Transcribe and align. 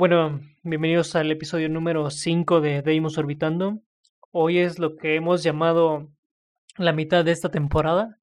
Bueno, 0.00 0.40
bienvenidos 0.62 1.16
al 1.16 1.28
episodio 1.28 1.68
número 1.68 2.08
5 2.08 2.60
de 2.60 2.82
Deimos 2.82 3.18
Orbitando. 3.18 3.80
Hoy 4.30 4.58
es 4.58 4.78
lo 4.78 4.96
que 4.96 5.16
hemos 5.16 5.42
llamado 5.42 6.08
la 6.76 6.92
mitad 6.92 7.24
de 7.24 7.32
esta 7.32 7.50
temporada, 7.50 8.20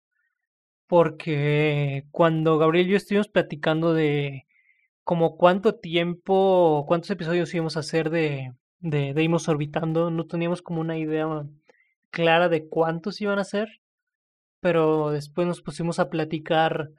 porque 0.88 2.06
cuando 2.12 2.58
Gabriel 2.58 2.88
y 2.88 2.92
yo 2.92 2.96
estuvimos 2.96 3.28
platicando 3.28 3.94
de 3.94 4.46
como 5.04 5.36
cuánto 5.36 5.76
tiempo, 5.76 6.86
cuántos 6.88 7.12
episodios 7.12 7.54
íbamos 7.54 7.76
a 7.76 7.82
hacer 7.82 8.10
de, 8.10 8.54
de 8.80 9.14
Deimos 9.14 9.50
Orbitando, 9.50 10.10
no 10.12 10.28
teníamos 10.28 10.62
como 10.62 10.80
una 10.80 10.98
idea 10.98 11.28
clara 12.10 12.48
de 12.48 12.70
cuántos 12.70 13.20
iban 13.20 13.38
a 13.38 13.44
ser, 13.44 13.82
pero 14.62 15.12
después 15.12 15.46
nos 15.46 15.62
pusimos 15.62 16.00
a 16.00 16.10
platicar 16.10 16.92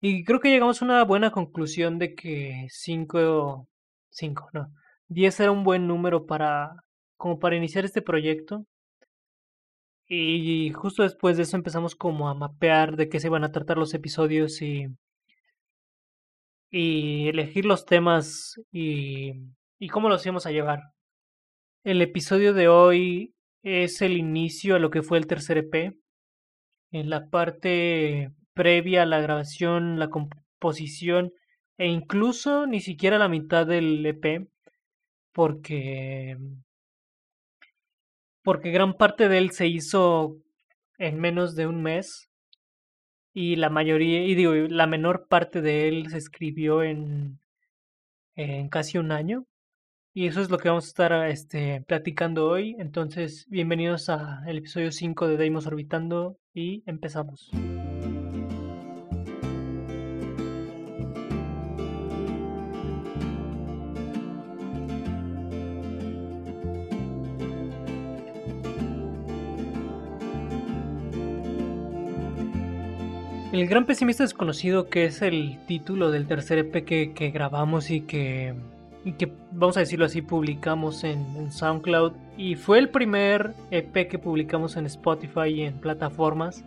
y 0.00 0.24
creo 0.24 0.40
que 0.40 0.50
llegamos 0.50 0.82
a 0.82 0.86
una 0.86 1.04
buena 1.04 1.30
conclusión 1.30 2.00
de 2.00 2.16
que 2.16 2.66
5 2.70 3.68
5, 4.10 4.50
no. 4.52 4.72
10 5.08 5.40
era 5.40 5.50
un 5.52 5.64
buen 5.64 5.86
número 5.86 6.26
para 6.26 6.72
como 7.16 7.38
para 7.38 7.56
iniciar 7.56 7.84
este 7.84 8.02
proyecto. 8.02 8.64
Y 10.08 10.72
justo 10.72 11.02
después 11.02 11.36
de 11.36 11.42
eso 11.42 11.56
empezamos 11.56 11.94
como 11.94 12.28
a 12.28 12.34
mapear 12.34 12.96
de 12.96 13.08
qué 13.10 13.20
se 13.20 13.26
iban 13.28 13.44
a 13.44 13.52
tratar 13.52 13.76
los 13.76 13.92
episodios 13.94 14.62
y 14.62 14.86
y 16.70 17.28
elegir 17.28 17.64
los 17.64 17.84
temas 17.86 18.60
y 18.72 19.32
y 19.78 19.88
cómo 19.88 20.08
los 20.08 20.24
íbamos 20.24 20.46
a 20.46 20.50
llevar. 20.50 20.80
El 21.84 22.02
episodio 22.02 22.54
de 22.54 22.68
hoy 22.68 23.34
es 23.62 24.02
el 24.02 24.16
inicio 24.16 24.76
a 24.76 24.78
lo 24.78 24.90
que 24.90 25.02
fue 25.02 25.18
el 25.18 25.26
tercer 25.26 25.58
EP. 25.58 25.94
En 26.90 27.10
la 27.10 27.28
parte 27.28 28.32
previa 28.54 29.02
a 29.02 29.06
la 29.06 29.20
grabación, 29.20 29.98
la 29.98 30.10
composición 30.10 31.32
e 31.78 31.86
incluso 31.86 32.66
ni 32.66 32.80
siquiera 32.80 33.18
la 33.18 33.28
mitad 33.28 33.66
del 33.66 34.04
EP, 34.04 34.48
porque 35.32 36.36
porque 38.42 38.70
gran 38.70 38.94
parte 38.94 39.28
de 39.28 39.38
él 39.38 39.50
se 39.52 39.68
hizo 39.68 40.38
en 40.98 41.20
menos 41.20 41.54
de 41.54 41.66
un 41.66 41.82
mes 41.82 42.30
y 43.34 43.56
la 43.56 43.70
mayoría 43.70 44.24
y 44.24 44.34
digo 44.34 44.52
la 44.54 44.86
menor 44.86 45.28
parte 45.28 45.60
de 45.60 45.88
él 45.88 46.10
se 46.10 46.18
escribió 46.18 46.82
en 46.82 47.38
en 48.36 48.68
casi 48.68 48.98
un 48.98 49.12
año 49.12 49.46
y 50.14 50.26
eso 50.26 50.40
es 50.40 50.50
lo 50.50 50.58
que 50.58 50.68
vamos 50.70 50.86
a 50.86 50.88
estar 50.88 51.28
este 51.28 51.82
platicando 51.86 52.48
hoy 52.48 52.74
entonces 52.78 53.46
bienvenidos 53.48 54.08
al 54.08 54.56
episodio 54.58 54.90
5 54.90 55.28
de 55.28 55.36
Deimos 55.36 55.66
Orbitando 55.66 56.38
y 56.54 56.82
empezamos. 56.86 57.50
El 73.58 73.66
gran 73.66 73.86
pesimista 73.86 74.22
desconocido, 74.22 74.88
que 74.88 75.06
es 75.06 75.20
el 75.20 75.58
título 75.66 76.12
del 76.12 76.28
tercer 76.28 76.58
EP 76.58 76.84
que, 76.84 77.30
grabamos 77.34 77.90
y 77.90 78.02
que, 78.02 78.54
vamos 79.50 79.76
a 79.76 79.80
decirlo 79.80 80.04
así, 80.04 80.22
publicamos 80.22 81.02
en, 81.02 81.50
SoundCloud. 81.50 82.12
Y 82.36 82.54
fue 82.54 82.78
el 82.78 82.88
primer 82.88 83.54
EP 83.72 84.06
que 84.08 84.16
publicamos 84.16 84.76
en 84.76 84.86
Spotify 84.86 85.48
y 85.48 85.62
en 85.62 85.80
plataformas. 85.80 86.64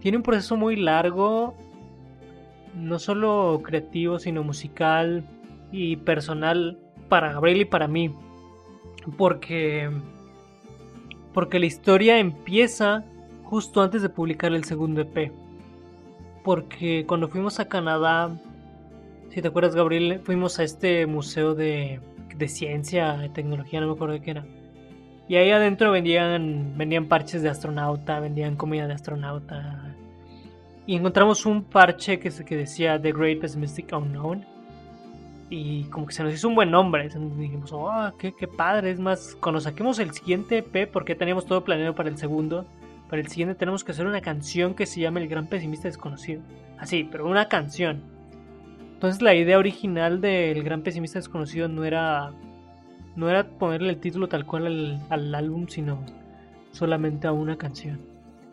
Tiene 0.00 0.16
un 0.16 0.22
proceso 0.22 0.56
muy 0.56 0.74
largo, 0.74 1.54
no 2.74 2.98
solo 2.98 3.60
creativo, 3.62 4.18
sino 4.18 4.42
musical 4.42 5.22
y 5.70 5.96
personal 5.96 6.78
para 7.10 7.34
Gabriel 7.34 7.60
y 7.60 7.64
para 7.66 7.88
mí. 7.88 8.10
Porque, 9.18 9.90
porque 11.34 11.58
la 11.58 11.66
historia 11.66 12.18
empieza 12.18 13.04
justo 13.44 13.82
antes 13.82 14.00
de 14.00 14.08
publicar 14.08 14.54
el 14.54 14.64
segundo 14.64 15.02
EP 15.02 15.30
porque 16.42 17.04
cuando 17.06 17.28
fuimos 17.28 17.60
a 17.60 17.68
Canadá, 17.68 18.30
si 19.30 19.42
te 19.42 19.48
acuerdas 19.48 19.74
Gabriel, 19.74 20.20
fuimos 20.24 20.58
a 20.58 20.64
este 20.64 21.06
museo 21.06 21.54
de, 21.54 22.00
de 22.36 22.48
ciencia, 22.48 23.16
de 23.16 23.28
tecnología, 23.28 23.80
no 23.80 23.86
me 23.86 23.92
acuerdo 23.92 24.14
de 24.14 24.22
qué 24.22 24.30
era. 24.32 24.44
Y 25.28 25.36
ahí 25.36 25.52
adentro 25.52 25.92
vendían, 25.92 26.74
vendían 26.76 27.06
parches 27.06 27.42
de 27.42 27.48
astronauta, 27.48 28.18
vendían 28.18 28.56
comida 28.56 28.88
de 28.88 28.94
astronauta. 28.94 29.94
Y 30.86 30.96
encontramos 30.96 31.46
un 31.46 31.62
parche 31.62 32.18
que, 32.18 32.30
que 32.30 32.56
decía 32.56 33.00
The 33.00 33.12
Great 33.12 33.38
Pessimistic 33.38 33.92
Unknown. 33.92 34.44
Y 35.48 35.84
como 35.84 36.06
que 36.06 36.14
se 36.14 36.24
nos 36.24 36.34
hizo 36.34 36.48
un 36.48 36.56
buen 36.56 36.72
nombre. 36.72 37.04
Entonces 37.04 37.38
dijimos, 37.38 37.70
oh, 37.72 38.12
qué, 38.18 38.34
qué 38.34 38.48
padre. 38.48 38.90
Es 38.90 38.98
más, 38.98 39.36
cuando 39.40 39.60
saquemos 39.60 40.00
el 40.00 40.10
siguiente 40.12 40.58
EP, 40.58 40.90
porque 40.90 41.14
teníamos 41.14 41.46
todo 41.46 41.62
planeado 41.62 41.94
para 41.94 42.08
el 42.08 42.18
segundo, 42.18 42.66
para 43.10 43.22
el 43.22 43.28
siguiente 43.28 43.56
tenemos 43.56 43.82
que 43.82 43.90
hacer 43.90 44.06
una 44.06 44.20
canción 44.20 44.74
que 44.74 44.86
se 44.86 45.00
llama 45.00 45.18
El 45.18 45.26
Gran 45.26 45.48
Pesimista 45.48 45.88
Desconocido. 45.88 46.42
Así, 46.78 47.08
pero 47.10 47.26
una 47.26 47.48
canción. 47.48 48.04
Entonces 48.94 49.20
la 49.20 49.34
idea 49.34 49.58
original 49.58 50.20
del 50.20 50.62
Gran 50.62 50.82
Pesimista 50.82 51.18
Desconocido 51.18 51.66
no 51.66 51.84
era 51.84 52.32
no 53.16 53.28
era 53.28 53.48
ponerle 53.48 53.90
el 53.90 53.98
título 53.98 54.28
tal 54.28 54.46
cual 54.46 55.00
al, 55.08 55.34
álbum, 55.34 55.66
sino 55.66 55.98
solamente 56.70 57.26
a 57.26 57.32
una 57.32 57.58
canción. 57.58 58.00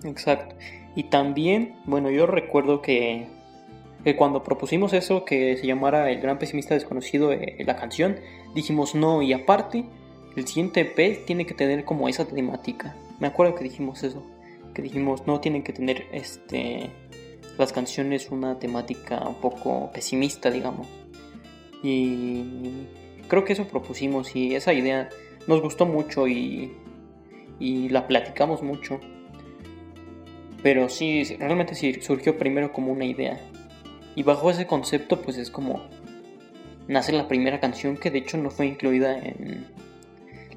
Exacto. 0.03 0.55
Y 0.95 1.03
también, 1.03 1.75
bueno, 1.85 2.09
yo 2.09 2.25
recuerdo 2.25 2.81
que, 2.81 3.27
que 4.03 4.15
cuando 4.15 4.41
propusimos 4.41 4.91
eso, 4.93 5.23
que 5.23 5.55
se 5.57 5.67
llamara 5.67 6.09
El 6.09 6.19
Gran 6.19 6.39
Pesimista 6.39 6.73
Desconocido, 6.73 7.31
eh, 7.31 7.57
la 7.63 7.75
canción, 7.75 8.15
dijimos 8.55 8.95
no, 8.95 9.21
y 9.21 9.33
aparte, 9.33 9.85
el 10.35 10.47
siguiente 10.47 10.81
EP 10.81 11.25
tiene 11.27 11.45
que 11.45 11.53
tener 11.53 11.85
como 11.85 12.09
esa 12.09 12.25
temática. 12.25 12.95
Me 13.19 13.27
acuerdo 13.27 13.53
que 13.53 13.63
dijimos 13.63 14.03
eso 14.03 14.23
que 14.77 14.83
dijimos 14.83 15.25
no 15.25 15.39
tienen 15.39 15.63
que 15.63 15.73
tener 15.73 16.05
este 16.11 16.91
las 17.57 17.73
canciones 17.73 18.29
una 18.29 18.59
temática 18.59 19.27
un 19.27 19.41
poco 19.41 19.91
pesimista 19.91 20.51
digamos. 20.51 20.87
Y 21.81 22.85
creo 23.27 23.43
que 23.43 23.53
eso 23.53 23.67
propusimos 23.67 24.35
y 24.35 24.53
esa 24.53 24.73
idea 24.73 25.09
nos 25.47 25.61
gustó 25.63 25.87
mucho 25.87 26.27
y, 26.27 26.73
y 27.59 27.89
la 27.89 28.05
platicamos 28.05 28.61
mucho. 28.61 28.99
Pero 30.61 30.89
sí 30.89 31.23
realmente 31.39 31.73
sí 31.73 31.99
surgió 31.99 32.37
primero 32.37 32.71
como 32.71 32.91
una 32.91 33.05
idea. 33.05 33.39
Y 34.15 34.21
bajo 34.21 34.51
ese 34.51 34.67
concepto 34.67 35.23
pues 35.23 35.37
es 35.37 35.49
como 35.49 35.87
nace 36.87 37.13
la 37.13 37.27
primera 37.27 37.59
canción 37.59 37.97
que 37.97 38.11
de 38.11 38.19
hecho 38.19 38.37
no 38.37 38.51
fue 38.51 38.67
incluida 38.67 39.17
en 39.17 39.65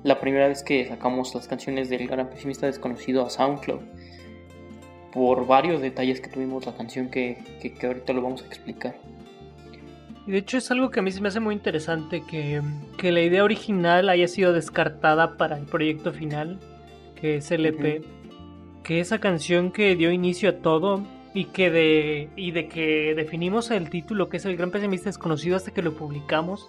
la 0.02 0.20
primera 0.20 0.48
vez 0.48 0.62
que 0.62 0.86
sacamos 0.86 1.34
las 1.34 1.46
canciones 1.46 1.90
del 1.90 2.06
gran 2.06 2.30
pesimista 2.30 2.66
desconocido 2.66 3.24
a 3.24 3.30
SoundCloud 3.30 3.80
por 5.12 5.46
varios 5.46 5.80
detalles 5.80 6.20
que 6.20 6.28
tuvimos 6.28 6.66
la 6.66 6.74
canción 6.74 7.10
que, 7.10 7.38
que, 7.60 7.86
ahorita 7.86 8.12
lo 8.12 8.22
vamos 8.22 8.42
a 8.42 8.46
explicar. 8.46 8.96
Y 10.26 10.32
de 10.32 10.38
hecho 10.38 10.58
es 10.58 10.70
algo 10.70 10.90
que 10.90 11.00
a 11.00 11.02
mí 11.02 11.10
se 11.10 11.20
me 11.20 11.28
hace 11.28 11.40
muy 11.40 11.54
interesante 11.54 12.22
que, 12.28 12.62
que, 12.96 13.10
la 13.10 13.20
idea 13.20 13.42
original 13.42 14.08
haya 14.08 14.28
sido 14.28 14.52
descartada 14.52 15.36
para 15.36 15.58
el 15.58 15.66
proyecto 15.66 16.12
final, 16.12 16.60
que 17.16 17.36
es 17.36 17.50
el 17.50 17.66
EP, 17.66 18.04
que 18.84 19.00
esa 19.00 19.18
canción 19.18 19.72
que 19.72 19.96
dio 19.96 20.12
inicio 20.12 20.50
a 20.50 20.58
todo 20.58 21.02
y 21.34 21.46
que 21.46 21.70
de, 21.70 22.28
y 22.36 22.52
de 22.52 22.68
que 22.68 23.14
definimos 23.16 23.70
el 23.70 23.90
título 23.90 24.28
que 24.28 24.36
es 24.36 24.44
El 24.44 24.56
Gran 24.56 24.70
Pesimista 24.70 25.08
Desconocido 25.08 25.56
hasta 25.56 25.72
que 25.72 25.82
lo 25.82 25.94
publicamos, 25.94 26.68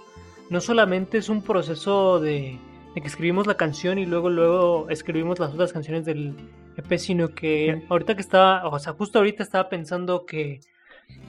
no 0.49 0.61
solamente 0.61 1.17
es 1.19 1.29
un 1.29 1.41
proceso 1.43 2.19
de, 2.19 2.57
de 2.93 3.01
que 3.01 3.07
escribimos 3.07 3.47
la 3.47 3.55
canción 3.55 3.99
y 3.99 4.05
luego 4.05 4.29
luego 4.29 4.89
escribimos 4.89 5.39
las 5.39 5.53
otras 5.53 5.71
canciones 5.71 6.05
del 6.05 6.35
EP, 6.75 6.97
sino 6.97 7.29
que 7.29 7.83
ahorita 7.89 8.15
que 8.15 8.21
estaba, 8.21 8.67
o 8.67 8.79
sea, 8.79 8.93
justo 8.93 9.19
ahorita 9.19 9.43
estaba 9.43 9.69
pensando 9.69 10.25
que 10.25 10.59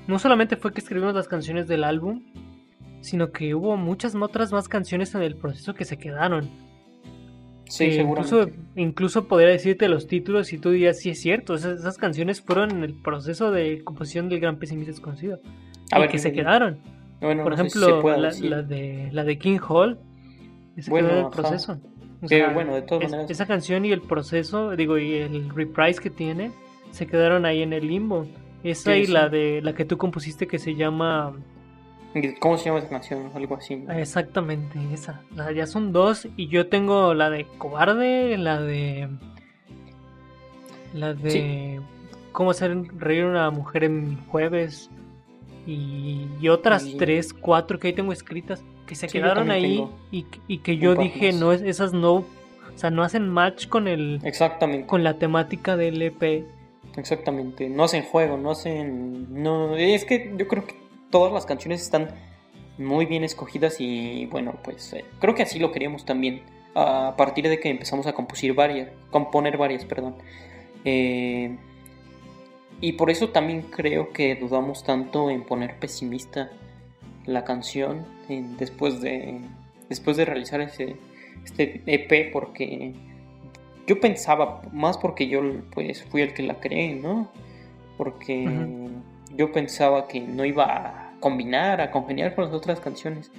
no 0.06 0.18
solamente 0.18 0.56
fue 0.56 0.72
que 0.72 0.80
escribimos 0.80 1.14
las 1.14 1.28
canciones 1.28 1.68
del 1.68 1.84
álbum, 1.84 2.24
sino 3.00 3.30
que 3.30 3.54
hubo 3.54 3.76
muchas 3.76 4.14
otras 4.14 4.52
más 4.52 4.68
canciones 4.68 5.14
en 5.14 5.22
el 5.22 5.36
proceso 5.36 5.74
que 5.74 5.84
se 5.84 5.98
quedaron. 5.98 6.50
Sí, 7.68 7.92
seguramente. 7.92 8.34
Incluso, 8.34 8.50
incluso 8.76 9.28
podría 9.28 9.48
decirte 9.48 9.88
los 9.88 10.06
títulos 10.06 10.52
y 10.52 10.58
tú 10.58 10.70
dirías, 10.70 10.98
sí 10.98 11.10
es 11.10 11.20
cierto, 11.20 11.54
esas, 11.54 11.96
canciones 11.96 12.40
fueron 12.40 12.70
en 12.70 12.84
el 12.84 12.94
proceso 12.94 13.50
de 13.50 13.82
composición 13.82 14.28
del 14.28 14.40
Gran 14.40 14.58
Pesimista 14.58 14.92
Desconocido. 14.92 15.40
A 15.90 15.98
ver, 15.98 16.10
que 16.10 16.18
se 16.18 16.32
quedaron. 16.32 16.78
Por 17.20 17.52
ejemplo, 17.52 18.16
la, 18.16 18.62
de, 18.62 19.08
la 19.12 19.24
de 19.24 19.38
King 19.38 19.58
Hall 19.68 19.98
ese 20.76 20.90
bueno, 20.90 21.26
el 21.26 21.30
proceso. 21.30 21.78
bueno, 22.20 22.74
de 22.74 22.82
todas 22.82 23.10
maneras. 23.10 23.30
Esa 23.30 23.46
canción 23.46 23.84
y 23.84 23.92
el 23.92 24.00
proceso, 24.00 24.76
digo, 24.76 24.98
y 24.98 25.14
el 25.14 25.50
reprise 25.50 26.00
que 26.00 26.10
tiene, 26.10 26.52
se 26.90 27.06
quedaron 27.06 27.44
ahí 27.44 27.62
en 27.62 27.72
el 27.72 27.86
limbo. 27.86 28.26
Esa 28.62 28.96
y 28.96 29.06
la 29.06 29.28
de 29.28 29.60
la 29.62 29.74
que 29.74 29.84
tú 29.84 29.98
compusiste 29.98 30.46
que 30.46 30.58
se 30.58 30.74
llama. 30.74 31.34
¿Cómo 32.40 32.58
se 32.58 32.66
llama 32.66 32.78
esa 32.78 32.88
canción? 32.88 33.30
Algo 33.34 33.56
así. 33.56 33.82
Exactamente, 33.88 34.78
esa. 34.92 35.20
ya 35.54 35.66
son 35.66 35.92
dos. 35.92 36.28
Y 36.36 36.48
yo 36.48 36.68
tengo 36.68 37.14
la 37.14 37.30
de 37.30 37.46
Cobarde, 37.58 38.36
la 38.38 38.60
de. 38.60 39.08
La 40.94 41.14
de. 41.14 41.80
Cómo 42.30 42.52
hacer 42.52 42.76
reír 42.96 43.24
a 43.24 43.28
una 43.28 43.50
mujer 43.50 43.84
en 43.84 44.16
jueves. 44.26 44.90
Y, 45.66 46.48
otras 46.48 46.86
tres, 46.98 47.32
cuatro 47.32 47.78
que 47.78 47.88
ahí 47.88 47.92
tengo 47.92 48.12
escritas. 48.12 48.64
Que 48.86 48.94
se 48.94 49.08
Sí, 49.08 49.18
quedaron 49.18 49.50
ahí 49.50 49.86
y, 50.10 50.26
y 50.48 50.58
que 50.58 50.76
yo 50.76 50.94
dije, 50.94 51.32
más. 51.32 51.40
no, 51.40 51.52
es- 51.52 51.62
esas 51.62 51.92
no, 51.92 52.14
o 52.14 52.24
sea, 52.76 52.90
no 52.90 53.02
hacen 53.02 53.28
match 53.28 53.68
con 53.68 53.86
el, 53.88 54.20
Exactamente. 54.24 54.86
con 54.86 55.04
la 55.04 55.18
temática 55.18 55.76
del 55.76 56.00
EP. 56.02 56.44
Exactamente, 56.96 57.68
no 57.70 57.84
hacen 57.84 58.02
juego, 58.02 58.36
no 58.36 58.50
hacen... 58.50 59.42
No, 59.42 59.76
es 59.76 60.04
que 60.04 60.32
yo 60.36 60.46
creo 60.48 60.66
que 60.66 60.74
todas 61.10 61.32
las 61.32 61.46
canciones 61.46 61.80
están 61.82 62.08
muy 62.78 63.06
bien 63.06 63.24
escogidas 63.24 63.76
y 63.80 64.26
bueno, 64.26 64.56
pues 64.62 64.92
eh, 64.92 65.04
creo 65.20 65.34
que 65.34 65.42
así 65.42 65.58
lo 65.58 65.72
queríamos 65.72 66.04
también, 66.04 66.42
a 66.74 67.14
partir 67.16 67.48
de 67.48 67.60
que 67.60 67.70
empezamos 67.70 68.06
a 68.06 68.12
componer 68.14 68.52
varias, 68.54 68.88
componer 69.10 69.56
varias, 69.56 69.84
perdón. 69.84 70.16
Eh, 70.84 71.56
y 72.80 72.92
por 72.92 73.10
eso 73.10 73.28
también 73.30 73.62
creo 73.62 74.12
que 74.12 74.34
dudamos 74.34 74.82
tanto 74.84 75.30
en 75.30 75.44
poner 75.44 75.76
pesimista 75.78 76.50
la 77.26 77.44
canción 77.44 78.04
después 78.58 79.00
de 79.00 79.40
después 79.88 80.16
de 80.16 80.24
realizar 80.24 80.60
ese 80.60 80.96
este 81.44 81.82
EP 81.86 82.32
porque 82.32 82.94
yo 83.86 84.00
pensaba 84.00 84.62
más 84.72 84.96
porque 84.96 85.28
yo 85.28 85.40
pues 85.74 86.02
fui 86.04 86.22
el 86.22 86.32
que 86.34 86.42
la 86.44 86.54
creé, 86.60 86.94
¿no? 86.94 87.28
Porque 87.98 88.48
yo 89.36 89.52
pensaba 89.52 90.08
que 90.08 90.20
no 90.20 90.44
iba 90.44 90.64
a 90.64 91.12
combinar, 91.20 91.80
a 91.80 91.90
congeniar 91.90 92.34
con 92.34 92.44
las 92.44 92.54
otras 92.54 92.80
canciones. 92.80 93.30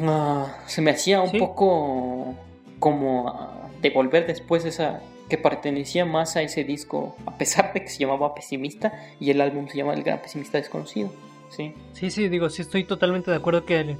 Ah, 0.00 0.56
se 0.66 0.80
me 0.82 0.90
hacía 0.90 1.20
un 1.20 1.30
Sí. 1.30 1.38
poco 1.38 2.34
como 2.78 3.28
ah, 3.28 3.68
devolver 3.80 4.26
después 4.26 4.64
esa 4.64 5.00
que 5.28 5.38
pertenecía 5.38 6.04
más 6.04 6.36
a 6.36 6.42
ese 6.42 6.64
disco, 6.64 7.16
a 7.26 7.36
pesar 7.38 7.72
de 7.72 7.82
que 7.82 7.88
se 7.88 7.98
llamaba 7.98 8.34
Pesimista 8.34 8.92
y 9.20 9.30
el 9.30 9.40
álbum 9.40 9.68
se 9.68 9.76
llama 9.78 9.94
El 9.94 10.02
Gran 10.02 10.20
Pesimista 10.20 10.58
Desconocido. 10.58 11.10
Sí, 11.54 11.74
Sí, 11.92 12.10
sí, 12.10 12.28
digo, 12.28 12.48
sí 12.50 12.62
estoy 12.62 12.84
totalmente 12.84 13.30
de 13.30 13.36
acuerdo 13.36 13.64
que, 13.64 13.96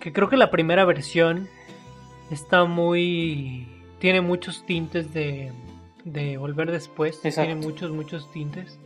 que 0.00 0.12
creo 0.12 0.28
que 0.28 0.36
la 0.36 0.50
primera 0.50 0.84
versión 0.84 1.48
está 2.30 2.64
muy... 2.64 3.66
tiene 3.98 4.20
muchos 4.22 4.64
tintes 4.64 5.12
de, 5.12 5.52
de 6.04 6.36
volver 6.38 6.70
después, 6.70 7.20
Exacto. 7.24 7.48
tiene 7.48 7.60
muchos, 7.60 7.90
muchos 7.90 8.30
tintes, 8.32 8.78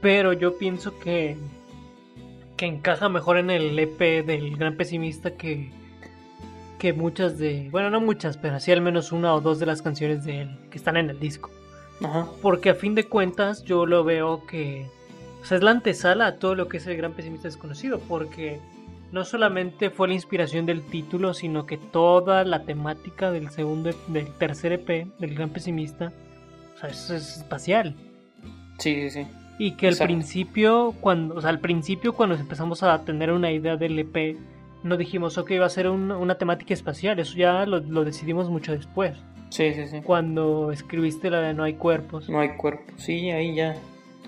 pero 0.00 0.32
yo 0.32 0.56
pienso 0.56 0.98
que, 0.98 1.36
que 2.56 2.66
encaja 2.66 3.08
mejor 3.08 3.38
en 3.38 3.50
el 3.50 3.78
EP 3.78 4.24
del 4.24 4.56
Gran 4.56 4.76
Pesimista 4.76 5.32
que, 5.36 5.70
que 6.78 6.92
muchas 6.92 7.38
de, 7.38 7.68
bueno, 7.70 7.90
no 7.90 8.00
muchas, 8.00 8.36
pero 8.36 8.60
sí 8.60 8.72
al 8.72 8.80
menos 8.80 9.12
una 9.12 9.34
o 9.34 9.40
dos 9.40 9.58
de 9.58 9.66
las 9.66 9.82
canciones 9.82 10.24
de 10.24 10.42
él 10.42 10.58
que 10.70 10.78
están 10.78 10.96
en 10.96 11.10
el 11.10 11.20
disco. 11.20 11.50
ajá, 12.02 12.28
Porque 12.40 12.70
a 12.70 12.74
fin 12.74 12.94
de 12.94 13.04
cuentas 13.04 13.62
yo 13.64 13.84
lo 13.86 14.04
veo 14.04 14.46
que 14.46 14.86
o 15.44 15.46
sea, 15.46 15.58
es 15.58 15.62
la 15.62 15.70
antesala 15.70 16.26
a 16.26 16.36
todo 16.36 16.56
lo 16.56 16.68
que 16.68 16.78
es 16.78 16.86
el 16.88 16.96
gran 16.96 17.12
pesimista 17.12 17.46
desconocido, 17.46 18.00
porque 18.08 18.58
no 19.12 19.24
solamente 19.24 19.90
fue 19.90 20.08
la 20.08 20.14
inspiración 20.14 20.66
del 20.66 20.82
título, 20.82 21.34
sino 21.34 21.66
que 21.66 21.76
toda 21.78 22.42
la 22.44 22.64
temática 22.64 23.30
del 23.30 23.50
segundo, 23.50 23.90
del 24.08 24.26
tercer 24.38 24.72
EP, 24.72 25.06
del 25.20 25.34
gran 25.36 25.50
pesimista, 25.50 26.12
o 26.74 26.78
sea, 26.80 26.88
eso 26.90 27.14
es 27.14 27.36
espacial. 27.38 27.94
sí, 28.78 28.94
sí, 29.02 29.10
sí. 29.10 29.26
Y 29.56 29.72
que 29.76 29.86
al 29.86 29.96
principio, 29.98 30.94
cuando, 31.00 31.36
o 31.36 31.40
sea, 31.40 31.50
al 31.50 31.60
principio 31.60 32.12
cuando 32.14 32.34
empezamos 32.34 32.82
a 32.82 33.04
tener 33.04 33.30
una 33.30 33.52
idea 33.52 33.76
del 33.76 33.96
EP, 34.00 34.36
no 34.82 34.96
dijimos, 34.96 35.38
ok, 35.38 35.52
va 35.60 35.66
a 35.66 35.70
ser 35.70 35.88
un- 35.88 36.10
una 36.10 36.34
temática 36.34 36.74
espacial, 36.74 37.20
eso 37.20 37.36
ya 37.36 37.64
lo, 37.64 37.78
lo 37.78 38.04
decidimos 38.04 38.50
mucho 38.50 38.72
después. 38.72 39.16
Sí, 39.50 39.72
sí, 39.74 39.86
sí. 39.86 40.00
Cuando 40.02 40.72
escribiste 40.72 41.30
la 41.30 41.38
de 41.40 41.54
No 41.54 41.62
hay 41.62 41.74
cuerpos. 41.74 42.28
No 42.28 42.40
hay 42.40 42.56
cuerpo. 42.56 42.92
Sí, 42.96 43.30
ahí 43.30 43.54
ya. 43.54 43.76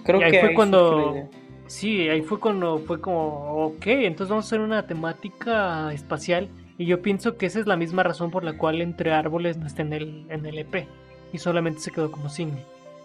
Creo 0.06 0.20
Y 0.20 0.24
ahí 0.24 0.30
que 0.30 0.40
fue 0.40 0.48
ahí 0.50 0.54
cuando-. 0.54 1.28
Sí, 1.66 2.08
ahí 2.08 2.22
fue 2.22 2.38
cuando 2.38 2.78
fue 2.78 3.00
como, 3.00 3.66
ok, 3.66 3.86
entonces 3.86 4.30
vamos 4.30 4.44
a 4.44 4.48
hacer 4.48 4.60
una 4.60 4.86
temática 4.86 5.92
espacial. 5.92 6.48
Y 6.78 6.86
yo 6.86 7.02
pienso 7.02 7.36
que 7.36 7.46
esa 7.46 7.58
es 7.58 7.66
la 7.66 7.76
misma 7.76 8.04
razón 8.04 8.30
por 8.30 8.44
la 8.44 8.56
cual 8.56 8.80
Entre 8.80 9.12
Árboles 9.12 9.56
no 9.56 9.66
está 9.66 9.82
en 9.82 9.92
el, 9.92 10.26
en 10.30 10.46
el 10.46 10.58
EP. 10.58 10.86
Y 11.32 11.38
solamente 11.38 11.80
se 11.80 11.90
quedó 11.90 12.12
como 12.12 12.28
single. 12.28 12.62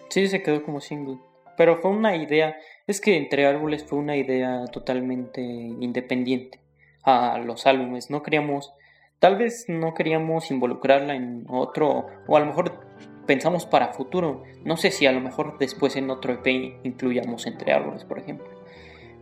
Sí, 0.09 0.27
se 0.27 0.43
quedó 0.43 0.63
como 0.63 0.79
single. 0.79 1.17
Pero 1.57 1.77
fue 1.77 1.89
una 1.89 2.15
idea. 2.15 2.55
Es 2.85 3.01
que 3.01 3.17
Entre 3.17 3.47
Árboles 3.47 3.83
fue 3.83 3.97
una 3.97 4.15
idea 4.15 4.65
totalmente 4.71 5.41
independiente 5.41 6.59
a 7.03 7.39
los 7.39 7.65
álbumes. 7.65 8.11
No 8.11 8.21
queríamos. 8.21 8.73
Tal 9.17 9.37
vez 9.37 9.65
no 9.69 9.95
queríamos 9.95 10.51
involucrarla 10.51 11.15
en 11.15 11.45
otro. 11.49 12.05
O 12.27 12.37
a 12.37 12.41
lo 12.41 12.45
mejor 12.45 12.90
pensamos 13.25 13.65
para 13.65 13.93
futuro. 13.93 14.43
No 14.63 14.77
sé 14.77 14.91
si 14.91 15.05
a 15.05 15.11
lo 15.11 15.19
mejor 15.21 15.57
después 15.59 15.95
en 15.95 16.09
otro 16.09 16.33
EP 16.33 16.47
incluyamos 16.83 17.45
Entre 17.47 17.73
Árboles, 17.73 18.03
por 18.05 18.19
ejemplo. 18.19 18.47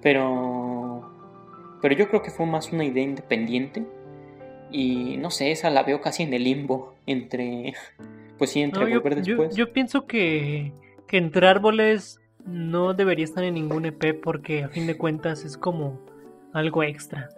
Pero. 0.01 1.09
Pero 1.81 1.95
yo 1.95 2.09
creo 2.09 2.21
que 2.21 2.31
fue 2.31 2.45
más 2.45 2.71
una 2.71 2.83
idea 2.85 3.03
independiente. 3.03 3.85
Y 4.71 5.17
no 5.17 5.31
sé, 5.31 5.51
esa 5.51 5.69
la 5.69 5.83
veo 5.83 6.01
casi 6.01 6.23
en 6.23 6.33
el 6.33 6.43
limbo. 6.43 6.95
Entre. 7.05 7.73
Pues 8.37 8.51
sí, 8.51 8.61
entre 8.61 8.83
No, 8.85 8.89
volver 9.01 9.15
yo- 9.23 9.35
después. 9.35 9.55
yo 9.55 9.73
pienso 9.73 10.05
que, 10.05 10.71
que 11.07 11.17
Entre 11.17 11.47
Árboles 11.47 12.19
no 12.45 12.93
debería 12.93 13.25
estar 13.25 13.43
en 13.43 13.55
ningún 13.55 13.85
EP 13.85 14.13
porque 14.21 14.63
a 14.63 14.69
fin 14.69 14.87
de 14.87 14.97
cuentas 14.97 15.43
es 15.43 15.57
como 15.57 15.99
algo 16.53 16.83
extra. 16.83 17.29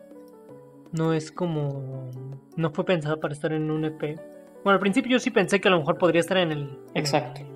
No 0.92 1.14
es 1.14 1.32
como... 1.32 2.10
No 2.56 2.70
fue 2.72 2.86
pensado 2.86 3.20
para 3.20 3.34
estar 3.34 3.52
en 3.54 3.72
un 3.72 3.86
EP. 3.86 4.20
Bueno, 4.64 4.76
al 4.76 4.80
principio 4.80 5.12
yo 5.12 5.20
sí 5.20 5.30
pensé 5.32 5.60
que 5.60 5.68
a 5.68 5.72
lo 5.72 5.80
mejor 5.80 5.98
podría 5.98 6.20
estar 6.22 6.38
en 6.38 6.52
el... 6.52 6.60
en 6.64 6.78
Exacto. 6.96 7.42
el- 7.42 7.48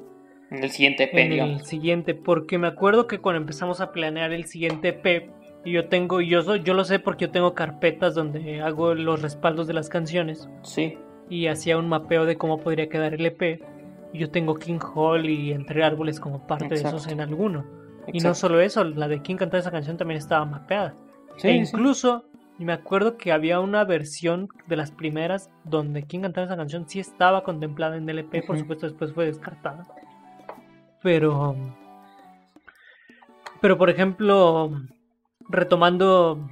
En 0.58 0.64
el 0.64 0.70
siguiente 0.70 1.04
EP, 1.06 1.14
en 1.18 1.32
el 1.34 1.62
siguiente, 1.66 2.14
porque 2.14 2.58
me 2.58 2.68
acuerdo 2.68 3.08
que 3.08 3.20
cuando 3.20 3.42
empezamos 3.42 3.82
a 3.82 3.92
planear 3.92 4.32
el 4.32 4.46
siguiente 4.46 4.90
EP, 4.90 5.30
yo 5.66 5.88
tengo, 5.88 6.22
yo, 6.22 6.56
yo 6.58 6.74
lo 6.76 6.84
sé 6.86 7.00
porque 7.00 7.26
yo 7.26 7.32
tengo 7.32 7.56
carpetas 7.56 8.14
donde 8.14 8.62
hago 8.62 8.94
los 8.94 9.22
respaldos 9.24 9.66
de 9.66 9.74
las 9.74 9.90
canciones 9.90 10.48
Sí, 10.62 10.98
y 11.30 11.48
hacía 11.48 11.78
un 11.80 11.90
mapeo 11.90 12.26
de 12.26 12.38
cómo 12.38 12.60
podría 12.60 12.88
quedar 12.90 13.16
el 13.16 13.26
EP. 13.26 13.60
Y 14.14 14.20
yo 14.20 14.30
tengo 14.30 14.56
King 14.56 14.80
Hall 14.94 15.28
y 15.30 15.52
Entre 15.52 15.84
Árboles 15.84 16.20
como 16.20 16.46
parte 16.46 16.70
de 16.70 16.76
esos 16.76 16.94
Exacto. 16.94 17.14
en 17.14 17.22
alguno. 17.22 17.66
Y 18.08 18.20
no 18.20 18.30
exacto. 18.30 18.36
solo 18.36 18.62
eso, 18.62 18.84
la 18.84 19.08
de 19.08 19.22
King 19.24 19.36
cantaba 19.38 19.60
esa 19.60 19.72
canción 19.72 19.98
también 19.98 20.20
estaba 20.20 20.46
mapeada. 20.46 20.94
Sí, 21.38 21.48
e 21.50 21.66
sí. 21.66 21.76
Incluso 22.58 22.66
me 22.66 22.74
acuerdo 22.74 23.18
que 23.18 23.32
había 23.32 23.60
una 23.60 23.84
versión 23.84 24.48
de 24.68 24.76
las 24.76 24.92
primeras 24.92 25.50
donde 25.64 26.04
King 26.04 26.22
cantaba 26.22 26.46
esa 26.46 26.58
canción 26.58 26.88
sí 26.88 27.00
estaba 27.00 27.44
contemplada 27.44 27.98
en 27.98 28.10
el 28.10 28.20
EP, 28.20 28.46
por 28.46 28.58
supuesto 28.58 28.88
después 28.88 29.14
fue 29.14 29.26
descartada. 29.26 29.86
Pero 31.02 31.56
pero 33.62 33.78
por 33.78 33.90
ejemplo, 33.90 34.72
retomando 35.50 36.50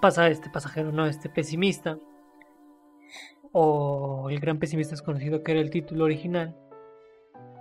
pasa 0.00 0.28
este 0.28 0.50
pasajero, 0.50 0.92
no, 0.92 1.06
este 1.06 1.28
pesimista 1.28 1.98
o 3.52 4.28
el 4.30 4.40
gran 4.40 4.58
pesimista 4.58 4.92
desconocido 4.92 5.42
que 5.42 5.52
era 5.52 5.60
el 5.60 5.70
título 5.70 6.04
original. 6.04 6.56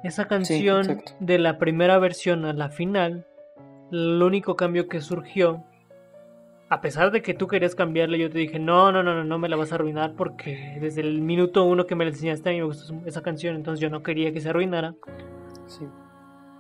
Esa 0.03 0.27
canción 0.27 1.01
de 1.19 1.37
la 1.37 1.57
primera 1.57 1.99
versión 1.99 2.45
a 2.45 2.53
la 2.53 2.69
final, 2.69 3.27
el 3.91 4.21
único 4.21 4.55
cambio 4.55 4.87
que 4.87 5.01
surgió, 5.01 5.63
a 6.71 6.79
pesar 6.79 7.11
de 7.11 7.21
que 7.21 7.33
tú 7.33 7.47
querías 7.47 7.75
cambiarla, 7.75 8.15
yo 8.15 8.29
te 8.29 8.39
dije, 8.39 8.57
no, 8.57 8.93
no, 8.93 9.03
no, 9.03 9.13
no, 9.13 9.25
no 9.25 9.37
me 9.37 9.49
la 9.49 9.57
vas 9.57 9.73
a 9.73 9.75
arruinar 9.75 10.15
porque 10.15 10.77
desde 10.79 11.01
el 11.01 11.21
minuto 11.21 11.65
uno 11.65 11.85
que 11.85 11.95
me 11.95 12.05
la 12.05 12.11
enseñaste 12.11 12.49
a 12.49 12.53
mí 12.53 12.59
me 12.59 12.63
gustó 12.63 12.93
esa 13.05 13.21
canción, 13.21 13.57
entonces 13.57 13.81
yo 13.81 13.89
no 13.89 14.03
quería 14.03 14.31
que 14.31 14.39
se 14.39 14.49
arruinara. 14.49 14.95
Sí. 15.65 15.85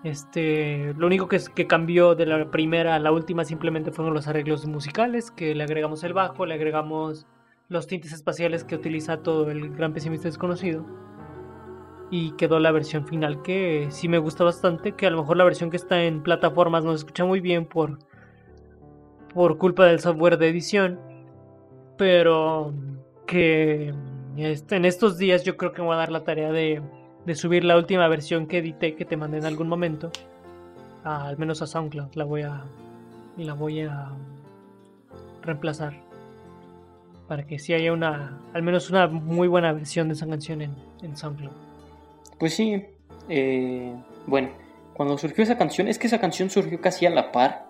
Este, 0.03 0.93
lo 0.97 1.07
único 1.07 1.29
que, 1.29 1.37
es- 1.37 1.47
que 1.47 1.65
cambió 1.65 2.13
de 2.13 2.25
la 2.25 2.51
primera 2.51 2.95
a 2.95 2.99
la 2.99 3.13
última 3.13 3.45
simplemente 3.45 3.91
fueron 3.93 4.13
los 4.13 4.27
arreglos 4.27 4.65
musicales, 4.65 5.31
que 5.31 5.55
le 5.55 5.63
agregamos 5.63 6.03
el 6.03 6.11
bajo, 6.11 6.45
le 6.45 6.55
agregamos 6.55 7.25
los 7.69 7.87
tintes 7.87 8.11
espaciales 8.11 8.65
que 8.65 8.75
utiliza 8.75 9.23
todo 9.23 9.49
el 9.49 9.69
gran 9.69 9.93
pesimista 9.93 10.27
desconocido. 10.27 10.85
Y 12.09 12.33
quedó 12.33 12.59
la 12.59 12.73
versión 12.73 13.07
final 13.07 13.41
que 13.43 13.87
sí 13.91 14.09
me 14.09 14.17
gusta 14.17 14.43
bastante, 14.43 14.91
que 14.91 15.07
a 15.07 15.09
lo 15.09 15.21
mejor 15.21 15.37
la 15.37 15.45
versión 15.45 15.69
que 15.69 15.77
está 15.77 16.03
en 16.03 16.21
plataformas 16.21 16.83
no 16.83 16.91
se 16.91 16.97
escucha 16.97 17.23
muy 17.23 17.39
bien 17.39 17.65
por, 17.65 17.99
por 19.33 19.57
culpa 19.57 19.85
del 19.85 19.99
software 19.99 20.37
de 20.37 20.49
edición. 20.49 20.99
Pero 21.97 22.73
que 23.27 23.93
este, 24.37 24.75
en 24.75 24.85
estos 24.85 25.17
días 25.17 25.43
yo 25.43 25.57
creo 25.57 25.71
que 25.71 25.81
me 25.81 25.87
voy 25.87 25.95
a 25.95 25.99
dar 25.99 26.11
la 26.11 26.23
tarea 26.23 26.51
de, 26.51 26.81
de 27.25 27.35
subir 27.35 27.63
la 27.63 27.77
última 27.77 28.07
versión 28.07 28.47
que 28.47 28.57
edité 28.59 28.95
que 28.95 29.05
te 29.05 29.17
mandé 29.17 29.37
en 29.37 29.45
algún 29.45 29.67
momento. 29.67 30.11
a- 31.03 31.27
al 31.27 31.37
menos 31.37 31.61
a 31.61 31.67
SoundCloud. 31.67 32.13
La 32.15 32.23
voy 32.25 32.41
a. 32.43 32.63
La 33.37 33.53
voy 33.53 33.81
a 33.81 34.09
reemplazar. 35.41 35.93
Para 37.27 37.45
que 37.45 37.59
sí 37.59 37.73
haya 37.73 37.93
una. 37.93 38.39
Al 38.53 38.63
menos 38.63 38.89
una 38.89 39.07
muy 39.07 39.47
buena 39.47 39.71
versión 39.73 40.07
de 40.07 40.13
esa 40.15 40.27
canción 40.27 40.61
en, 40.61 40.75
en 41.01 41.15
SoundCloud. 41.15 41.53
Pues 42.39 42.55
sí. 42.55 42.83
eh, 43.29 43.95
bueno, 44.27 44.49
cuando 44.93 45.17
surgió 45.17 45.43
esa 45.43 45.57
canción, 45.57 45.87
es 45.87 45.97
que 45.99 46.07
esa 46.07 46.19
canción 46.19 46.49
surgió 46.49 46.81
casi 46.81 47.05
a 47.05 47.09
la 47.11 47.31
par 47.31 47.67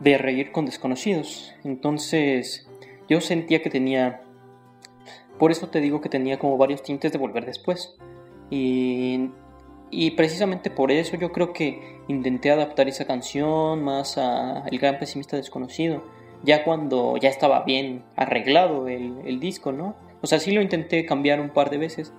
de 0.00 0.18
Reír 0.18 0.52
con 0.52 0.66
Desconocidos. 0.66 1.54
Entonces, 1.64 2.68
yo 3.08 3.20
sentía 3.20 3.62
que 3.62 3.70
tenía. 3.70 4.22
Por 5.38 5.50
eso 5.50 5.68
te 5.68 5.80
digo 5.80 6.00
que 6.00 6.08
tenía 6.08 6.38
como 6.38 6.56
varios 6.56 6.82
tintes 6.82 7.12
de 7.12 7.18
volver 7.18 7.44
después. 7.44 7.96
Y, 8.50 9.30
y 9.90 10.12
precisamente 10.12 10.70
por 10.70 10.90
eso 10.90 11.16
yo 11.16 11.32
creo 11.32 11.52
que 11.52 12.00
intenté 12.08 12.50
adaptar 12.50 12.88
esa 12.88 13.06
canción 13.06 13.82
más 13.82 14.18
a 14.18 14.64
El 14.70 14.78
Gran 14.78 14.98
Pesimista 14.98 15.36
Desconocido. 15.36 16.02
ya 16.42 16.64
cuando 16.64 17.16
ya 17.16 17.28
estaba 17.28 17.64
bien 17.64 18.04
arreglado 18.16 18.88
el, 18.88 19.20
el 19.26 19.40
disco, 19.40 19.72
¿no? 19.72 19.96
O 20.22 20.26
sea, 20.26 20.38
sí 20.38 20.52
lo 20.52 20.62
intenté 20.62 21.04
cambiar 21.04 21.40
un 21.40 21.50
par 21.50 21.70
de 21.70 21.78
veces, 21.78 22.12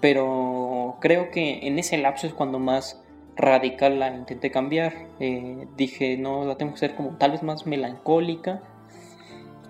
pero 0.00 0.96
creo 1.00 1.30
que 1.30 1.66
en 1.66 1.78
ese 1.78 1.98
lapso 1.98 2.26
es 2.26 2.34
cuando 2.34 2.58
más 2.58 3.02
radical 3.36 3.98
la 3.98 4.14
intenté 4.14 4.50
cambiar. 4.50 5.08
Eh, 5.20 5.66
dije, 5.76 6.16
no, 6.16 6.44
la 6.44 6.56
tengo 6.56 6.72
que 6.72 6.76
hacer 6.76 6.94
como 6.94 7.16
tal 7.16 7.32
vez 7.32 7.42
más 7.42 7.66
melancólica. 7.66 8.62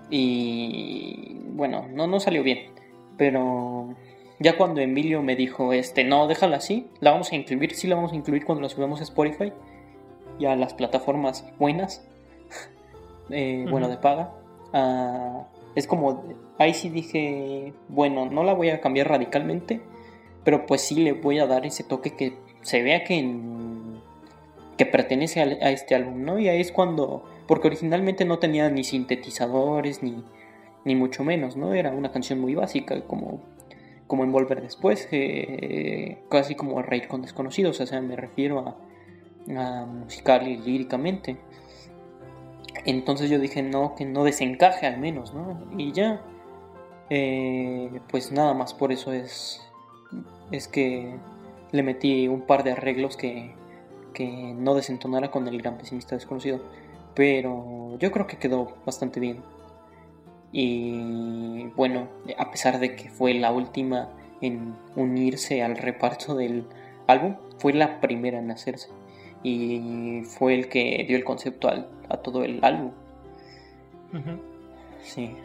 Y 0.09 1.39
bueno, 1.49 1.87
no, 1.91 2.07
no 2.07 2.19
salió 2.19 2.43
bien. 2.43 2.71
Pero 3.17 3.95
ya 4.39 4.57
cuando 4.57 4.81
Emilio 4.81 5.21
me 5.21 5.35
dijo, 5.35 5.73
este, 5.73 6.03
no, 6.03 6.27
déjala 6.27 6.57
así, 6.57 6.87
la 6.99 7.11
vamos 7.11 7.31
a 7.31 7.35
incluir, 7.35 7.73
sí 7.73 7.87
la 7.87 7.95
vamos 7.95 8.11
a 8.11 8.15
incluir 8.15 8.45
cuando 8.45 8.61
la 8.61 8.69
subamos 8.69 8.99
a 8.99 9.03
Spotify 9.03 9.53
y 10.37 10.45
a 10.45 10.55
las 10.55 10.73
plataformas 10.73 11.45
buenas, 11.57 12.05
eh, 13.29 13.65
bueno, 13.69 13.87
de 13.87 13.97
paga. 13.97 14.33
Ah, 14.73 15.47
es 15.75 15.87
como, 15.87 16.23
ahí 16.57 16.73
sí 16.73 16.89
dije, 16.89 17.73
bueno, 17.87 18.25
no 18.25 18.43
la 18.43 18.53
voy 18.53 18.69
a 18.69 18.81
cambiar 18.81 19.07
radicalmente, 19.07 19.81
pero 20.43 20.65
pues 20.65 20.81
sí 20.81 20.95
le 20.95 21.13
voy 21.13 21.39
a 21.39 21.47
dar 21.47 21.65
ese 21.65 21.83
toque 21.83 22.15
que 22.15 22.37
se 22.65 22.81
vea 22.81 23.03
que, 23.03 23.23
que 24.75 24.87
pertenece 24.87 25.39
a, 25.39 25.69
este 25.69 25.93
álbum, 25.93 26.23
¿no? 26.23 26.39
Y 26.39 26.49
ahí 26.49 26.59
es 26.59 26.71
cuando, 26.71 27.23
porque 27.47 27.67
originalmente 27.67 28.25
no 28.25 28.39
tenía 28.39 28.71
ni 28.71 28.83
sintetizadores, 28.83 30.01
ni, 30.01 30.23
ni 30.83 30.95
mucho 30.95 31.23
menos, 31.23 31.55
¿no? 31.55 31.75
Era 31.75 31.91
una 31.91 32.11
canción 32.11 32.39
muy 32.39 32.55
básica, 32.55 33.01
como, 33.01 33.39
como 34.07 34.23
Envolver 34.23 34.63
después, 34.63 35.07
eh, 35.11 36.17
casi 36.27 36.55
como 36.55 36.81
Reír 36.81 37.07
con 37.07 37.21
desconocidos, 37.21 37.79
o 37.81 37.85
sea, 37.85 38.01
me 38.01 38.15
refiero 38.15 38.59
a, 39.47 39.55
a 39.55 39.85
musical 39.85 40.47
y 40.47 40.57
líricamente. 40.57 41.37
Entonces 42.83 43.29
yo 43.29 43.37
dije, 43.37 43.61
no, 43.61 43.93
que 43.93 44.05
no 44.05 44.23
desencaje 44.23 44.87
al 44.87 44.97
menos, 44.97 45.35
¿no? 45.35 45.59
Y 45.77 45.91
ya, 45.91 46.19
eh, 47.11 48.01
pues 48.09 48.31
nada 48.31 48.55
más 48.55 48.73
por 48.73 48.91
eso 48.91 49.13
es, 49.13 49.61
es 50.49 50.67
que 50.67 51.15
le 51.75 51.83
metí 51.83 52.27
un 52.27 52.41
par 52.41 52.63
de 52.63 52.71
arreglos 52.71 53.17
que, 53.17 53.53
que 54.13 54.53
no 54.55 54.73
desentonara 54.73 55.31
con 55.31 55.47
el 55.47 55.61
gran 55.61 55.77
pesimista 55.77 56.15
desconocido. 56.15 56.61
Pero 57.13 57.97
yo 57.99 58.11
creo 58.11 58.27
que 58.27 58.37
quedó 58.37 58.75
bastante 58.85 59.19
bien. 59.19 59.43
Y 60.51 61.67
bueno, 61.75 62.07
a 62.37 62.49
pesar 62.51 62.79
de 62.79 62.95
que 62.95 63.09
fue 63.09 63.33
la 63.33 63.51
última 63.51 64.09
en 64.41 64.75
unirse 64.95 65.63
al 65.63 65.77
reparto 65.77 66.35
del 66.35 66.65
álbum, 67.07 67.35
fue 67.57 67.73
la 67.73 67.99
primera 67.99 68.39
en 68.39 68.51
hacerse. 68.51 68.89
Y 69.43 70.21
fue 70.23 70.55
el 70.55 70.69
que 70.69 71.05
dio 71.07 71.17
el 71.17 71.23
concepto 71.23 71.69
a 71.69 72.17
todo 72.17 72.43
el 72.43 72.63
álbum. 72.63 72.91
Sí. 75.01 75.35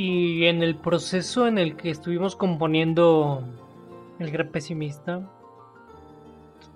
Y 0.00 0.46
en 0.46 0.62
el 0.62 0.76
proceso 0.76 1.48
en 1.48 1.58
el 1.58 1.74
que 1.74 1.90
estuvimos 1.90 2.36
componiendo 2.36 3.42
El 4.20 4.30
Gran 4.30 4.46
Pesimista, 4.46 5.28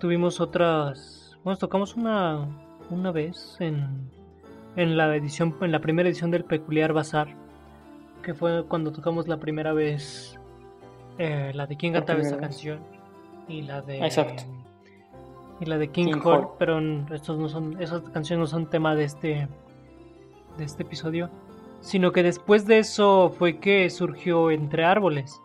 tuvimos 0.01 0.41
otras. 0.41 1.39
Bueno, 1.45 1.57
tocamos 1.57 1.95
una, 1.95 2.49
una 2.91 3.13
vez 3.13 3.59
en, 3.61 4.11
en 4.75 4.97
la 4.97 5.15
edición, 5.15 5.55
en 5.61 5.71
la 5.71 5.79
primera 5.79 6.09
edición 6.09 6.33
del 6.33 6.45
Peculiar 6.45 6.93
Bazar, 6.93 7.29
que 8.25 8.35
fue 8.35 8.65
cuando 8.67 8.91
tocamos 8.91 9.29
la 9.29 9.37
primera 9.37 9.73
vez 9.73 10.37
eh, 11.17 11.53
la 11.55 11.69
de 11.69 11.77
quién 11.77 11.93
cantaba 11.93 12.23
esa 12.23 12.39
canción 12.39 12.81
y 13.47 13.63
la 13.63 13.83
de 13.83 14.05
Exacto. 14.05 14.43
y 15.61 15.67
la 15.67 15.79
de 15.79 15.93
King, 15.93 16.15
Hall, 16.25 16.49
pero 16.59 16.81
estos 17.15 17.39
no 17.39 17.49
son 17.49 17.81
esas 17.81 18.01
canciones 18.11 18.41
no 18.41 18.47
son 18.49 18.69
tema 18.69 18.97
de 18.97 19.05
este 19.05 19.49
de 20.59 20.65
este 20.65 20.83
episodio 20.83 21.31
sino 21.83 22.13
que 22.13 22.23
después 22.23 22.67
de 22.67 22.79
eso 22.79 23.35
fue 23.37 23.59
que 23.59 23.91
surgió 23.91 24.51
Entre 24.51 24.85
Árboles, 24.85 25.41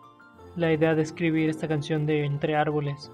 la 0.56 0.72
idea 0.72 0.94
de 0.94 1.02
escribir 1.02 1.50
esta 1.50 1.68
canción 1.68 2.06
de 2.06 2.24
Entre 2.24 2.56
Árboles. 2.56 3.10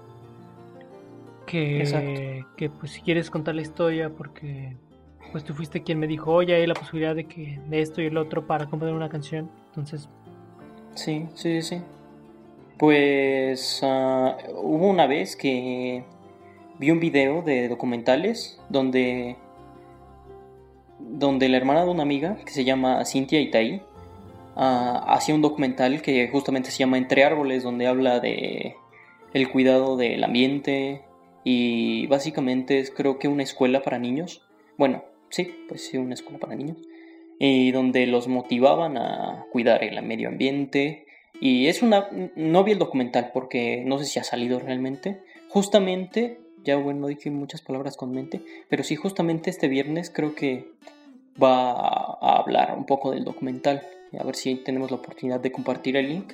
Que, 1.45 2.43
que 2.57 2.69
pues 2.69 2.91
si 2.91 3.01
quieres 3.01 3.29
contar 3.29 3.55
la 3.55 3.61
historia, 3.61 4.09
porque 4.09 4.75
pues 5.31 5.43
tú 5.43 5.53
fuiste 5.53 5.83
quien 5.83 5.99
me 5.99 6.07
dijo, 6.07 6.31
oye, 6.31 6.55
hay 6.55 6.65
la 6.65 6.73
posibilidad 6.73 7.15
de 7.15 7.25
que 7.25 7.59
de 7.67 7.81
esto 7.81 8.01
y 8.01 8.05
el 8.05 8.17
otro 8.17 8.47
para 8.47 8.67
componer 8.67 8.95
una 8.95 9.09
canción. 9.09 9.49
Entonces... 9.67 10.09
Sí, 10.95 11.27
sí, 11.33 11.61
sí. 11.61 11.81
Pues 12.77 13.79
ah, 13.83 14.37
hubo 14.55 14.87
una 14.89 15.07
vez 15.07 15.35
que 15.35 16.03
vi 16.79 16.91
un 16.91 16.99
video 16.99 17.41
de 17.41 17.67
documentales 17.69 18.59
donde 18.69 19.37
donde 20.99 21.49
la 21.49 21.57
hermana 21.57 21.83
de 21.83 21.91
una 21.91 22.03
amiga, 22.03 22.37
que 22.45 22.51
se 22.51 22.63
llama 22.63 23.03
Cintia 23.05 23.39
Itaí, 23.39 23.81
uh, 24.55 25.01
hacía 25.07 25.35
un 25.35 25.41
documental 25.41 26.01
que 26.01 26.27
justamente 26.29 26.71
se 26.71 26.79
llama 26.79 26.97
Entre 26.97 27.23
Árboles, 27.23 27.63
donde 27.63 27.87
habla 27.87 28.19
de 28.19 28.75
el 29.33 29.49
cuidado 29.49 29.97
del 29.97 30.23
ambiente 30.23 31.03
y 31.43 32.07
básicamente 32.07 32.79
es 32.79 32.89
creo 32.89 33.19
que 33.19 33.27
una 33.27 33.43
escuela 33.43 33.81
para 33.81 33.99
niños. 33.99 34.41
Bueno, 34.77 35.03
sí, 35.29 35.53
pues 35.67 35.85
sí, 35.85 35.97
una 35.97 36.13
escuela 36.13 36.39
para 36.39 36.55
niños. 36.55 36.77
Y 37.37 37.71
donde 37.71 38.07
los 38.07 38.27
motivaban 38.29 38.97
a 38.97 39.45
cuidar 39.51 39.83
el 39.83 40.01
medio 40.03 40.29
ambiente. 40.29 41.05
Y 41.41 41.67
es 41.67 41.81
una... 41.81 42.09
No 42.35 42.63
vi 42.63 42.71
el 42.71 42.79
documental 42.79 43.31
porque 43.33 43.83
no 43.85 43.99
sé 43.99 44.05
si 44.05 44.19
ha 44.19 44.23
salido 44.23 44.59
realmente. 44.59 45.21
Justamente 45.49 46.39
ya 46.65 46.75
bueno, 46.75 47.01
no 47.01 47.07
dije 47.07 47.31
muchas 47.31 47.61
palabras 47.61 47.95
con 47.95 48.11
mente, 48.11 48.41
pero 48.69 48.83
sí 48.83 48.95
justamente 48.95 49.49
este 49.49 49.67
viernes 49.67 50.11
creo 50.13 50.35
que 50.35 50.71
va 51.41 51.71
a 51.71 52.37
hablar 52.39 52.75
un 52.77 52.85
poco 52.85 53.11
del 53.11 53.23
documental, 53.23 53.81
a 54.17 54.23
ver 54.23 54.35
si 54.35 54.55
tenemos 54.55 54.91
la 54.91 54.97
oportunidad 54.97 55.39
de 55.39 55.51
compartir 55.51 55.95
el 55.95 56.09
link, 56.09 56.33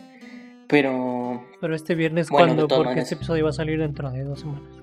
pero... 0.68 1.44
Pero 1.60 1.76
este 1.76 1.96
viernes, 1.96 2.30
¿cuándo? 2.30 2.68
Porque 2.68 3.02
este 3.02 3.16
episodio 3.16 3.44
va 3.44 3.50
a 3.50 3.54
salir 3.54 3.80
dentro 3.80 4.10
de 4.10 4.24
dos 4.24 4.40
semanas. 4.40 4.82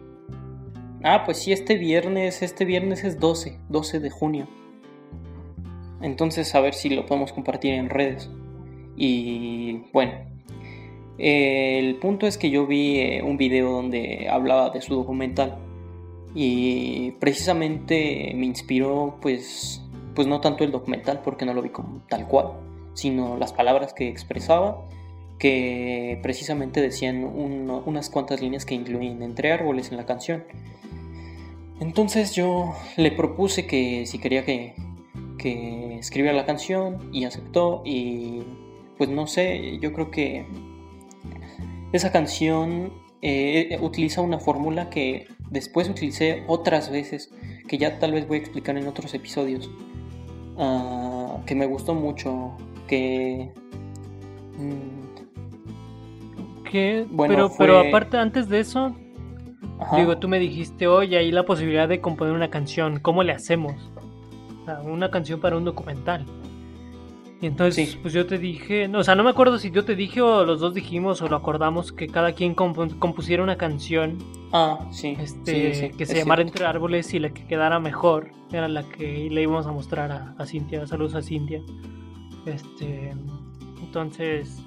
Ah, 1.03 1.23
pues 1.25 1.39
sí, 1.39 1.53
este 1.53 1.77
viernes, 1.77 2.43
este 2.43 2.65
viernes 2.65 3.05
es 3.05 3.19
12, 3.19 3.59
12 3.69 4.01
de 4.01 4.11
junio. 4.11 4.49
Entonces 6.01 6.55
a 6.55 6.61
ver 6.61 6.75
si 6.75 6.91
lo 6.91 7.07
podemos 7.07 7.33
compartir 7.33 7.75
en 7.75 7.89
redes. 7.89 8.31
Y 8.97 9.85
bueno, 9.93 10.28
el 11.19 11.97
punto 11.97 12.27
es 12.27 12.39
que 12.39 12.51
yo 12.51 12.67
vi 12.67 13.01
eh, 13.01 13.23
un 13.23 13.37
video 13.37 13.73
donde 13.73 14.29
hablaba 14.31 14.71
de 14.71 14.81
su 14.81 14.95
documental 14.95 15.59
y 16.35 17.13
precisamente 17.13 18.33
me 18.37 18.47
inspiró 18.47 19.19
pues 19.21 19.83
pues 20.15 20.27
no 20.27 20.41
tanto 20.41 20.65
el 20.65 20.73
documental 20.73 21.21
porque 21.25 21.45
no 21.45 21.55
lo 21.55 21.63
vi 21.63 21.71
como 21.71 22.03
tal 22.09 22.27
cual, 22.27 22.53
sino 22.95 23.37
las 23.37 23.53
palabras 23.53 23.95
que 23.95 24.09
expresaba 24.09 24.85
que 25.39 26.19
precisamente 26.23 26.81
decían 26.81 27.25
unas 27.25 28.11
cuantas 28.11 28.41
líneas 28.41 28.65
que 28.65 28.75
incluyen 28.75 29.23
entre 29.23 29.53
árboles 29.53 29.93
en 29.93 29.97
la 29.97 30.07
canción. 30.07 30.45
Entonces 31.81 32.35
yo 32.35 32.75
le 32.97 33.13
propuse 33.13 33.67
que 33.67 34.07
si 34.07 34.19
quería 34.19 34.45
que, 34.45 34.75
que 35.39 35.99
escribiera 35.99 36.37
la 36.37 36.45
canción 36.45 37.11
y 37.13 37.25
aceptó 37.25 37.83
y 37.85 38.43
pues 38.97 39.09
no 39.09 39.29
sé, 39.29 39.79
yo 39.79 39.93
creo 39.93 40.11
que 40.11 40.45
esa 41.93 42.13
canción 42.13 42.93
eh, 43.23 43.79
utiliza 43.81 44.21
una 44.21 44.39
fórmula 44.39 44.91
que 44.91 45.27
después 45.51 45.89
utilicé 45.89 46.45
otras 46.47 46.91
veces, 46.91 47.33
que 47.67 47.79
ya 47.79 47.99
tal 47.99 48.13
vez 48.13 48.29
voy 48.29 48.39
a 48.39 48.41
explicar 48.41 48.77
en 48.77 48.87
otros 48.87 49.15
episodios, 49.15 49.71
ah, 50.59 51.39
que 51.47 51.55
me 51.55 51.67
gustó 51.67 51.95
mucho, 51.95 52.57
que... 52.87 53.53
Mm, 54.57 54.99
bueno, 57.11 57.35
pero, 57.35 57.51
pero 57.57 57.79
aparte, 57.79 58.19
antes 58.19 58.49
de 58.51 58.61
eso, 58.61 58.95
digo, 59.97 60.19
tú 60.19 60.29
me 60.29 60.39
dijiste, 60.39 60.87
oye, 60.87 61.17
hay 61.17 61.33
la 61.33 61.45
posibilidad 61.47 61.89
de 61.89 62.03
componer 62.03 62.35
una 62.35 62.51
canción, 62.51 63.01
¿cómo 63.01 63.23
le 63.23 63.33
hacemos? 63.33 63.75
una 64.85 65.11
canción 65.11 65.41
para 65.41 65.57
un 65.57 65.65
documental. 65.65 66.27
Y 67.41 67.47
entonces, 67.47 67.97
pues 68.03 68.13
yo 68.13 68.27
te 68.27 68.37
dije, 68.37 68.89
no, 68.89 68.99
o 68.99 69.05
sea, 69.05 69.15
no 69.15 69.23
me 69.23 69.31
acuerdo 69.31 69.59
si 69.59 69.71
yo 69.71 69.85
te 69.85 69.95
dije 69.95 70.21
o 70.21 70.45
los 70.45 70.59
dos 70.59 70.75
dijimos 70.75 71.23
o 71.23 71.29
lo 71.29 71.37
acordamos 71.37 71.93
que 71.93 72.09
cada 72.09 72.33
quien 72.33 72.55
compusiera 72.55 73.45
una 73.45 73.57
canción. 73.57 74.19
Ah, 74.53 74.89
sí. 74.91 75.17
Este, 75.21 75.93
que 75.97 76.05
se 76.05 76.17
llamara 76.17 76.43
Entre 76.43 76.67
Árboles 76.67 77.15
y 77.15 77.21
la 77.21 77.31
que 77.31 77.47
quedara 77.47 77.79
mejor 77.79 78.33
era 78.51 78.67
la 78.67 78.83
que 78.83 79.29
le 79.31 79.43
íbamos 79.43 79.69
a 79.69 79.73
mostrar 79.73 80.11
a, 80.11 80.35
a 80.37 80.47
Cintia. 80.47 80.85
Saludos 80.89 81.15
a 81.15 81.23
Cintia. 81.23 81.63
Este, 82.45 83.15
entonces, 83.83 84.61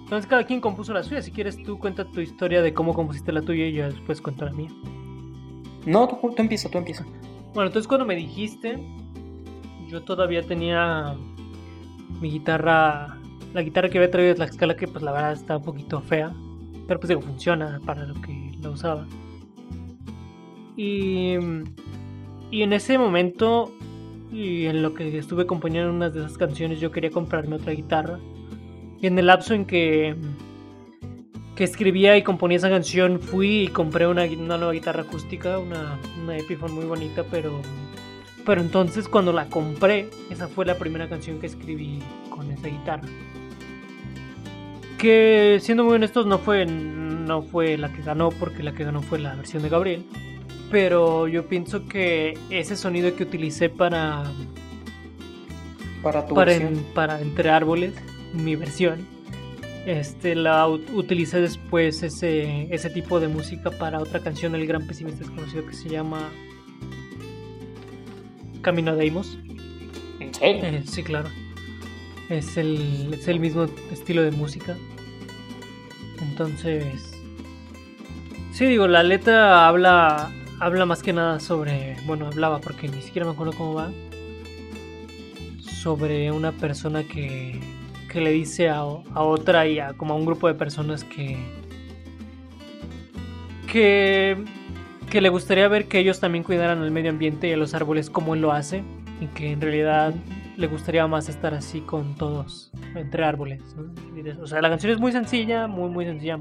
entonces 0.00 0.28
cada 0.28 0.44
quien 0.44 0.60
compuso 0.60 0.92
la 0.92 1.04
suya. 1.04 1.22
Si 1.22 1.30
quieres, 1.30 1.62
tú 1.62 1.78
cuenta 1.78 2.04
tu 2.06 2.20
historia 2.20 2.60
de 2.60 2.74
cómo 2.74 2.92
compusiste 2.92 3.30
la 3.30 3.42
tuya 3.42 3.66
y 3.66 3.74
yo 3.74 3.84
después 3.84 4.20
cuento 4.20 4.44
la 4.44 4.52
mía. 4.52 4.70
No, 5.86 6.08
tú, 6.08 6.18
tú 6.20 6.42
empieza, 6.42 6.68
tú 6.68 6.78
empieza. 6.78 7.06
Bueno, 7.54 7.68
entonces 7.68 7.86
cuando 7.86 8.04
me 8.04 8.16
dijiste, 8.16 8.78
yo 9.88 10.02
todavía 10.02 10.42
tenía 10.42 11.16
mi 12.20 12.30
guitarra, 12.30 13.18
la 13.54 13.62
guitarra 13.62 13.88
que 13.88 13.98
había 13.98 14.10
traído 14.10 14.32
es 14.32 14.38
la 14.38 14.46
escala 14.46 14.76
que 14.76 14.88
pues 14.88 15.02
la 15.02 15.12
verdad 15.12 15.32
está 15.32 15.56
un 15.56 15.64
poquito 15.64 16.00
fea, 16.00 16.32
pero 16.86 17.00
pues 17.00 17.08
digo, 17.08 17.20
funciona 17.20 17.80
para 17.84 18.04
lo 18.04 18.14
que 18.20 18.52
la 18.60 18.70
usaba. 18.70 19.06
Y, 20.76 21.34
y 22.50 22.62
en 22.62 22.72
ese 22.72 22.98
momento, 22.98 23.72
y 24.32 24.66
en 24.66 24.82
lo 24.82 24.94
que 24.94 25.18
estuve 25.18 25.42
acompañando 25.42 25.92
unas 25.92 26.14
de 26.14 26.20
esas 26.20 26.38
canciones, 26.38 26.80
yo 26.80 26.90
quería 26.90 27.10
comprarme 27.10 27.56
otra 27.56 27.72
guitarra. 27.72 28.18
Y 29.00 29.06
en 29.06 29.18
el 29.18 29.26
lapso 29.26 29.54
en 29.54 29.64
que, 29.64 30.14
que 31.56 31.64
escribía 31.64 32.16
y 32.16 32.22
componía 32.22 32.58
esa 32.58 32.70
canción, 32.70 33.20
fui 33.20 33.64
y 33.64 33.68
compré 33.68 34.06
una, 34.06 34.24
una 34.24 34.56
nueva 34.56 34.72
guitarra 34.72 35.02
acústica, 35.02 35.58
una, 35.58 35.98
una 36.22 36.36
Epiphone 36.36 36.72
muy 36.72 36.84
bonita, 36.84 37.24
pero, 37.30 37.60
pero 38.48 38.62
entonces 38.62 39.08
cuando 39.08 39.30
la 39.30 39.50
compré, 39.50 40.08
esa 40.30 40.48
fue 40.48 40.64
la 40.64 40.78
primera 40.78 41.06
canción 41.06 41.38
que 41.38 41.46
escribí 41.46 41.98
con 42.30 42.50
esa 42.50 42.68
guitarra. 42.68 43.06
Que 44.96 45.58
siendo 45.60 45.84
muy 45.84 45.96
honestos 45.96 46.24
no 46.24 46.38
fue, 46.38 46.64
no 46.64 47.42
fue 47.42 47.76
la 47.76 47.92
que 47.92 48.00
ganó, 48.00 48.30
porque 48.30 48.62
la 48.62 48.72
que 48.72 48.84
ganó 48.84 49.02
fue 49.02 49.18
la 49.18 49.34
versión 49.34 49.62
de 49.62 49.68
Gabriel. 49.68 50.02
Pero 50.70 51.28
yo 51.28 51.46
pienso 51.46 51.86
que 51.88 52.38
ese 52.48 52.74
sonido 52.74 53.14
que 53.14 53.24
utilicé 53.24 53.68
para. 53.68 54.24
Para 56.02 56.24
tu 56.26 56.34
para, 56.94 57.20
Entre 57.20 57.50
Árboles, 57.50 57.92
mi 58.32 58.56
versión. 58.56 59.06
Este, 59.84 60.34
la 60.34 60.66
ut- 60.66 60.90
utilicé 60.94 61.42
después 61.42 62.02
ese, 62.02 62.66
ese 62.74 62.88
tipo 62.88 63.20
de 63.20 63.28
música 63.28 63.70
para 63.72 64.00
otra 64.00 64.20
canción 64.20 64.52
del 64.52 64.66
gran 64.66 64.86
pesimista 64.86 65.20
desconocido 65.20 65.66
que 65.66 65.74
se 65.74 65.90
llama 65.90 66.30
Camino 68.62 68.92
de 68.92 68.98
Deimos. 68.98 69.38
¿En 70.20 70.34
serio? 70.34 70.64
Eh, 70.64 70.82
sí, 70.86 71.02
claro. 71.02 71.28
Es 72.28 72.56
el, 72.56 73.14
es 73.14 73.28
el 73.28 73.40
mismo 73.40 73.66
estilo 73.90 74.22
de 74.22 74.30
música. 74.30 74.76
Entonces. 76.20 77.14
Sí, 78.52 78.66
digo, 78.66 78.86
la 78.88 79.02
letra 79.02 79.66
habla. 79.68 80.30
Habla 80.60 80.86
más 80.86 81.02
que 81.02 81.12
nada 81.12 81.40
sobre. 81.40 81.96
Bueno, 82.04 82.26
hablaba 82.26 82.60
porque 82.60 82.88
ni 82.88 83.00
siquiera 83.00 83.26
me 83.26 83.32
acuerdo 83.32 83.52
cómo 83.52 83.74
va. 83.74 83.90
Sobre 85.60 86.30
una 86.32 86.52
persona 86.52 87.04
que. 87.04 87.60
que 88.12 88.20
le 88.20 88.32
dice 88.32 88.68
a, 88.68 88.80
a 88.80 89.22
otra 89.22 89.66
y 89.66 89.78
a 89.78 89.92
como 89.94 90.14
a 90.14 90.16
un 90.16 90.26
grupo 90.26 90.48
de 90.48 90.54
personas 90.54 91.04
que. 91.04 91.36
que. 93.70 94.36
Que 95.08 95.20
le 95.20 95.28
gustaría 95.28 95.66
ver 95.68 95.88
que 95.88 95.98
ellos 95.98 96.20
también 96.20 96.44
cuidaran 96.44 96.82
el 96.82 96.90
medio 96.90 97.10
ambiente 97.10 97.48
y 97.48 97.52
a 97.52 97.56
los 97.56 97.74
árboles 97.74 98.10
como 98.10 98.34
él 98.34 98.40
lo 98.40 98.52
hace. 98.52 98.82
Y 99.20 99.26
que 99.26 99.50
en 99.50 99.60
realidad 99.60 100.14
le 100.56 100.66
gustaría 100.66 101.06
más 101.06 101.28
estar 101.28 101.54
así 101.54 101.80
con 101.80 102.16
todos, 102.16 102.70
entre 102.94 103.24
árboles. 103.24 103.60
¿no? 103.76 104.42
O 104.42 104.46
sea, 104.46 104.60
la 104.60 104.68
canción 104.68 104.92
es 104.92 104.98
muy 104.98 105.10
sencilla, 105.12 105.66
muy, 105.66 105.88
muy 105.90 106.04
sencilla, 106.04 106.38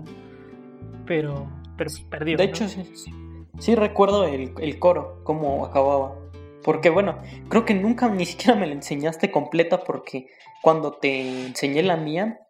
pero, 1.05 1.47
pero 1.75 1.89
perdido. 2.09 2.38
De 2.38 2.45
¿no? 2.45 2.50
hecho, 2.50 2.67
sí, 2.67 2.83
sí, 2.93 3.12
sí 3.57 3.75
recuerdo 3.75 4.25
el, 4.25 4.53
el 4.59 4.79
coro, 4.79 5.21
cómo 5.24 5.65
acababa. 5.65 6.15
Porque 6.63 6.89
bueno, 6.89 7.17
creo 7.50 7.65
que 7.65 7.74
nunca 7.74 8.09
ni 8.09 8.25
siquiera 8.25 8.59
me 8.59 8.67
la 8.67 8.74
enseñaste 8.74 9.31
completa 9.31 9.79
porque 9.83 10.27
cuando 10.62 10.93
te 10.93 11.45
enseñé 11.47 11.81
la 11.81 11.95
mía, 11.95 12.41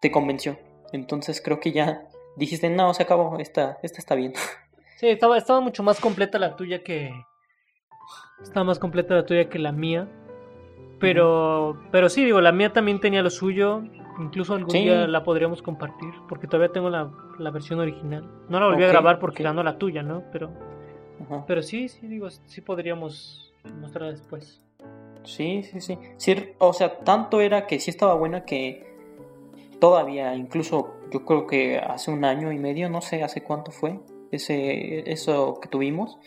te 0.00 0.10
convenció. 0.10 0.58
Entonces 0.92 1.40
creo 1.40 1.58
que 1.60 1.72
ya 1.72 2.06
dijiste, 2.36 2.68
no, 2.68 2.92
se 2.94 3.02
acabó, 3.02 3.38
esta, 3.38 3.78
esta 3.82 3.98
está 3.98 4.14
bien. 4.14 4.34
Sí, 4.96 5.08
estaba, 5.08 5.36
estaba 5.38 5.60
mucho 5.60 5.82
más 5.82 6.00
completa 6.00 6.38
la 6.38 6.56
tuya 6.56 6.82
que. 6.82 7.10
Estaba 8.42 8.64
más 8.64 8.78
completa 8.78 9.14
la 9.14 9.24
tuya 9.26 9.48
que 9.48 9.58
la 9.58 9.72
mía. 9.72 10.08
Pero, 10.98 11.78
pero 11.92 12.08
sí, 12.08 12.24
digo, 12.24 12.40
la 12.40 12.52
mía 12.52 12.72
también 12.72 13.00
tenía 13.00 13.22
lo 13.22 13.30
suyo. 13.30 13.82
Incluso 14.18 14.54
algún 14.54 14.70
Sí. 14.70 14.80
día 14.80 15.06
la 15.06 15.22
podríamos 15.24 15.60
compartir. 15.60 16.08
Porque 16.28 16.46
todavía 16.46 16.72
tengo 16.72 16.88
la, 16.88 17.10
la 17.38 17.50
versión 17.50 17.78
original. 17.80 18.26
No 18.48 18.58
la 18.60 18.66
volví 18.66 18.82
a 18.84 18.88
grabar 18.88 19.18
porque 19.18 19.42
ganó 19.42 19.62
la 19.62 19.76
tuya, 19.76 20.02
¿no? 20.02 20.22
Pero, 20.32 20.50
Ajá. 21.24 21.44
pero 21.46 21.62
sí, 21.62 21.88
sí, 21.88 22.06
digo, 22.06 22.30
sí 22.30 22.62
podríamos 22.62 23.52
mostrarla 23.80 24.12
después. 24.12 24.62
Sí, 25.24 25.62
sí, 25.64 25.80
sí. 25.82 25.98
Sí, 26.16 26.52
O 26.58 26.72
sea, 26.72 27.00
tanto 27.00 27.40
era 27.42 27.66
que 27.66 27.78
sí 27.80 27.90
estaba 27.90 28.14
buena 28.14 28.44
que 28.46 28.86
todavía, 29.80 30.34
incluso 30.34 30.94
yo 31.12 31.24
creo 31.26 31.46
que 31.46 31.78
hace 31.78 32.10
un 32.10 32.24
año 32.24 32.52
y 32.52 32.58
medio, 32.58 32.88
no 32.88 33.02
sé 33.02 33.22
hace 33.22 33.42
cuánto 33.42 33.70
fue 33.72 34.00
ese 34.36 35.10
eso 35.10 35.58
que 35.60 35.68
tuvimos, 35.68 36.18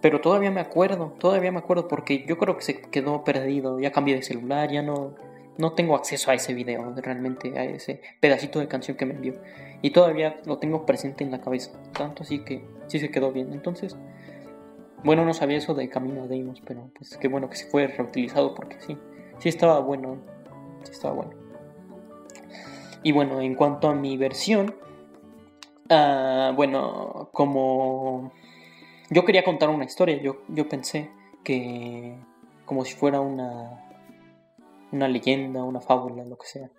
pero 0.00 0.20
todavía 0.20 0.50
me 0.50 0.60
acuerdo, 0.60 1.14
todavía 1.18 1.52
me 1.52 1.58
acuerdo 1.58 1.88
porque 1.88 2.24
yo 2.26 2.38
creo 2.38 2.56
que 2.56 2.62
se 2.62 2.80
quedó 2.80 3.24
perdido, 3.24 3.80
ya 3.80 3.92
cambié 3.92 4.14
de 4.16 4.22
celular, 4.22 4.70
ya 4.70 4.82
no 4.82 5.14
no 5.58 5.72
tengo 5.72 5.96
acceso 5.96 6.30
a 6.30 6.34
ese 6.34 6.54
video, 6.54 6.94
realmente 6.96 7.58
a 7.58 7.64
ese 7.64 8.00
pedacito 8.20 8.60
de 8.60 8.68
canción 8.68 8.96
que 8.96 9.04
me 9.04 9.14
envió 9.14 9.34
y 9.82 9.90
todavía 9.90 10.40
lo 10.46 10.58
tengo 10.58 10.86
presente 10.86 11.24
en 11.24 11.32
la 11.32 11.40
cabeza, 11.40 11.72
tanto 11.92 12.22
así 12.22 12.44
que 12.44 12.64
sí 12.86 13.00
se 13.00 13.10
quedó 13.10 13.32
bien. 13.32 13.52
Entonces, 13.52 13.96
bueno, 15.04 15.24
no 15.24 15.34
sabía 15.34 15.58
eso 15.58 15.74
de 15.74 15.88
Camino 15.88 16.22
de 16.22 16.28
Deimos, 16.28 16.62
pero 16.64 16.90
pues 16.96 17.16
qué 17.16 17.28
bueno 17.28 17.50
que 17.50 17.56
se 17.56 17.66
fue 17.66 17.88
reutilizado 17.88 18.54
porque 18.54 18.80
sí, 18.80 18.96
sí 19.38 19.48
estaba 19.48 19.80
bueno, 19.80 20.18
sí 20.84 20.92
estaba 20.92 21.14
bueno. 21.14 21.32
Y 23.02 23.12
bueno, 23.12 23.40
en 23.40 23.54
cuanto 23.54 23.88
a 23.88 23.94
mi 23.94 24.16
versión, 24.16 24.74
ah, 25.90 26.52
bueno, 26.54 27.30
como 27.32 28.32
yo 29.10 29.24
quería 29.24 29.44
contar 29.44 29.70
una 29.70 29.84
historia, 29.84 30.20
yo, 30.20 30.42
yo 30.48 30.68
pensé 30.68 31.10
que 31.44 32.16
como 32.64 32.84
si 32.84 32.94
fuera 32.94 33.20
una, 33.20 33.88
una 34.92 35.08
leyenda, 35.08 35.64
una 35.64 35.80
fábula, 35.80 36.24
lo 36.24 36.36
que 36.36 36.46
sea. 36.46 36.70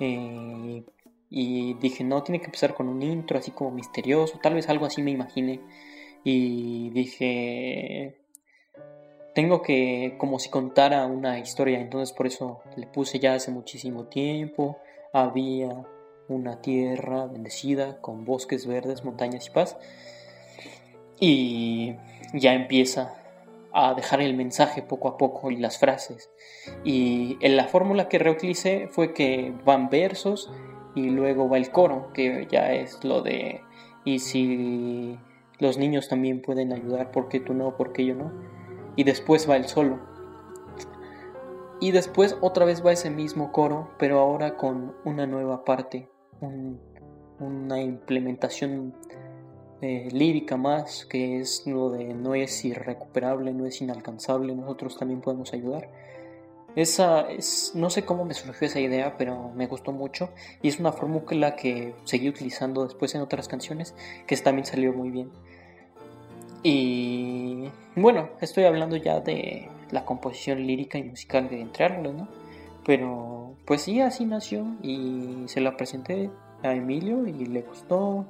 Eh, 0.00 0.84
y 1.30 1.74
dije, 1.74 2.04
no, 2.04 2.22
tiene 2.22 2.40
que 2.40 2.46
empezar 2.46 2.74
con 2.74 2.88
un 2.88 3.02
intro 3.02 3.38
así 3.38 3.52
como 3.52 3.70
misterioso, 3.70 4.38
tal 4.42 4.54
vez 4.54 4.68
algo 4.68 4.84
así 4.84 5.02
me 5.02 5.10
imaginé. 5.10 5.60
Y 6.24 6.90
dije, 6.90 8.20
tengo 9.34 9.62
que, 9.62 10.16
como 10.18 10.38
si 10.38 10.50
contara 10.50 11.06
una 11.06 11.38
historia, 11.38 11.80
entonces 11.80 12.14
por 12.14 12.26
eso 12.26 12.60
le 12.76 12.86
puse 12.86 13.18
ya 13.18 13.34
hace 13.34 13.50
muchísimo 13.50 14.04
tiempo, 14.04 14.76
había 15.14 15.86
una 16.28 16.60
tierra 16.60 17.26
bendecida 17.26 18.00
con 18.00 18.24
bosques 18.24 18.66
verdes, 18.66 19.04
montañas 19.04 19.46
y 19.46 19.50
paz. 19.50 19.76
Y 21.18 21.96
ya 22.34 22.54
empieza 22.54 23.14
a 23.72 23.94
dejar 23.94 24.20
el 24.20 24.34
mensaje 24.34 24.82
poco 24.82 25.08
a 25.08 25.16
poco 25.16 25.50
y 25.50 25.56
las 25.56 25.78
frases. 25.78 26.30
Y 26.84 27.38
en 27.40 27.56
la 27.56 27.68
fórmula 27.68 28.08
que 28.08 28.18
reutilicé 28.18 28.88
fue 28.90 29.14
que 29.14 29.54
van 29.64 29.88
versos 29.88 30.50
y 30.94 31.10
luego 31.10 31.48
va 31.48 31.56
el 31.56 31.70
coro, 31.70 32.12
que 32.12 32.46
ya 32.50 32.72
es 32.72 33.02
lo 33.04 33.22
de 33.22 33.62
y 34.04 34.18
si 34.18 35.18
los 35.58 35.78
niños 35.78 36.08
también 36.08 36.42
pueden 36.42 36.72
ayudar, 36.72 37.12
¿por 37.12 37.28
qué 37.28 37.38
tú 37.40 37.54
no? 37.54 37.76
¿Por 37.76 37.92
qué 37.92 38.04
yo 38.04 38.14
no? 38.14 38.32
Y 38.96 39.04
después 39.04 39.48
va 39.48 39.56
el 39.56 39.66
solo. 39.66 40.00
Y 41.80 41.92
después 41.92 42.36
otra 42.40 42.64
vez 42.64 42.84
va 42.84 42.92
ese 42.92 43.10
mismo 43.10 43.52
coro, 43.52 43.90
pero 43.98 44.18
ahora 44.18 44.56
con 44.56 44.94
una 45.04 45.26
nueva 45.26 45.64
parte, 45.64 46.08
un- 46.46 46.80
una 47.40 47.80
implementación 47.80 48.94
eh, 49.80 50.08
lírica 50.12 50.56
más, 50.56 51.06
que 51.06 51.40
es 51.40 51.66
lo 51.66 51.90
de 51.90 52.14
no 52.14 52.34
es 52.36 52.64
irrecuperable, 52.64 53.52
no 53.52 53.66
es 53.66 53.80
inalcanzable, 53.82 54.54
nosotros 54.54 54.96
también 54.96 55.20
podemos 55.20 55.52
ayudar. 55.52 55.90
Esa 56.76 57.22
es, 57.30 57.72
no 57.74 57.90
sé 57.90 58.04
cómo 58.04 58.24
me 58.24 58.32
surgió 58.32 58.66
esa 58.68 58.80
idea, 58.80 59.16
pero 59.18 59.50
me 59.56 59.66
gustó 59.66 59.90
mucho 59.92 60.30
y 60.62 60.68
es 60.68 60.78
una 60.78 60.92
fórmula 60.92 61.56
que 61.56 61.94
seguí 62.04 62.28
utilizando 62.28 62.84
después 62.84 63.14
en 63.14 63.22
otras 63.22 63.48
canciones, 63.48 63.94
que 64.26 64.36
también 64.36 64.64
salió 64.64 64.92
muy 64.92 65.10
bien. 65.10 65.30
Y 66.62 67.64
bueno, 67.96 68.30
estoy 68.40 68.64
hablando 68.64 68.96
ya 68.96 69.20
de 69.20 69.68
la 69.90 70.04
composición 70.04 70.64
lírica 70.66 70.96
y 70.96 71.02
musical 71.02 71.48
de 71.48 71.60
Entre 71.60 71.84
¿no? 72.12 72.28
Pero 72.84 73.54
pues 73.66 73.82
sí, 73.82 74.00
así 74.00 74.24
nació 74.24 74.66
y 74.82 75.44
se 75.46 75.60
la 75.60 75.76
presenté 75.76 76.30
a 76.62 76.74
Emilio 76.74 77.26
y 77.26 77.46
le 77.46 77.62
gustó 77.62 78.26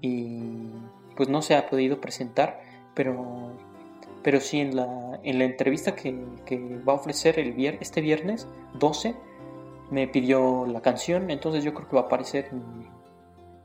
y 0.00 0.68
pues 1.16 1.28
no 1.28 1.42
se 1.42 1.54
ha 1.56 1.68
podido 1.68 2.00
presentar, 2.00 2.60
pero, 2.94 3.52
pero 4.22 4.40
sí 4.40 4.60
en 4.60 4.76
la, 4.76 5.20
en 5.22 5.38
la 5.38 5.44
entrevista 5.44 5.94
que, 5.94 6.12
va 6.88 6.92
a 6.92 6.96
ofrecer 6.96 7.38
el 7.38 7.58
este 7.80 8.00
viernes 8.00 8.48
12 8.78 9.14
me 9.90 10.06
pidió 10.06 10.66
la 10.66 10.80
canción, 10.80 11.30
entonces 11.30 11.64
yo 11.64 11.74
creo 11.74 11.88
que 11.88 11.96
va 11.96 12.02
a 12.02 12.04
aparecer 12.06 12.50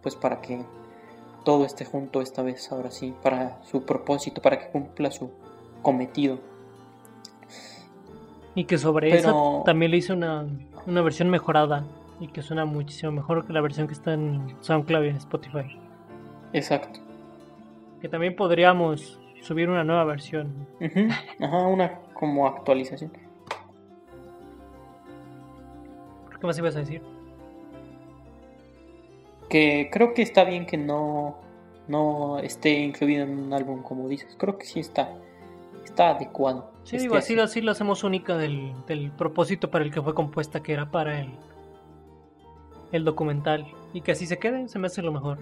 pues 0.01 0.15
para 0.15 0.41
que 0.41 0.59
todo 1.43 1.65
esté 1.65 1.85
junto 1.85 2.21
esta 2.21 2.41
vez, 2.41 2.71
ahora 2.71 2.91
sí, 2.91 3.13
para 3.23 3.63
su 3.63 3.85
propósito, 3.85 4.41
para 4.41 4.59
que 4.59 4.67
cumpla 4.69 5.11
su 5.11 5.29
cometido. 5.81 6.39
Y 8.55 8.63
que 8.65 8.77
sobre 8.77 9.09
Pero- 9.09 9.19
eso 9.19 9.63
también 9.65 9.91
le 9.91 9.97
hice 9.97 10.13
una, 10.13 10.45
una 10.87 11.01
versión 11.01 11.29
mejorada 11.29 11.85
y 12.19 12.27
que 12.29 12.41
suena 12.41 12.65
muchísimo 12.65 13.11
mejor 13.11 13.45
que 13.45 13.51
la 13.53 13.61
versión 13.61 13.87
que 13.87 13.93
está 13.93 14.13
en 14.13 14.55
SoundCloud 14.61 15.03
y 15.03 15.09
en 15.09 15.17
Spotify. 15.17 15.77
Exacto. 16.53 16.99
Que 18.01 18.07
también 18.07 18.35
podríamos 18.35 19.19
subir 19.41 19.69
una 19.69 19.83
nueva 19.83 20.05
versión. 20.05 20.53
Ajá, 21.41 21.67
una 21.67 21.99
como 22.13 22.47
actualización. 22.47 23.11
¿Qué 26.39 26.47
más 26.47 26.57
ibas 26.57 26.75
a 26.75 26.79
decir? 26.79 27.01
Que 29.49 29.89
creo 29.91 30.13
que 30.13 30.21
está 30.21 30.43
bien 30.43 30.65
que 30.65 30.77
no 30.77 31.37
no 31.87 32.39
esté 32.39 32.79
incluido 32.79 33.23
en 33.23 33.37
un 33.37 33.53
álbum 33.53 33.81
como 33.83 34.07
dices. 34.07 34.35
Creo 34.39 34.57
que 34.57 34.65
sí 34.65 34.79
está, 34.79 35.09
está 35.83 36.09
adecuado. 36.11 36.71
Sí, 36.85 36.95
Este 36.95 36.97
digo, 36.99 37.15
así, 37.15 37.37
así. 37.39 37.61
lo 37.61 37.71
hacemos 37.71 38.03
única 38.03 38.37
del, 38.37 38.73
del 38.87 39.11
propósito 39.11 39.69
para 39.71 39.83
el 39.83 39.91
que 39.91 40.01
fue 40.01 40.13
compuesta, 40.13 40.61
que 40.63 40.71
era 40.71 40.91
para 40.91 41.19
el, 41.19 41.31
el 42.91 43.03
documental. 43.03 43.67
Y 43.93 44.01
que 44.01 44.13
así 44.13 44.25
se 44.27 44.37
quede, 44.39 44.67
se 44.67 44.79
me 44.79 44.87
hace 44.87 45.01
lo 45.01 45.11
mejor. 45.11 45.39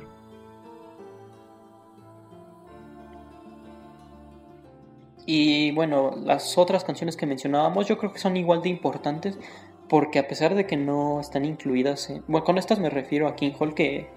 Y 5.26 5.72
bueno, 5.72 6.16
las 6.24 6.58
otras 6.58 6.84
canciones 6.84 7.16
que 7.16 7.26
mencionábamos 7.26 7.88
yo 7.88 7.98
creo 7.98 8.12
que 8.12 8.20
son 8.20 8.36
igual 8.36 8.62
de 8.62 8.70
importantes 8.70 9.40
porque 9.88 10.20
a 10.20 10.28
pesar 10.28 10.56
de 10.56 10.66
que 10.66 10.76
no 10.78 11.20
están 11.20 11.46
incluidas 11.46 12.10
en... 12.10 12.24
Bueno, 12.28 12.44
con 12.44 12.58
estas 12.58 12.80
me 12.80 12.90
refiero 12.90 13.28
a 13.28 13.36
King 13.36 13.52
Hall, 13.60 13.74
que 13.74 14.10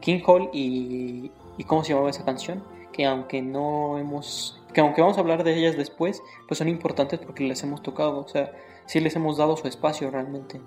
King 0.00 0.20
Hall 0.26 0.50
y, 0.52 1.30
y 1.58 1.64
cómo 1.64 1.84
se 1.84 1.90
llamaba 1.92 2.10
esa 2.10 2.24
canción, 2.24 2.62
que 2.92 3.06
aunque 3.06 3.40
no 3.40 3.98
hemos... 3.98 4.61
que 4.72 4.80
aunque 4.80 5.00
vamos 5.00 5.16
a 5.18 5.20
hablar 5.20 5.44
de 5.44 5.56
ellas 5.58 5.76
después, 5.76 6.22
pues 6.48 6.58
son 6.58 6.68
importantes 6.68 7.20
porque 7.20 7.44
les 7.44 7.62
hemos 7.62 7.82
tocado, 7.82 8.18
o 8.18 8.28
sea, 8.28 8.52
sí 8.86 9.00
les 9.00 9.14
hemos 9.16 9.36
dado 9.38 9.56
su 9.56 9.66
espacio 9.68 10.10
realmente. 10.10 10.60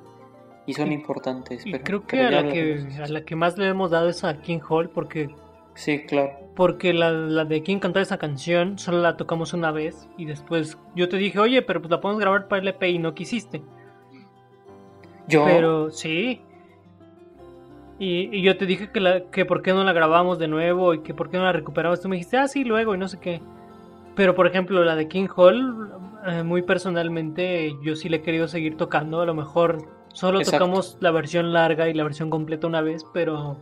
Y 0.68 0.74
son 0.74 0.92
Y- 0.92 0.96
importantes. 0.96 1.66
Y 1.66 1.72
pero- 1.72 1.84
creo 1.84 2.02
que 2.08 2.18
pero 2.18 2.28
a 2.28 2.42
la 2.42 2.52
que, 2.52 2.88
a 3.04 3.08
la 3.08 3.22
que 3.26 3.36
más 3.36 3.58
le 3.58 3.68
hemos 3.68 3.92
dado 3.92 4.10
es 4.10 4.24
a 4.24 4.42
King 4.42 4.60
Hall, 4.68 4.90
porque, 4.90 5.30
Sí, 5.76 6.06
claro. 6.06 6.32
porque 6.56 6.94
la, 6.94 7.12
la 7.12 7.46
de 7.46 7.62
King 7.62 7.78
cantar 7.80 8.02
esa 8.02 8.18
canción 8.18 8.80
solo 8.80 9.00
la 9.02 9.16
tocamos 9.18 9.54
una 9.54 9.72
vez. 9.72 10.08
Y 10.18 10.26
después 10.26 10.78
yo 10.96 11.08
te 11.10 11.18
dije, 11.18 11.38
oye, 11.38 11.62
pero 11.62 11.82
pues 11.82 11.92
la 11.92 12.02
podemos 12.02 12.20
grabar 12.22 12.48
para 12.48 12.62
el 12.62 12.68
EP 12.70 12.84
y 12.90 12.98
no 13.00 13.14
quisiste. 13.14 13.62
Yo... 15.28 15.44
Pero 15.46 15.92
sí. 15.92 16.42
Y, 17.98 18.36
y 18.38 18.42
yo 18.42 18.58
te 18.58 18.66
dije 18.66 18.90
que, 18.92 19.00
la, 19.00 19.22
que 19.32 19.46
por 19.46 19.62
qué 19.62 19.72
no 19.74 19.84
la 19.84 19.94
grabamos 19.94 20.38
de 20.38 20.48
nuevo 20.48 20.94
y 20.94 21.00
que 21.02 21.14
por 21.14 21.30
qué 21.30 21.38
no 21.38 21.44
la 21.44 21.54
recuperamos. 21.54 22.02
Tú 22.02 22.10
me 22.10 22.16
dijiste, 22.18 22.38
ah, 22.38 22.48
sí, 22.48 22.64
luego 22.64 22.94
y 22.94 22.98
no 22.98 23.08
sé 23.08 23.20
qué. 23.20 23.42
Pero 24.16 24.34
por 24.36 24.48
ejemplo, 24.48 24.84
la 24.84 24.96
de 24.96 25.08
King 25.08 25.28
Hall, 25.36 25.92
eh, 26.26 26.44
muy 26.44 26.62
personalmente, 26.62 27.76
yo 27.84 27.96
sí 27.96 28.08
le 28.10 28.18
he 28.18 28.22
querido 28.22 28.48
seguir 28.48 28.78
tocando. 28.78 29.22
A 29.22 29.26
lo 29.26 29.34
mejor 29.36 29.80
solo 30.14 30.40
Exacto. 30.40 30.60
tocamos 30.66 30.98
la 31.02 31.12
versión 31.12 31.52
larga 31.52 31.90
y 31.90 31.94
la 31.94 32.04
versión 32.04 32.30
completa 32.30 32.68
una 32.68 32.82
vez, 32.82 33.06
pero. 33.14 33.58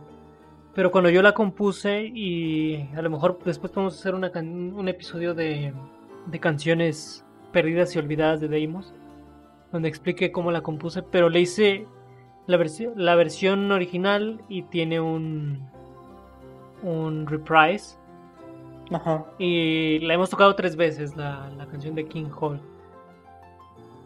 Pero 0.74 0.90
cuando 0.90 1.08
yo 1.08 1.22
la 1.22 1.32
compuse 1.32 2.04
y 2.04 2.88
a 2.96 3.02
lo 3.02 3.08
mejor 3.08 3.38
después 3.44 3.72
podemos 3.72 3.98
hacer 3.98 4.12
una 4.14 4.30
can- 4.32 4.72
un 4.74 4.88
episodio 4.88 5.32
de, 5.32 5.72
de 6.26 6.40
canciones 6.40 7.24
perdidas 7.52 7.94
y 7.94 8.00
olvidadas 8.00 8.40
de 8.40 8.48
Deimos, 8.48 8.92
donde 9.70 9.88
explique 9.88 10.32
cómo 10.32 10.50
la 10.50 10.62
compuse, 10.62 11.02
pero 11.02 11.28
le 11.28 11.40
hice 11.40 11.86
la, 12.48 12.56
versi- 12.56 12.92
la 12.96 13.14
versión 13.14 13.70
original 13.70 14.40
y 14.48 14.62
tiene 14.62 15.00
un, 15.00 15.60
un 16.82 17.26
reprise 17.28 17.96
Ajá. 18.92 19.24
y 19.38 19.98
la 20.00 20.14
hemos 20.14 20.30
tocado 20.30 20.54
tres 20.54 20.76
veces, 20.76 21.16
la, 21.16 21.48
la 21.56 21.66
canción 21.66 21.94
de 21.94 22.06
King 22.06 22.26
Hall. 22.40 22.60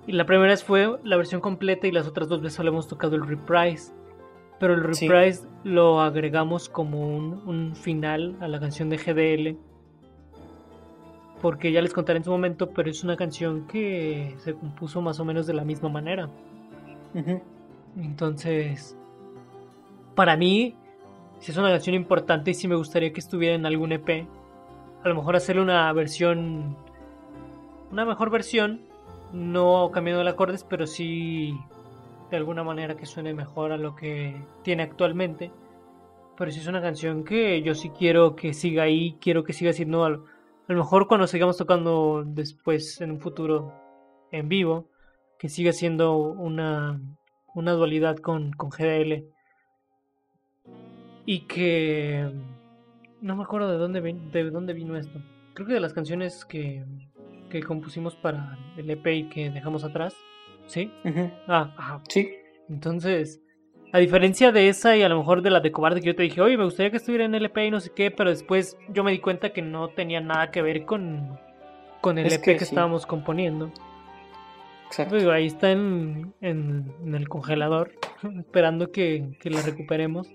Y 0.06 0.12
la 0.12 0.24
primera 0.24 0.50
vez 0.50 0.64
fue 0.64 0.98
la 1.04 1.16
versión 1.16 1.40
completa 1.40 1.86
y 1.86 1.92
las 1.92 2.06
otras 2.06 2.28
dos 2.28 2.40
veces 2.40 2.54
solo 2.56 2.70
hemos 2.70 2.88
tocado 2.88 3.16
el 3.16 3.26
reprise. 3.26 3.92
Pero 4.58 4.74
el 4.74 4.94
Sí. 4.94 5.06
reprise 5.08 5.46
lo 5.64 6.00
agregamos 6.00 6.68
como 6.68 7.06
un, 7.16 7.42
un 7.46 7.76
final 7.76 8.36
a 8.40 8.48
la 8.48 8.58
canción 8.58 8.88
de 8.88 8.96
GDL. 8.96 9.56
Porque 11.42 11.70
ya 11.70 11.82
les 11.82 11.92
contaré 11.92 12.16
en 12.18 12.24
su 12.24 12.30
momento, 12.30 12.70
pero 12.70 12.90
es 12.90 13.04
una 13.04 13.16
canción 13.16 13.66
que 13.68 14.34
se 14.38 14.54
compuso 14.54 15.00
más 15.02 15.20
o 15.20 15.24
menos 15.24 15.46
de 15.46 15.54
la 15.54 15.64
misma 15.64 15.88
manera. 15.88 16.28
Entonces, 17.96 18.96
para 20.14 20.36
mí, 20.36 20.74
si 21.38 21.52
es 21.52 21.56
una 21.58 21.70
canción 21.70 21.94
importante 21.94 22.50
y 22.50 22.54
si 22.54 22.66
me 22.68 22.74
gustaría 22.76 23.12
que 23.12 23.20
estuviera 23.20 23.54
en 23.54 23.66
algún 23.66 23.92
EP, 23.92 24.26
a 25.02 25.08
lo 25.08 25.14
mejor 25.14 25.36
hacerle 25.36 25.62
una 25.62 25.92
versión, 25.92 26.76
una 27.90 28.04
mejor 28.04 28.30
versión, 28.30 28.82
no 29.32 29.90
cambiando 29.92 30.22
de 30.22 30.30
acordes, 30.30 30.64
pero 30.64 30.86
sí 30.86 31.58
de 32.30 32.36
alguna 32.36 32.62
manera 32.62 32.96
que 32.96 33.06
suene 33.06 33.34
mejor 33.34 33.72
a 33.72 33.76
lo 33.76 33.94
que 33.94 34.42
tiene 34.62 34.82
actualmente. 34.82 35.50
Pero 36.36 36.50
si 36.50 36.60
es 36.60 36.66
una 36.66 36.82
canción 36.82 37.24
que 37.24 37.62
yo 37.62 37.74
sí 37.74 37.90
quiero 37.90 38.36
que 38.36 38.52
siga 38.54 38.84
ahí, 38.84 39.16
quiero 39.20 39.44
que 39.44 39.52
siga 39.52 39.72
siendo 39.72 40.04
a 40.04 40.10
lo, 40.10 40.24
a 40.68 40.72
lo 40.72 40.78
mejor 40.78 41.08
cuando 41.08 41.26
sigamos 41.26 41.56
tocando 41.56 42.24
después 42.26 43.00
en 43.00 43.12
un 43.12 43.20
futuro 43.20 43.72
en 44.30 44.48
vivo, 44.48 44.88
que 45.38 45.48
siga 45.48 45.72
siendo 45.72 46.16
una, 46.16 47.00
una 47.54 47.72
dualidad 47.72 48.16
con, 48.18 48.52
con 48.52 48.70
GDL. 48.70 49.24
Y 51.24 51.40
que 51.40 52.30
no 53.20 53.36
me 53.36 53.42
acuerdo 53.42 53.70
de 53.70 53.78
dónde, 53.78 54.00
de 54.00 54.50
dónde 54.50 54.72
vino 54.72 54.96
esto. 54.96 55.20
Creo 55.54 55.66
que 55.66 55.74
de 55.74 55.80
las 55.80 55.92
canciones 55.92 56.44
que, 56.44 56.84
que 57.50 57.62
compusimos 57.62 58.14
para 58.16 58.58
el 58.76 58.88
EP 58.90 59.06
y 59.06 59.28
que 59.28 59.50
dejamos 59.50 59.84
atrás. 59.84 60.14
¿Sí? 60.66 60.92
Ah, 61.46 61.72
ajá. 61.76 62.02
Sí. 62.08 62.30
Entonces, 62.68 63.40
a 63.92 63.98
diferencia 63.98 64.52
de 64.52 64.68
esa 64.68 64.96
y 64.96 65.02
a 65.02 65.08
lo 65.08 65.16
mejor 65.16 65.40
de 65.40 65.50
la 65.50 65.60
de 65.60 65.72
Cobarde 65.72 66.00
que 66.00 66.08
yo 66.08 66.16
te 66.16 66.22
dije, 66.22 66.40
oye, 66.40 66.58
me 66.58 66.64
gustaría 66.64 66.90
que 66.90 66.98
estuviera 66.98 67.24
en 67.24 67.34
LP 67.34 67.66
y 67.66 67.70
no 67.70 67.80
sé 67.80 67.90
qué, 67.94 68.10
pero 68.10 68.30
después 68.30 68.76
yo 68.90 69.02
me 69.02 69.12
di 69.12 69.18
cuenta 69.18 69.50
que 69.50 69.62
no 69.62 69.88
tenía 69.88 70.20
nada 70.20 70.50
que 70.50 70.60
ver 70.60 70.84
con, 70.84 71.38
con 72.02 72.18
el 72.18 72.26
Es 72.26 72.34
EP 72.34 72.42
que 72.42 72.52
que, 72.54 72.58
sí. 72.60 72.64
estábamos 72.66 73.06
componiendo. 73.06 73.72
Exacto. 74.86 75.16
Digo, 75.16 75.30
ahí 75.30 75.46
está 75.46 75.70
en, 75.70 76.34
en, 76.40 76.92
en 77.02 77.14
el 77.14 77.28
congelador, 77.28 77.92
esperando 78.38 78.90
que, 78.92 79.36
que 79.40 79.50
la 79.50 79.62
recuperemos. 79.62 80.28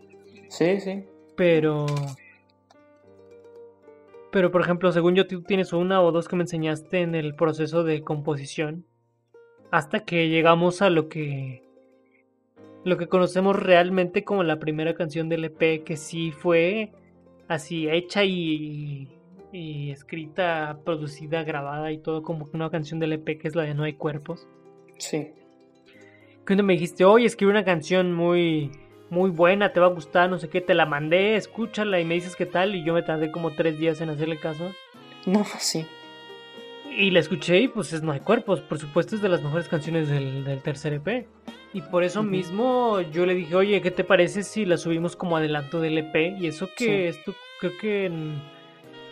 Sí, 0.50 0.80
sí. 0.80 1.04
Pero. 1.36 1.86
Pero, 4.34 4.50
por 4.50 4.62
ejemplo, 4.62 4.92
según 4.92 5.14
yo, 5.14 5.28
tú 5.28 5.44
tienes 5.44 5.74
una 5.74 6.02
o 6.02 6.12
dos 6.12 6.28
que 6.28 6.36
me 6.36 6.42
enseñaste 6.42 7.02
en 7.02 7.14
el 7.14 7.36
proceso 7.36 7.84
de 7.84 8.02
composición. 8.02 8.84
Hasta 9.70 10.00
que 10.00 10.28
llegamos 10.28 10.82
a 10.82 10.90
lo 10.90 11.08
que. 11.08 11.62
Lo 12.84 12.98
que 12.98 13.08
conocemos 13.08 13.56
realmente 13.56 14.24
como 14.24 14.42
la 14.44 14.58
primera 14.60 14.96
canción 14.96 15.30
del 15.30 15.46
EP, 15.46 15.84
que 15.84 15.98
sí 15.98 16.32
fue 16.32 16.92
así 17.48 17.88
hecha 17.88 18.26
y, 18.26 19.08
y 19.52 19.92
escrita, 19.92 20.80
producida, 20.84 21.44
grabada 21.44 21.92
y 21.92 22.00
todo 22.00 22.24
como 22.24 22.50
una 22.54 22.72
canción 22.72 23.00
del 23.00 23.14
EP, 23.14 23.38
que 23.38 23.48
es 23.48 23.56
la 23.56 23.64
de 23.64 23.76
No 23.76 23.84
hay 23.84 23.94
cuerpos 23.94 24.48
Sí. 24.98 25.28
que 26.46 26.56
me 26.64 26.74
dijiste, 26.74 27.06
oye, 27.06 27.28
escribí 27.28 27.52
una 27.52 27.64
canción 27.64 28.14
muy, 28.14 28.72
muy 29.14 29.30
buena, 29.30 29.72
te 29.72 29.80
va 29.80 29.86
a 29.86 29.90
gustar, 29.90 30.28
no 30.30 30.40
sé 30.40 30.50
qué, 30.50 30.60
te 30.60 30.74
la 30.74 30.86
mandé, 30.88 31.36
escúchala 31.36 32.00
y 32.00 32.06
me 32.06 32.16
dices 32.16 32.36
qué 32.36 32.48
tal, 32.48 32.76
y 32.76 32.84
yo 32.84 32.94
me 32.94 33.04
tardé 33.04 33.32
como 33.32 33.52
tres 33.52 33.78
días 33.78 34.02
en 34.02 34.10
hacerle 34.10 34.40
caso. 34.40 34.72
No, 35.28 35.46
sí. 35.60 35.86
Y 36.98 37.12
la 37.12 37.20
escuché 37.20 37.60
y 37.60 37.68
pues 37.68 37.94
es 37.94 38.02
No 38.04 38.12
hay 38.12 38.20
cuerpos, 38.20 38.62
por 38.62 38.80
supuesto 38.80 39.16
es 39.16 39.22
de 39.22 39.30
las 39.30 39.42
mejores 39.44 39.68
canciones 39.68 40.10
del, 40.10 40.44
del 40.44 40.62
tercer 40.62 40.94
EP. 40.94 41.28
Y 41.74 41.82
por 41.82 42.04
eso 42.04 42.22
mismo 42.24 43.02
yo 43.02 43.26
le 43.26 43.34
dije, 43.36 43.56
oye, 43.56 43.82
¿qué 43.82 43.90
te 43.92 44.04
parece 44.04 44.44
si 44.44 44.66
la 44.66 44.78
subimos 44.78 45.16
como 45.16 45.38
adelanto 45.38 45.80
del 45.80 45.98
EP? 46.00 46.40
Y 46.40 46.48
eso 46.48 46.68
que 46.76 47.12
Sí. 47.12 47.18
esto 47.20 47.34
creo 47.60 47.78
que... 47.80 48.12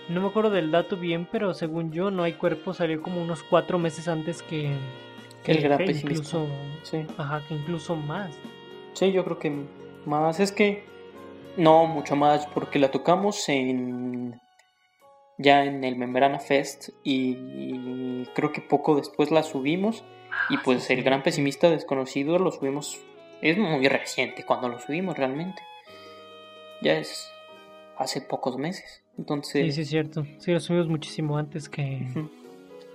No 0.09 0.19
me 0.21 0.27
acuerdo 0.27 0.49
del 0.49 0.71
dato 0.71 0.97
bien, 0.97 1.27
pero 1.31 1.53
según 1.53 1.91
yo, 1.91 2.11
No 2.11 2.23
hay 2.23 2.33
cuerpos 2.33 2.77
salió 2.77 3.01
como 3.01 3.21
unos 3.21 3.41
cuatro 3.43 3.79
meses 3.79 4.07
antes 4.07 4.41
que... 4.43 4.73
que 5.43 5.51
El 5.53 5.61
gran 5.61 5.81
EP, 5.81 5.89
incluso, 5.95 6.47
Sí. 6.83 7.05
ajá, 7.17 7.41
que 7.47 7.53
incluso 7.55 7.95
más. 7.95 8.31
Sí, 8.93 9.11
yo 9.11 9.23
creo 9.23 9.39
que 9.39 9.51
más. 10.05 10.39
Es 10.39 10.51
que. 10.51 10.83
No, 11.57 11.85
mucho 11.85 12.15
más, 12.15 12.47
porque 12.47 12.79
la 12.79 12.91
tocamos 12.91 13.47
en. 13.49 14.39
Ya 15.37 15.65
en 15.65 15.83
el 15.83 15.95
Membrana 15.95 16.39
Fest 16.39 16.89
y 17.03 18.25
creo 18.35 18.51
que 18.51 18.61
poco 18.61 18.95
después 18.95 19.31
la 19.31 19.43
subimos. 19.43 20.03
Y 20.49 20.55
Ah, 20.55 20.61
pues 20.63 20.89
el 20.89 21.03
gran 21.03 21.23
pesimista 21.23 21.69
desconocido 21.69 22.37
lo 22.39 22.51
subimos. 22.51 22.99
Es 23.41 23.57
muy 23.57 23.87
reciente 23.87 24.43
cuando 24.45 24.69
lo 24.69 24.79
subimos 24.79 25.17
realmente. 25.17 25.61
Ya 26.81 26.97
es 26.97 27.31
hace 27.97 28.21
pocos 28.21 28.57
meses. 28.57 29.03
Entonces. 29.17 29.65
Sí, 29.67 29.71
sí, 29.71 29.81
es 29.81 29.89
cierto. 29.89 30.25
Sí, 30.37 30.51
lo 30.51 30.59
subimos 30.59 30.87
muchísimo 30.87 31.37
antes 31.37 31.69
que... 31.69 32.07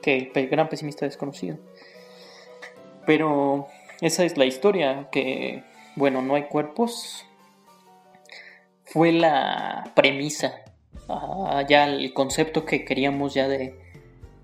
Que 0.03 0.31
el 0.35 0.49
gran 0.49 0.69
pesimista 0.69 1.05
desconocido. 1.05 1.59
Pero 3.07 3.69
esa 4.01 4.25
es 4.25 4.37
la 4.37 4.45
historia, 4.45 5.09
que 5.11 5.65
bueno, 5.97 6.23
no 6.23 6.35
hay 6.35 6.45
cuerpos. 6.45 7.27
Fue 8.85 9.11
la 9.13 9.93
premisa, 9.97 10.63
ah, 11.09 11.65
ya 11.69 11.87
el 11.87 12.15
concepto 12.15 12.65
que 12.65 12.85
queríamos 12.85 13.35
ya 13.35 13.49
de 13.49 13.87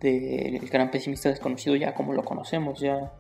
del 0.02 0.68
gran 0.68 0.90
pesimista 0.90 1.28
desconocido, 1.28 1.76
ya 1.76 1.94
como 1.94 2.12
lo 2.12 2.24
conocemos, 2.24 2.80
ya 2.80 3.12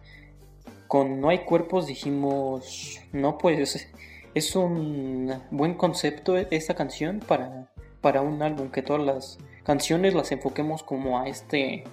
con 0.88 1.20
no 1.20 1.28
hay 1.28 1.38
cuerpos 1.40 1.86
dijimos, 1.86 3.00
no 3.12 3.38
pues 3.38 3.88
es 4.34 4.56
un 4.56 5.32
buen 5.50 5.74
concepto 5.74 6.36
esta 6.36 6.74
canción 6.74 7.20
para, 7.20 7.70
para 8.00 8.20
un 8.20 8.42
álbum, 8.42 8.70
que 8.70 8.82
todas 8.82 9.02
las 9.02 9.38
canciones 9.62 10.14
las 10.14 10.32
enfoquemos 10.32 10.82
como 10.82 11.20
a 11.20 11.28
este 11.28 11.84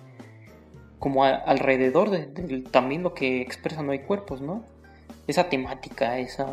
como 0.97 1.23
alrededor 1.23 2.09
de, 2.09 2.25
también 2.71 3.03
lo 3.03 3.13
que 3.13 3.41
expresa 3.41 3.81
No 3.81 3.93
hay 3.93 3.99
cuerpos, 3.99 4.41
¿no? 4.41 4.65
Esa 5.29 5.47
temática, 5.47 6.17
esa, 6.17 6.47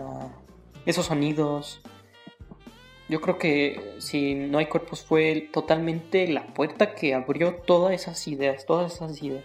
esos 0.84 1.06
sonidos. 1.06 1.80
yo 3.08 3.22
creo 3.22 3.38
que 3.38 3.94
si 4.00 4.34
no 4.34 4.58
hay 4.58 4.66
cuerpos 4.66 5.02
fue 5.02 5.48
totalmente 5.50 6.28
la 6.28 6.46
puerta 6.48 6.94
que 6.94 7.14
abrió 7.14 7.54
todas 7.54 7.94
esas 7.94 8.28
ideas, 8.28 8.66
todas 8.66 8.96
esas 8.96 9.22
ideas. 9.22 9.44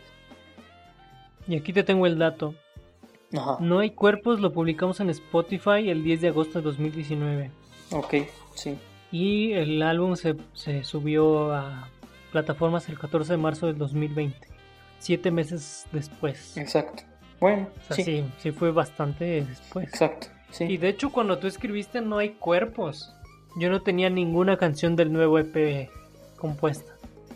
Y 1.48 1.56
aquí 1.56 1.72
te 1.72 1.84
tengo 1.84 2.08
el 2.08 2.20
dato. 2.20 2.56
Ajá. 3.32 3.56
No 3.62 3.80
hay 3.80 3.92
cuerpos 3.92 4.42
lo 4.42 4.52
publicamos 4.52 5.00
en 5.00 5.10
Spotify 5.10 5.90
el 5.90 6.04
10 6.04 6.20
de 6.20 6.28
agosto 6.28 6.60
de 6.60 6.66
2019. 6.66 7.52
Ok, 7.92 8.16
sí. 8.54 8.78
Y 9.14 9.54
el 9.54 9.82
álbum 9.82 10.18
se, 10.18 10.36
se 10.52 10.84
subió 10.84 11.54
a 11.54 11.88
plataformas 12.34 12.90
el 12.90 13.00
14 13.00 13.32
de 13.32 13.38
marzo 13.38 13.68
del 13.68 13.78
2020. 13.78 14.46
Siete 15.00 15.32
meses 15.32 15.86
después. 15.94 16.58
Exacto. 16.58 17.04
Bueno, 17.42 17.68
O 17.78 17.94
sea, 17.94 17.96
sí, 17.98 18.04
sí, 18.04 18.26
sí 18.38 18.52
fue 18.52 18.72
bastante 18.72 19.44
después. 19.44 19.90
exacto. 19.90 20.28
Sí. 20.52 20.66
Y 20.66 20.78
de 20.78 20.88
hecho 20.90 21.12
cuando 21.12 21.38
tú 21.40 21.48
escribiste 21.48 22.00
no 22.02 22.18
hay 22.20 22.30
cuerpos. 22.30 23.14
Yo 23.58 23.70
no 23.70 23.82
tenía 23.82 24.10
ninguna 24.10 24.56
canción 24.58 24.96
del 24.96 25.12
nuevo 25.12 25.38
EP 25.40 25.90
compuesta. 26.38 26.94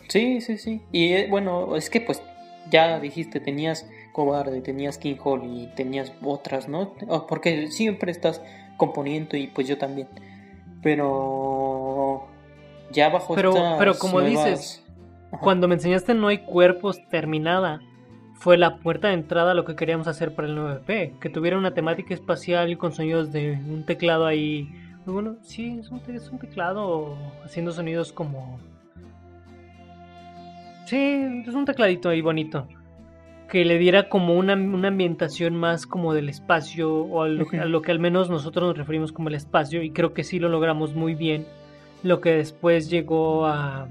Sí, 0.08 0.40
sí, 0.40 0.56
sí. 0.58 0.80
Y 0.92 1.12
eh, 1.12 1.26
bueno, 1.28 1.76
es 1.76 1.90
que 1.90 2.00
pues 2.00 2.22
ya 2.70 2.98
dijiste, 3.00 3.40
tenías 3.40 3.86
Cobarde, 4.12 4.60
tenías 4.62 4.96
King 4.96 5.16
Hall 5.22 5.42
y 5.44 5.66
tenías 5.76 6.12
otras, 6.22 6.68
¿no? 6.68 6.94
Oh, 7.08 7.26
Porque 7.26 7.66
siempre 7.70 8.10
estás 8.12 8.40
componiendo 8.78 9.36
y 9.36 9.48
pues 9.48 9.66
yo 9.68 9.76
también. 9.76 10.08
Pero 10.82 12.26
ya 12.92 13.08
bajo 13.08 13.34
Pero- 13.34 13.50
estas 13.50 13.78
pero 13.78 13.98
como 13.98 14.20
nuevas- 14.20 14.44
dices, 14.46 14.82
Ajá. 15.32 15.42
Cuando 15.42 15.66
me 15.68 15.74
enseñaste 15.74 16.14
No 16.14 16.28
hay 16.28 16.38
cuerpos 16.38 17.00
terminada, 17.10 17.80
fue 18.38 18.56
la 18.58 18.76
puerta 18.76 19.08
de 19.08 19.14
entrada 19.14 19.52
a 19.52 19.54
lo 19.54 19.64
que 19.64 19.74
queríamos 19.76 20.06
hacer 20.08 20.34
para 20.34 20.46
el 20.48 20.56
9P, 20.56 21.18
que 21.18 21.28
tuviera 21.30 21.56
una 21.58 21.72
temática 21.74 22.14
espacial 22.14 22.76
con 22.78 22.92
sonidos 22.92 23.32
de 23.32 23.52
un 23.52 23.84
teclado 23.84 24.26
ahí. 24.26 24.68
Muy 25.04 25.14
Bueno, 25.14 25.36
sí, 25.42 25.76
es 25.80 25.90
un, 25.90 26.00
te- 26.00 26.14
es 26.16 26.28
un 26.30 26.38
teclado 26.38 27.16
haciendo 27.44 27.72
sonidos 27.72 28.12
como... 28.12 28.58
Sí, 30.86 31.42
es 31.46 31.54
un 31.54 31.64
tecladito 31.64 32.08
ahí 32.08 32.20
bonito. 32.20 32.68
Que 33.50 33.64
le 33.64 33.78
diera 33.78 34.08
como 34.08 34.34
una, 34.36 34.54
una 34.54 34.88
ambientación 34.88 35.54
más 35.56 35.86
como 35.86 36.12
del 36.14 36.28
espacio, 36.28 36.92
o 36.94 37.22
a 37.22 37.28
lo, 37.28 37.46
que- 37.46 37.58
a 37.60 37.64
lo 37.64 37.82
que 37.82 37.90
al 37.92 37.98
menos 37.98 38.28
nosotros 38.30 38.68
nos 38.68 38.76
referimos 38.78 39.12
como 39.12 39.28
el 39.28 39.34
espacio, 39.34 39.82
y 39.82 39.90
creo 39.90 40.12
que 40.14 40.24
sí 40.24 40.38
lo 40.38 40.48
logramos 40.48 40.94
muy 40.94 41.14
bien. 41.14 41.46
Lo 42.02 42.20
que 42.20 42.30
después 42.34 42.90
llegó 42.90 43.46
a, 43.46 43.88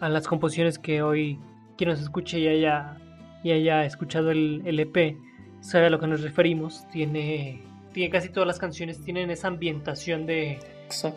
a 0.00 0.08
las 0.08 0.28
composiciones 0.28 0.78
que 0.78 1.02
hoy 1.02 1.38
quien 1.78 1.90
nos 1.90 2.00
escuche 2.00 2.38
y 2.38 2.48
haya, 2.48 2.96
y 3.42 3.52
haya 3.52 3.84
escuchado 3.84 4.30
el, 4.30 4.62
el 4.64 4.80
EP 4.80 5.16
sabe 5.62 5.86
a 5.86 5.90
lo 5.90 5.98
que 5.98 6.06
nos 6.06 6.20
referimos. 6.20 6.86
Tiene, 6.90 7.62
tiene 7.92 8.10
casi 8.10 8.28
todas 8.28 8.46
las 8.46 8.58
canciones 8.58 9.02
tienen 9.02 9.30
esa 9.30 9.48
ambientación 9.48 10.26
de, 10.26 10.58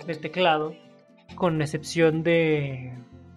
de 0.08 0.16
teclado, 0.16 0.76
con 1.36 1.62
excepción 1.62 2.24
de... 2.24 2.94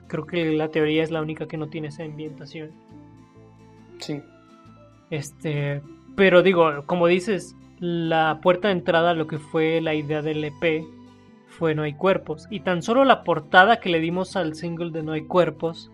Creo 0.06 0.26
que 0.26 0.52
la 0.52 0.68
teoría 0.68 1.02
es 1.02 1.10
la 1.10 1.20
única 1.20 1.46
que 1.46 1.58
no 1.58 1.68
tiene 1.68 1.88
esa 1.88 2.04
ambientación. 2.04 2.70
Sí. 3.98 4.22
Este, 5.10 5.82
pero 6.16 6.42
digo, 6.42 6.84
como 6.86 7.06
dices, 7.08 7.54
la 7.78 8.40
puerta 8.42 8.68
de 8.68 8.72
entrada 8.72 9.10
a 9.10 9.14
lo 9.14 9.26
que 9.26 9.38
fue 9.38 9.80
la 9.80 9.94
idea 9.94 10.22
del 10.22 10.44
EP 10.44 10.84
fue 11.46 11.74
No 11.74 11.82
hay 11.82 11.94
cuerpos. 11.94 12.46
Y 12.50 12.60
tan 12.60 12.82
solo 12.82 13.04
la 13.04 13.22
portada 13.22 13.80
que 13.80 13.90
le 13.90 14.00
dimos 14.00 14.36
al 14.36 14.54
single 14.54 14.90
de 14.92 15.02
No 15.02 15.12
hay 15.12 15.22
cuerpos 15.22 15.90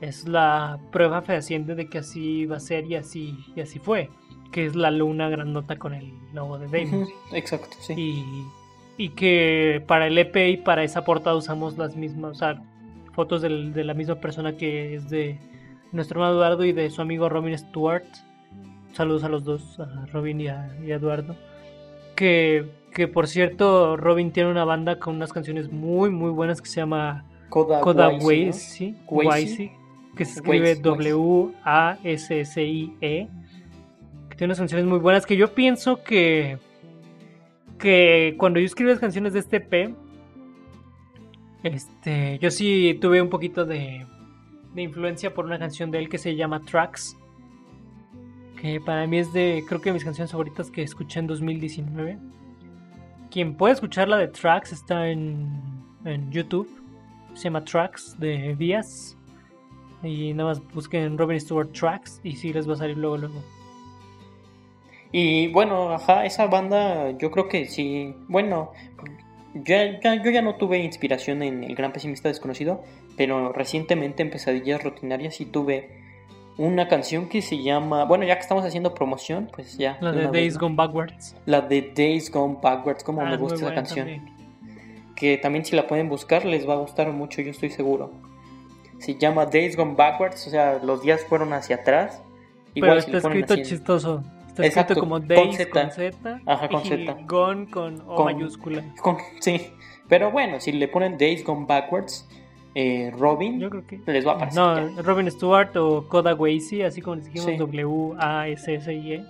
es 0.00 0.26
la 0.28 0.78
prueba 0.92 1.22
fehaciente 1.22 1.74
de 1.74 1.88
que 1.88 1.98
así 1.98 2.40
iba 2.40 2.56
a 2.56 2.60
ser 2.60 2.84
y 2.86 2.96
así, 2.96 3.36
y 3.54 3.60
así 3.60 3.78
fue. 3.78 4.10
Que 4.52 4.66
es 4.66 4.76
la 4.76 4.90
luna 4.90 5.28
grandota 5.28 5.76
con 5.78 5.94
el 5.94 6.12
logo 6.32 6.58
de 6.58 6.66
Damon. 6.68 7.08
Exacto, 7.32 7.76
sí. 7.80 7.94
Y, 7.96 8.24
y 8.96 9.08
que 9.10 9.82
para 9.86 10.06
el 10.06 10.16
EP 10.18 10.36
y 10.48 10.56
para 10.58 10.84
esa 10.84 11.04
portada 11.04 11.34
usamos 11.36 11.76
las 11.78 11.96
mismas, 11.96 12.32
o 12.32 12.34
sea, 12.34 12.62
fotos 13.12 13.42
del- 13.42 13.72
de 13.72 13.82
la 13.84 13.94
misma 13.94 14.16
persona 14.16 14.56
que 14.56 14.94
es 14.94 15.08
de 15.10 15.38
nuestro 15.92 16.20
hermano 16.20 16.36
Eduardo 16.36 16.64
y 16.64 16.72
de 16.72 16.90
su 16.90 17.02
amigo 17.02 17.28
Robin 17.28 17.56
Stewart. 17.58 18.04
Saludos 18.92 19.24
a 19.24 19.28
los 19.28 19.42
dos, 19.44 19.80
a 19.80 20.06
Robin 20.12 20.40
y 20.40 20.46
a, 20.48 20.76
y 20.84 20.92
a 20.92 20.96
Eduardo. 20.96 21.34
Que, 22.14 22.70
que 22.92 23.08
por 23.08 23.26
cierto, 23.26 23.96
Robin 23.96 24.30
tiene 24.30 24.50
una 24.50 24.64
banda 24.64 25.00
con 25.00 25.16
unas 25.16 25.32
canciones 25.32 25.72
muy, 25.72 26.10
muy 26.10 26.30
buenas 26.30 26.60
que 26.62 26.68
se 26.68 26.76
llama. 26.80 27.24
Waisi, 28.24 28.96
Waisi. 29.28 29.72
Que 30.16 30.24
se 30.24 30.34
escribe 30.34 30.76
W-A-S-S-I-E. 30.76 31.58
Que 34.28 34.36
tiene 34.36 34.48
unas 34.50 34.58
canciones 34.58 34.86
muy 34.86 34.98
buenas 34.98 35.26
que 35.26 35.36
yo 35.36 35.54
pienso 35.54 36.02
que. 36.02 36.58
Que 37.78 38.34
cuando 38.38 38.60
yo 38.60 38.66
escribí 38.66 38.90
las 38.90 39.00
canciones 39.00 39.32
de 39.32 39.40
este 39.40 39.56
EP. 39.56 39.94
Este. 41.62 42.38
Yo 42.38 42.50
sí 42.50 42.98
tuve 43.00 43.20
un 43.20 43.30
poquito 43.30 43.64
de. 43.64 44.06
De 44.74 44.82
influencia 44.82 45.32
por 45.32 45.44
una 45.44 45.58
canción 45.58 45.90
de 45.90 45.98
él 45.98 46.08
que 46.08 46.18
se 46.18 46.34
llama 46.34 46.60
Tracks. 46.60 47.16
Que 48.60 48.80
para 48.80 49.06
mí 49.06 49.18
es 49.18 49.32
de. 49.32 49.64
Creo 49.68 49.80
que 49.80 49.90
de 49.90 49.94
mis 49.94 50.04
canciones 50.04 50.32
favoritas 50.32 50.70
que 50.70 50.82
escuché 50.82 51.20
en 51.20 51.26
2019. 51.26 52.18
Quien 53.30 53.56
puede 53.56 53.74
escuchar 53.74 54.08
la 54.08 54.16
de 54.16 54.28
Tracks 54.28 54.72
está 54.72 55.08
en, 55.08 55.48
en 56.04 56.30
YouTube 56.30 56.68
se 57.34 57.44
llama 57.44 57.64
Tracks 57.64 58.18
de 58.18 58.54
Díaz. 58.56 59.16
Y 60.04 60.32
nada 60.34 60.50
más 60.50 60.62
busquen 60.72 61.16
Robin 61.18 61.40
Stewart 61.40 61.72
Tracks 61.72 62.20
y 62.22 62.36
sí 62.36 62.52
les 62.52 62.68
va 62.68 62.74
a 62.74 62.76
salir 62.76 62.96
luego 62.98 63.16
luego. 63.16 63.42
Y 65.12 65.48
bueno, 65.48 65.92
ajá, 65.92 66.24
esa 66.24 66.46
banda 66.46 67.12
yo 67.18 67.30
creo 67.30 67.48
que 67.48 67.66
sí. 67.66 68.14
Bueno, 68.28 68.72
ya, 69.54 70.00
ya- 70.00 70.22
yo 70.22 70.30
ya 70.30 70.42
no 70.42 70.56
tuve 70.56 70.78
inspiración 70.78 71.42
en 71.42 71.62
El 71.62 71.74
Gran 71.76 71.92
Pesimista 71.92 72.28
Desconocido, 72.28 72.82
pero 73.16 73.52
recientemente 73.52 74.22
en 74.22 74.30
Pesadillas 74.30 74.82
Rutinarias 74.82 75.36
sí 75.36 75.44
tuve 75.46 76.02
una 76.58 76.88
canción 76.88 77.28
que 77.28 77.42
se 77.42 77.62
llama. 77.62 78.04
Bueno, 78.04 78.24
ya 78.24 78.34
que 78.34 78.40
estamos 78.40 78.64
haciendo 78.64 78.94
promoción, 78.94 79.48
pues 79.54 79.78
ya. 79.78 79.98
La 80.00 80.10
de 80.12 80.26
Days. 80.26 80.58
Gone 80.58 80.74
Backwards. 80.74 81.36
La 81.46 81.60
de 81.60 81.92
Days 81.94 82.30
Gone 82.32 82.58
Backwards, 82.60 83.04
como 83.04 83.20
Ah, 83.22 83.30
me 83.30 83.36
gusta 83.36 83.56
esa 83.66 83.74
canción. 83.74 84.06
también. 84.06 84.34
Que 85.14 85.36
también 85.38 85.64
si 85.64 85.76
la 85.76 85.86
pueden 85.86 86.08
buscar 86.08 86.44
les 86.44 86.68
va 86.68 86.74
a 86.74 86.78
gustar 86.78 87.12
mucho, 87.12 87.40
yo 87.40 87.52
estoy 87.52 87.70
seguro. 87.70 88.10
Se 89.04 89.14
llama 89.18 89.46
Days 89.46 89.76
Gone 89.76 89.94
Backwards, 89.96 90.46
o 90.46 90.50
sea, 90.50 90.80
los 90.82 91.02
días 91.02 91.24
fueron 91.28 91.52
hacia 91.52 91.76
atrás. 91.76 92.22
Pero 92.74 92.86
Igual 92.86 93.02
si 93.02 93.10
está 93.12 93.28
escrito 93.28 93.56
chistoso. 93.56 94.22
Está 94.48 94.64
Exacto, 94.66 94.92
escrito 94.94 95.00
como 95.00 95.20
Days 95.20 95.66
con 95.66 95.90
Z. 95.90 96.40
Ajá, 96.46 96.68
con 96.68 96.84
Z. 96.84 97.16
Gone 97.26 97.70
con 97.70 98.00
O 98.06 98.14
Con- 98.14 98.24
mayúscula. 98.26 98.82
Con- 99.02 99.18
sí, 99.40 99.60
pero 100.08 100.30
bueno, 100.30 100.60
si 100.60 100.72
le 100.72 100.88
ponen 100.88 101.18
Days 101.18 101.44
Gone 101.44 101.66
Backwards, 101.66 102.26
eh, 102.74 103.12
Robin, 103.18 103.60
Yo 103.60 103.68
creo 103.70 103.86
que. 103.86 104.00
les 104.06 104.26
va 104.26 104.32
a 104.32 104.34
aparecer. 104.36 104.60
No, 104.62 104.96
ya. 104.96 105.02
Robin 105.02 105.30
Stewart 105.30 105.76
o 105.76 106.08
Koda 106.08 106.34
Waisi, 106.34 106.82
así 106.82 107.00
como 107.00 107.16
les 107.16 107.26
dijimos, 107.26 107.46
Sí. 107.50 107.56
W-A-S-S-I-E. 107.56 109.24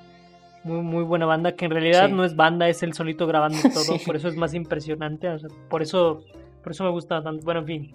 Muy, 0.65 0.81
muy 0.81 1.05
buena 1.05 1.27
banda, 1.27 1.53
que 1.53 1.67
en 1.67 1.71
realidad 1.73 2.07
Sí. 2.07 2.13
no 2.15 2.25
es 2.25 2.37
banda, 2.37 2.69
es 2.69 2.83
él 2.83 2.95
solito 2.95 3.27
grabando 3.27 3.59
todo, 3.75 3.99
Sí. 3.99 4.03
por 4.07 4.17
eso 4.17 4.29
es 4.29 4.37
más 4.37 4.55
impresionante, 4.55 5.29
o 5.29 5.39
sea, 5.39 5.49
por 5.69 5.83
eso, 5.83 6.23
por 6.63 6.73
eso 6.73 6.85
me 6.85 6.91
gusta 6.91 7.23
tanto. 7.23 7.45
Bueno, 7.45 7.61
en 7.61 7.67
fin. 7.67 7.93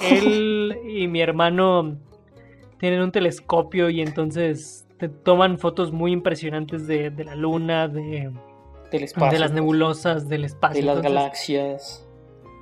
Él 0.00 0.78
y 0.88 1.08
mi 1.08 1.20
hermano 1.20 1.96
tienen 2.78 3.00
un 3.00 3.12
telescopio 3.12 3.90
y 3.90 4.00
entonces 4.00 4.86
te 4.98 5.08
toman 5.08 5.58
fotos 5.58 5.92
muy 5.92 6.12
impresionantes 6.12 6.86
de, 6.86 7.10
de 7.10 7.24
la 7.24 7.34
luna, 7.34 7.88
de, 7.88 8.30
del 8.90 9.02
espacio, 9.04 9.32
de 9.32 9.38
las 9.38 9.52
nebulosas, 9.52 10.28
del 10.28 10.44
espacio. 10.44 10.80
de 10.80 10.86
las 10.86 10.96
Entonces, 10.96 11.14
galaxias. 11.14 12.08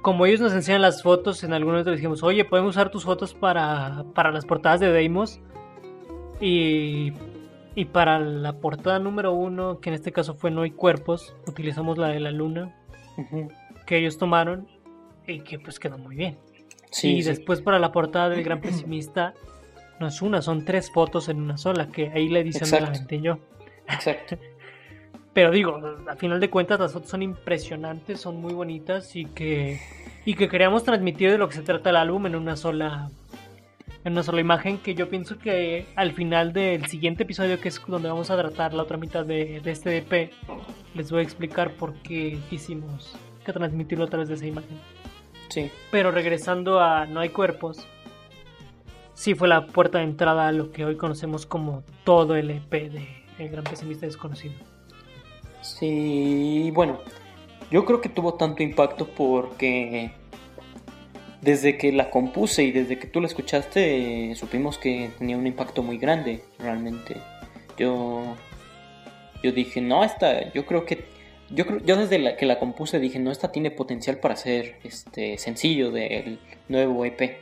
como 0.02 0.26
ellos 0.26 0.40
nos 0.40 0.52
enseñan 0.52 0.82
las 0.82 1.02
fotos, 1.02 1.44
en 1.44 1.52
algún 1.52 1.72
momento 1.72 1.90
les 1.90 1.98
dijimos, 1.98 2.22
oye, 2.22 2.44
podemos 2.44 2.70
usar 2.76 2.90
tus 2.90 3.04
fotos 3.04 3.34
para, 3.34 4.04
para 4.14 4.30
las 4.32 4.44
portadas 4.46 4.80
de 4.80 4.90
Deimos. 4.92 5.40
Y, 6.40 7.12
y 7.74 7.84
para 7.86 8.18
la 8.18 8.54
portada 8.54 8.98
número 8.98 9.32
uno, 9.32 9.78
que 9.80 9.90
en 9.90 9.94
este 9.94 10.10
caso 10.12 10.34
fue 10.34 10.50
No 10.50 10.62
hay 10.62 10.72
cuerpos, 10.72 11.34
utilizamos 11.46 11.98
la 11.98 12.08
de 12.08 12.20
la 12.20 12.30
luna 12.32 12.74
que 13.86 13.98
ellos 13.98 14.18
tomaron 14.18 14.66
y 15.26 15.40
que 15.40 15.58
pues 15.58 15.78
quedó 15.78 15.98
muy 15.98 16.16
bien. 16.16 16.38
Sí, 16.92 17.16
y 17.16 17.22
sí. 17.22 17.28
después 17.30 17.60
para 17.60 17.78
la 17.80 17.90
portada 17.90 18.28
del 18.28 18.44
Gran 18.44 18.60
Pesimista, 18.60 19.34
no 20.00 20.06
es 20.06 20.22
una, 20.22 20.40
son 20.42 20.64
tres 20.64 20.90
fotos 20.92 21.28
en 21.28 21.40
una 21.40 21.56
sola, 21.56 21.88
que 21.88 22.10
ahí 22.14 22.28
la 22.28 22.38
edición 22.38 22.70
me 22.70 22.80
la 22.80 22.86
Exacto. 22.88 22.98
aventé 22.98 23.20
yo. 23.20 23.38
exacto. 23.88 24.38
Pero 25.32 25.50
digo, 25.50 25.80
a 26.08 26.16
final 26.16 26.40
de 26.40 26.50
cuentas 26.50 26.78
las 26.78 26.92
fotos 26.92 27.08
son 27.08 27.22
impresionantes, 27.22 28.20
son 28.20 28.40
muy 28.40 28.52
bonitas 28.52 29.16
y 29.16 29.24
que 29.24 29.80
y 30.24 30.34
que 30.34 30.48
queríamos 30.48 30.84
transmitir 30.84 31.30
de 31.30 31.38
lo 31.38 31.48
que 31.48 31.54
se 31.56 31.62
trata 31.62 31.90
el 31.90 31.96
álbum 31.96 32.26
en 32.26 32.36
una 32.36 32.54
sola 32.54 33.10
en 34.04 34.12
una 34.12 34.22
sola 34.22 34.40
imagen 34.40 34.78
que 34.78 34.94
yo 34.94 35.08
pienso 35.08 35.38
que 35.38 35.86
al 35.96 36.12
final 36.12 36.52
del 36.52 36.86
siguiente 36.86 37.22
episodio 37.22 37.58
que 37.60 37.68
es 37.68 37.80
donde 37.86 38.08
vamos 38.08 38.30
a 38.30 38.36
tratar 38.36 38.74
la 38.74 38.82
otra 38.82 38.98
mitad 38.98 39.24
de, 39.24 39.60
de 39.60 39.70
este 39.70 39.96
EP 39.96 40.32
les 40.94 41.10
voy 41.10 41.20
a 41.20 41.22
explicar 41.22 41.72
por 41.72 41.94
qué 42.02 42.38
quisimos 42.50 43.16
que 43.44 43.52
transmitirlo 43.52 44.04
a 44.04 44.08
través 44.08 44.28
de 44.28 44.34
esa 44.34 44.46
imagen. 44.46 44.78
Sí, 45.52 45.70
Pero 45.90 46.10
regresando 46.12 46.80
a 46.80 47.04
No 47.04 47.20
hay 47.20 47.28
cuerpos, 47.28 47.86
sí 49.12 49.34
fue 49.34 49.48
la 49.48 49.66
puerta 49.66 49.98
de 49.98 50.04
entrada 50.04 50.48
a 50.48 50.52
lo 50.52 50.72
que 50.72 50.86
hoy 50.86 50.96
conocemos 50.96 51.44
como 51.44 51.82
todo 52.04 52.36
el 52.36 52.50
EP 52.50 52.70
de 52.70 53.06
El 53.38 53.50
Gran 53.50 53.64
Pesimista 53.64 54.06
Desconocido. 54.06 54.54
sí, 55.60 56.70
bueno. 56.72 57.00
Yo 57.70 57.84
creo 57.86 58.00
que 58.02 58.10
tuvo 58.10 58.34
tanto 58.34 58.62
impacto 58.62 59.06
porque 59.06 60.12
desde 61.42 61.76
que 61.76 61.90
la 61.90 62.08
compuse 62.08 62.62
y 62.62 62.70
desde 62.70 62.98
que 62.98 63.06
tú 63.06 63.20
la 63.20 63.26
escuchaste, 63.26 64.34
supimos 64.36 64.78
que 64.78 65.10
tenía 65.18 65.36
un 65.36 65.46
impacto 65.46 65.82
muy 65.82 65.98
grande, 65.98 66.42
realmente. 66.58 67.16
Yo, 67.76 68.36
yo 69.42 69.52
dije, 69.52 69.80
no, 69.80 70.04
esta, 70.04 70.52
yo 70.52 70.64
creo 70.64 70.86
que, 70.86 71.04
yo 71.54 71.66
creo, 71.66 71.80
yo 71.80 71.96
desde 71.96 72.18
la, 72.18 72.36
que 72.36 72.46
la 72.46 72.58
compuse 72.58 72.98
dije, 73.00 73.18
no, 73.18 73.30
esta 73.30 73.52
tiene 73.52 73.70
potencial 73.70 74.18
para 74.18 74.36
ser 74.36 74.76
este 74.84 75.38
sencillo 75.38 75.90
del 75.90 76.38
nuevo 76.68 77.04
EP. 77.04 77.38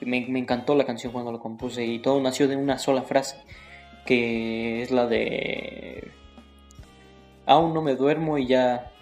Me, 0.00 0.26
me 0.28 0.38
encantó 0.38 0.74
la 0.74 0.84
canción 0.84 1.12
cuando 1.12 1.30
lo 1.32 1.40
compuse 1.40 1.84
y 1.84 2.00
todo 2.00 2.20
nació 2.20 2.48
de 2.48 2.56
una 2.56 2.78
sola 2.78 3.02
frase, 3.02 3.36
que 4.04 4.82
es 4.82 4.90
la 4.90 5.06
de, 5.06 6.10
aún 7.46 7.72
no 7.72 7.82
me 7.82 7.94
duermo 7.94 8.38
y 8.38 8.46
ya 8.46 8.92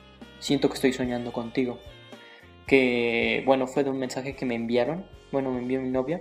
siento 0.40 0.68
que 0.68 0.74
estoy 0.74 0.92
soñando 0.92 1.32
contigo 1.32 1.78
que 2.70 3.42
bueno, 3.46 3.66
fue 3.66 3.82
de 3.82 3.90
un 3.90 3.98
mensaje 3.98 4.36
que 4.36 4.46
me 4.46 4.54
enviaron, 4.54 5.04
bueno, 5.32 5.50
me 5.50 5.58
envió 5.58 5.80
mi 5.80 5.88
novia 5.88 6.20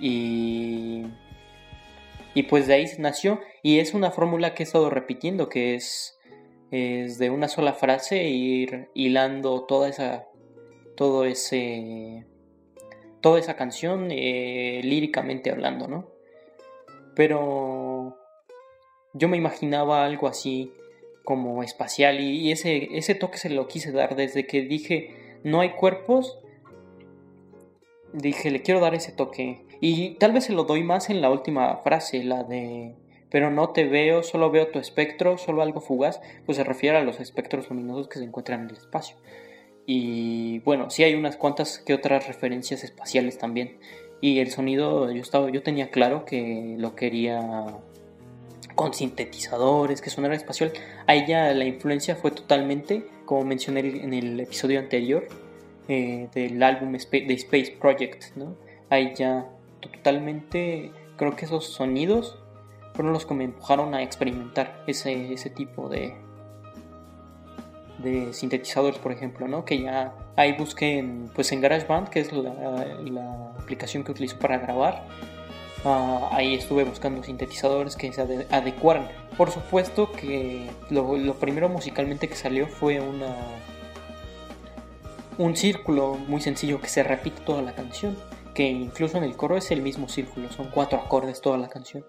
y 0.00 1.04
y 2.34 2.42
pues 2.44 2.66
de 2.66 2.74
ahí 2.74 2.86
nació 2.98 3.38
y 3.62 3.78
es 3.78 3.94
una 3.94 4.10
fórmula 4.10 4.54
que 4.54 4.64
he 4.64 4.66
estado 4.66 4.90
repitiendo 4.90 5.48
que 5.48 5.76
es, 5.76 6.18
es 6.72 7.18
de 7.18 7.30
una 7.30 7.46
sola 7.46 7.74
frase 7.74 8.24
ir 8.24 8.88
hilando 8.94 9.64
toda 9.64 9.88
esa 9.88 10.26
todo 10.96 11.24
ese 11.24 12.26
toda 13.20 13.38
esa 13.38 13.54
canción 13.54 14.08
eh, 14.10 14.80
líricamente 14.82 15.50
hablando, 15.50 15.86
¿no? 15.86 16.10
Pero 17.14 18.16
yo 19.12 19.28
me 19.28 19.36
imaginaba 19.36 20.04
algo 20.04 20.26
así 20.26 20.72
como 21.24 21.62
espacial 21.62 22.18
y, 22.18 22.40
y 22.40 22.52
ese, 22.52 22.88
ese 22.96 23.14
toque 23.14 23.38
se 23.38 23.50
lo 23.50 23.68
quise 23.68 23.92
dar 23.92 24.16
desde 24.16 24.46
que 24.46 24.62
dije 24.62 25.22
no 25.44 25.60
hay 25.60 25.70
cuerpos, 25.70 26.38
dije, 28.12 28.50
le 28.50 28.62
quiero 28.62 28.80
dar 28.80 28.94
ese 28.94 29.12
toque. 29.12 29.66
Y 29.80 30.14
tal 30.14 30.32
vez 30.32 30.44
se 30.44 30.52
lo 30.52 30.64
doy 30.64 30.82
más 30.82 31.10
en 31.10 31.20
la 31.20 31.30
última 31.30 31.76
frase, 31.78 32.22
la 32.24 32.44
de, 32.44 32.94
pero 33.32 33.50
no 33.50 33.70
te 33.70 33.84
veo, 33.84 34.22
solo 34.22 34.50
veo 34.50 34.68
tu 34.68 34.78
espectro, 34.78 35.38
solo 35.38 35.62
algo 35.62 35.80
fugaz, 35.80 36.20
pues 36.44 36.58
se 36.58 36.64
refiere 36.64 36.98
a 36.98 37.02
los 37.02 37.18
espectros 37.18 37.70
luminosos 37.70 38.06
que 38.06 38.18
se 38.18 38.24
encuentran 38.26 38.60
en 38.60 38.70
el 38.70 38.76
espacio. 38.76 39.16
Y 39.86 40.58
bueno, 40.60 40.90
sí 40.90 41.02
hay 41.02 41.14
unas 41.14 41.36
cuantas 41.36 41.78
que 41.78 41.94
otras 41.94 42.28
referencias 42.28 42.84
espaciales 42.84 43.38
también. 43.38 43.78
Y 44.20 44.38
el 44.40 44.50
sonido, 44.50 45.10
yo, 45.10 45.22
estaba, 45.22 45.50
yo 45.50 45.62
tenía 45.62 45.90
claro 45.90 46.26
que 46.26 46.76
lo 46.78 46.94
quería 46.94 47.40
con 48.74 48.92
sintetizadores, 48.92 50.02
que 50.02 50.10
sonara 50.10 50.34
espacial. 50.34 50.72
Ahí 51.06 51.24
ya 51.26 51.52
la 51.54 51.64
influencia 51.64 52.14
fue 52.14 52.30
totalmente 52.32 53.06
como 53.24 53.44
mencioné 53.44 53.80
en 53.80 54.12
el 54.12 54.38
episodio 54.40 54.78
anterior 54.78 55.26
eh, 55.88 56.28
del 56.34 56.62
álbum 56.62 56.92
de 56.92 57.34
Space 57.34 57.76
Project, 57.80 58.36
¿no? 58.36 58.56
Ahí 58.90 59.14
ya 59.16 59.48
totalmente 59.80 60.92
creo 61.16 61.34
que 61.34 61.46
esos 61.46 61.64
sonidos 61.64 62.41
fueron 62.94 63.12
los 63.12 63.26
que 63.26 63.34
me 63.34 63.44
empujaron 63.44 63.94
a 63.94 64.02
experimentar 64.02 64.82
ese, 64.86 65.32
ese 65.32 65.50
tipo 65.50 65.88
de, 65.88 66.16
de 67.98 68.32
sintetizadores, 68.32 68.98
por 68.98 69.12
ejemplo, 69.12 69.48
¿no? 69.48 69.64
Que 69.64 69.80
ya 69.80 70.14
ahí 70.36 70.52
busqué 70.52 70.98
en, 70.98 71.30
pues 71.34 71.52
en 71.52 71.60
GarageBand, 71.60 72.08
que 72.08 72.20
es 72.20 72.32
la, 72.32 73.52
aplicación 73.58 74.04
que 74.04 74.12
utilizo 74.12 74.38
para 74.38 74.58
grabar. 74.58 75.06
Ah, 75.84 76.28
ahí 76.32 76.54
estuve 76.54 76.84
buscando 76.84 77.22
sintetizadores 77.22 77.96
que 77.96 78.12
se 78.12 78.20
adecuaran 78.50 79.08
por 79.36 79.50
supuesto 79.50 80.12
que 80.12 80.70
lo, 80.90 81.34
primero 81.34 81.68
musicalmente 81.68 82.28
que 82.28 82.36
salió 82.36 82.66
fue 82.68 83.00
una 83.00 83.34
un 85.38 85.56
círculo 85.56 86.14
muy 86.28 86.42
sencillo 86.42 86.80
que 86.80 86.88
se 86.88 87.02
repite 87.02 87.40
toda 87.40 87.62
la 87.62 87.74
canción, 87.74 88.16
que 88.54 88.68
incluso 88.68 89.16
en 89.16 89.24
el 89.24 89.34
coro 89.34 89.56
es 89.56 89.70
el 89.70 89.80
mismo 89.80 90.08
círculo, 90.08 90.50
son 90.52 90.68
cuatro 90.70 90.98
acordes 90.98 91.40
toda 91.40 91.56
la 91.56 91.68
canción. 91.68 92.04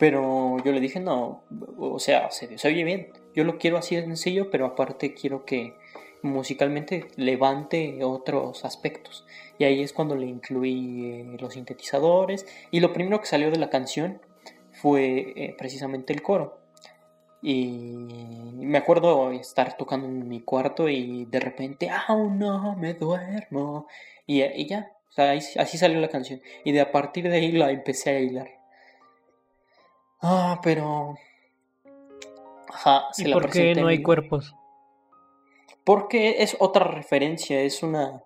Pero 0.00 0.56
yo 0.64 0.72
le 0.72 0.80
dije, 0.80 0.98
no, 0.98 1.42
o 1.78 1.98
sea, 1.98 2.30
se, 2.30 2.48
oye 2.66 2.84
bien, 2.84 3.12
yo 3.34 3.44
lo 3.44 3.58
quiero 3.58 3.76
así 3.76 3.96
de 3.96 4.02
sencillo, 4.02 4.50
pero 4.50 4.64
aparte 4.64 5.12
quiero 5.12 5.44
que 5.44 5.74
musicalmente 6.22 7.08
levante 7.16 8.02
otros 8.02 8.64
aspectos. 8.64 9.26
Y 9.58 9.64
ahí 9.64 9.82
es 9.82 9.92
cuando 9.92 10.16
le 10.16 10.24
incluí 10.24 11.04
eh, 11.04 11.36
los 11.38 11.52
sintetizadores. 11.52 12.46
Y 12.70 12.80
lo 12.80 12.94
primero 12.94 13.20
que 13.20 13.26
salió 13.26 13.50
de 13.50 13.58
la 13.58 13.68
canción 13.68 14.22
fue 14.72 15.34
eh, 15.36 15.54
precisamente 15.58 16.14
el 16.14 16.22
coro. 16.22 16.58
Y 17.42 18.06
me 18.54 18.78
acuerdo 18.78 19.30
estar 19.32 19.76
tocando 19.76 20.06
en 20.06 20.26
mi 20.28 20.40
cuarto 20.40 20.88
y 20.88 21.26
de 21.26 21.40
repente, 21.40 21.90
aún 21.90 22.38
no 22.38 22.74
me 22.74 22.94
duermo. 22.94 23.86
Y, 24.26 24.66
ya, 24.66 24.92
así 25.18 25.76
salió 25.76 26.00
la 26.00 26.08
canción. 26.08 26.40
Y 26.64 26.72
de 26.72 26.80
a 26.80 26.90
partir 26.90 27.28
de 27.28 27.36
ahí 27.36 27.52
la 27.52 27.70
empecé 27.70 28.10
a 28.12 28.20
hilar. 28.20 28.59
Ah, 30.22 30.60
pero... 30.62 31.16
Ajá, 32.68 33.08
se 33.12 33.28
¿Y 33.28 33.32
por 33.32 33.50
qué 33.50 33.74
no 33.74 33.88
hay 33.88 34.02
cuerpos? 34.02 34.54
Porque 35.84 36.42
es 36.42 36.56
otra 36.60 36.84
referencia, 36.84 37.60
es 37.60 37.82
una... 37.82 38.22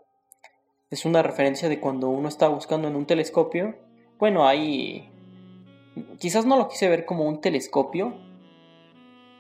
Es 0.91 1.05
una 1.05 1.23
referencia 1.23 1.69
de 1.69 1.81
cuando 1.81 2.09
uno 2.09 2.29
está 2.29 2.49
buscando 2.49 2.87
en 2.87 2.95
un 2.95 3.07
telescopio. 3.07 3.75
Bueno, 4.19 4.47
hay 4.47 5.11
quizás 6.19 6.47
no 6.47 6.57
lo 6.57 6.69
quise 6.69 6.89
ver 6.89 7.05
como 7.05 7.25
un 7.25 7.41
telescopio, 7.41 8.15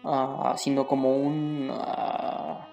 ah, 0.04 0.54
sino 0.56 0.86
como 0.86 1.16
un, 1.16 1.70
ah, 1.72 2.68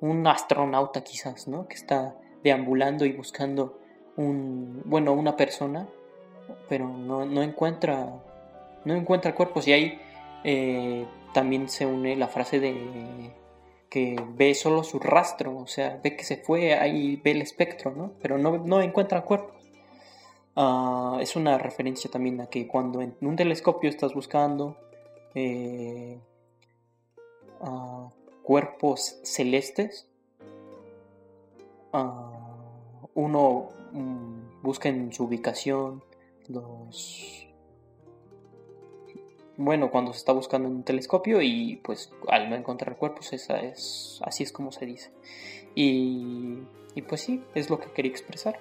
un 0.00 0.26
astronauta 0.26 1.02
quizás, 1.02 1.48
¿no? 1.48 1.66
Que 1.68 1.74
está 1.74 2.16
deambulando 2.42 3.04
y 3.04 3.12
buscando 3.12 3.78
un, 4.16 4.82
bueno, 4.84 5.12
una 5.12 5.36
persona, 5.36 5.88
pero 6.68 6.88
no, 6.88 7.42
encuentra, 7.42 8.22
no 8.84 8.94
encuentra 8.94 9.34
cuerpos 9.34 9.66
y 9.68 9.72
ahí 9.72 10.00
eh, 10.44 11.06
también 11.32 11.68
se 11.68 11.86
une 11.86 12.16
la 12.16 12.28
frase 12.28 12.60
de 12.60 13.32
que 13.90 14.16
ve 14.36 14.54
solo 14.54 14.84
su 14.84 15.00
rastro, 15.00 15.56
o 15.58 15.66
sea, 15.66 16.00
ve 16.02 16.16
que 16.16 16.22
se 16.22 16.36
fue, 16.36 16.74
ahí 16.74 17.16
ve 17.16 17.32
el 17.32 17.42
espectro, 17.42 17.90
¿no? 17.90 18.12
Pero 18.22 18.38
no, 18.38 18.58
no 18.58 18.80
encuentra 18.80 19.22
cuerpos. 19.22 19.60
Ah, 20.54 21.18
es 21.20 21.36
una 21.36 21.58
referencia 21.58 22.10
también 22.10 22.40
a 22.40 22.46
que 22.46 22.66
cuando 22.66 23.00
en 23.02 23.16
un 23.20 23.36
telescopio 23.36 23.90
estás 23.90 24.14
buscando 24.14 24.76
eh, 25.34 26.20
cuerpos 28.42 29.18
celestes, 29.22 30.08
ah, 31.92 32.30
uno 33.14 33.68
mm, 33.92 34.62
busca 34.62 34.88
en 34.88 35.12
su 35.12 35.24
ubicación 35.24 36.02
los... 36.48 37.49
Bueno, 39.62 39.90
cuando 39.90 40.14
se 40.14 40.20
está 40.20 40.32
buscando 40.32 40.68
en 40.68 40.76
un 40.76 40.84
telescopio 40.84 41.42
y 41.42 41.78
pues 41.84 42.10
al 42.28 42.48
no 42.48 42.56
encontrar 42.56 42.96
cuerpos, 42.96 43.34
esa 43.34 43.60
es, 43.60 44.18
así 44.24 44.42
es 44.42 44.52
como 44.52 44.72
se 44.72 44.86
dice. 44.86 45.10
Y, 45.74 46.60
y 46.94 47.02
pues 47.02 47.20
sí, 47.20 47.42
es 47.54 47.68
lo 47.68 47.78
que 47.78 47.90
quería 47.90 48.10
expresar. 48.10 48.58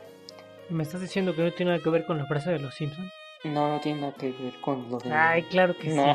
¿Me 0.67 0.83
estás 0.83 0.99
diciendo 0.99 1.33
que 1.33 1.41
no 1.41 1.53
tiene 1.53 1.71
nada 1.71 1.81
que 1.81 1.89
ver 1.89 2.05
con 2.05 2.17
la 2.17 2.25
frase 2.25 2.51
de 2.51 2.59
los 2.59 2.75
Simpsons? 2.75 3.13
No, 3.45 3.69
no 3.69 3.79
tiene 3.79 4.01
nada 4.01 4.13
que 4.15 4.33
ver 4.33 4.59
con 4.59 4.89
lo 4.89 4.97
de. 4.97 5.13
Ay, 5.13 5.43
claro 5.43 5.77
que 5.77 5.87
no. 5.87 6.13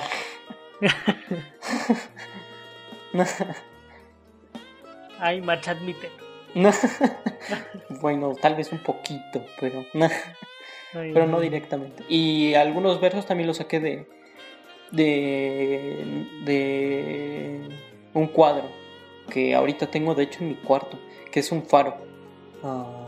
sí. 0.80 0.86
no. 3.14 3.24
Ay, 5.18 5.40
marcha 5.40 5.70
admite. 5.70 6.10
No. 6.54 6.70
bueno, 8.02 8.34
tal 8.34 8.54
vez 8.54 8.70
un 8.70 8.80
poquito, 8.80 9.46
pero 9.58 9.86
no. 9.94 10.10
pero 10.92 11.26
no 11.26 11.40
directamente. 11.40 12.04
Y 12.06 12.52
algunos 12.52 13.00
versos 13.00 13.24
también 13.24 13.46
los 13.46 13.56
saqué 13.56 13.80
de. 13.80 14.23
De. 14.94 16.26
de. 16.44 17.68
un 18.14 18.28
cuadro 18.28 18.68
que 19.30 19.54
ahorita 19.54 19.90
tengo, 19.90 20.14
de 20.14 20.24
hecho, 20.24 20.40
en 20.42 20.48
mi 20.50 20.54
cuarto, 20.54 20.98
que 21.30 21.40
es 21.40 21.52
un 21.52 21.62
faro. 21.62 21.96
Ah 22.62 23.04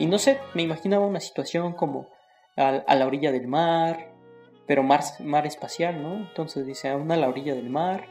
y 0.00 0.06
no 0.06 0.18
sé, 0.18 0.38
me 0.54 0.62
imaginaba 0.62 1.06
una 1.06 1.20
situación 1.20 1.74
como 1.74 2.08
a, 2.56 2.94
la 2.94 3.06
orilla 3.06 3.32
del 3.32 3.46
mar, 3.46 4.10
pero 4.66 4.82
mar, 4.82 5.02
mar 5.22 5.46
espacial, 5.46 6.02
¿no? 6.02 6.16
Entonces 6.16 6.64
dice, 6.64 6.88
aún 6.88 7.12
a 7.12 7.18
la 7.18 7.28
orilla 7.28 7.54
del 7.54 7.68
mar, 7.68 8.06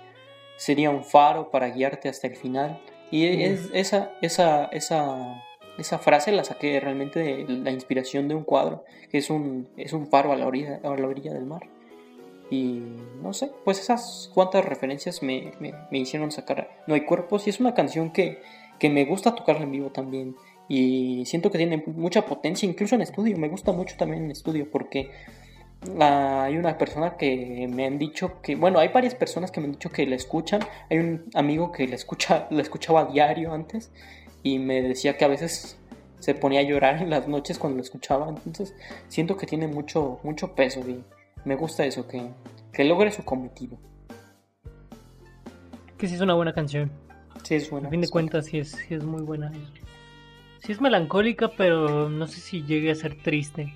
sería 0.56 0.92
un 0.92 1.04
faro 1.04 1.50
para 1.50 1.70
guiarte 1.70 2.08
hasta 2.08 2.28
el 2.28 2.36
final. 2.36 2.80
Y 3.10 3.26
es, 3.42 3.72
esa, 3.74 4.12
esa, 4.22 4.66
esa, 4.66 5.44
esa 5.80 5.98
frase 5.98 6.32
la 6.32 6.44
saqué 6.44 6.80
realmente 6.80 7.22
de 7.22 7.46
la 7.48 7.72
inspiración 7.72 8.28
de 8.28 8.36
un 8.36 8.44
cuadro, 8.44 8.86
que 9.10 9.18
es 9.18 9.32
un, 9.32 9.68
es 9.76 9.92
un 9.92 10.06
faro 10.12 10.32
a 10.32 10.36
la, 10.36 10.46
orilla, 10.46 10.80
a 10.84 10.96
la 10.96 11.08
orilla 11.08 11.34
del 11.34 11.48
mar. 11.48 11.64
Y 12.52 12.82
no 13.22 13.34
sé, 13.34 13.52
pues 13.64 13.80
esas 13.80 14.32
cuantas 14.34 14.66
referencias 14.66 15.22
me, 15.22 15.52
me, 15.60 15.98
hicieron 16.00 16.32
sacar 16.32 16.84
No 16.88 16.96
hay 16.96 17.02
cuerpos 17.02 17.46
y 17.46 17.52
es 17.52 17.60
una 17.60 17.76
canción 17.76 18.12
que, 18.12 18.42
que 18.80 18.90
me 18.90 19.06
gusta 19.06 19.36
tocarla 19.36 19.64
en 19.64 19.72
vivo 19.72 19.90
también. 19.92 20.36
Y 20.68 21.26
siento 21.26 21.52
que 21.52 21.58
tiene 21.58 21.84
mucha 21.88 22.26
potencia, 22.26 22.68
incluso 22.68 22.96
en 22.96 23.02
estudio. 23.02 23.38
Me 23.38 23.50
gusta 23.50 23.72
mucho 23.72 23.96
también 23.98 24.26
en 24.26 24.32
estudio 24.32 24.70
porque 24.70 25.12
hay 26.00 26.58
una 26.58 26.78
persona 26.78 27.18
que 27.18 27.68
me 27.72 27.86
han 27.86 27.98
dicho 27.98 28.42
que, 28.42 28.56
bueno, 28.56 28.80
hay 28.80 28.90
varias 28.90 29.16
personas 29.16 29.52
que 29.52 29.62
me 29.62 29.68
han 29.68 29.74
dicho 29.74 29.90
que 29.90 30.06
la 30.06 30.16
escuchan. 30.16 30.62
Hay 30.90 30.98
un 30.98 31.30
amigo 31.36 31.72
que 31.72 31.88
la 31.88 31.96
escucha, 31.96 32.48
la 32.50 32.62
escuchaba 32.62 33.02
a 33.02 33.06
diario 33.06 33.54
antes 33.54 33.92
y 34.44 34.60
me 34.60 34.82
decía 34.82 35.18
que 35.18 35.26
a 35.26 35.28
veces 35.28 35.78
se 36.20 36.36
ponía 36.36 36.60
a 36.60 36.64
llorar 36.64 37.02
en 37.02 37.10
las 37.10 37.28
noches 37.28 37.58
cuando 37.60 37.78
lo 37.78 37.84
escuchaba. 37.84 38.30
Entonces 38.30 38.74
siento 39.08 39.38
que 39.38 39.46
tiene 39.46 39.68
mucho, 39.68 40.20
mucho 40.24 40.56
peso 40.56 40.82
y 40.82 41.04
me 41.46 41.56
gusta 41.56 41.86
eso, 41.86 42.08
que, 42.08 42.30
que 42.72 42.84
logre 42.84 43.12
su 43.12 43.24
cometido. 43.24 43.78
Que 45.98 46.08
sí 46.08 46.16
es 46.16 46.22
una 46.22 46.34
buena 46.34 46.54
canción. 46.54 46.92
Sí, 47.44 47.56
es 47.56 47.70
buena. 47.70 47.88
A 47.88 47.92
fin 47.92 48.02
de 48.02 48.10
cuentas, 48.10 48.46
sí 48.46 48.60
es, 48.60 48.72
sí 48.72 48.94
es 48.94 49.04
muy 49.04 49.22
buena. 49.22 49.52
Sí 50.60 50.72
es 50.72 50.82
melancólica, 50.82 51.50
pero 51.50 52.10
no 52.10 52.28
sé 52.28 52.40
si 52.40 52.64
llegue 52.64 52.92
a 52.92 52.96
ser 52.96 53.22
triste. 53.22 53.74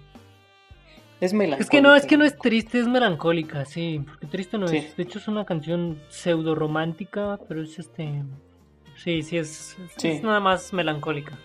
Es 1.22 1.34
melancólica. 1.34 1.64
Es 1.64 1.70
que 1.70 1.82
no, 1.82 1.96
es 1.96 2.06
que 2.06 2.18
no 2.18 2.26
es 2.26 2.38
triste, 2.38 2.80
es 2.80 2.88
melancólica, 2.88 3.66
sí. 3.66 4.04
Porque 4.06 4.28
triste 4.28 4.58
no 4.58 4.66
es. 4.66 4.96
De 4.96 5.04
hecho, 5.04 5.20
es 5.20 5.28
una 5.28 5.46
canción 5.46 6.02
pseudo 6.10 6.56
romántica, 6.56 7.40
pero 7.48 7.64
es 7.64 7.80
este. 7.80 8.24
Sí, 8.98 9.24
sí, 9.24 9.38
es, 9.38 9.78
es 10.04 10.24
nada 10.24 10.40
más 10.40 10.74
melancólica. 10.74 11.38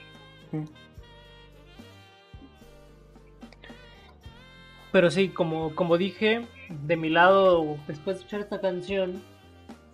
Pero 4.92 5.10
sí, 5.10 5.28
como, 5.28 5.74
como 5.74 5.98
dije, 5.98 6.46
de 6.68 6.96
mi 6.96 7.10
lado, 7.10 7.76
después 7.86 8.16
de 8.16 8.20
escuchar 8.20 8.40
esta 8.40 8.60
canción, 8.60 9.22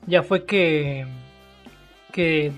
ya 0.06 0.22
fue 0.22 0.44
que. 0.44 1.06
que. 2.12 2.52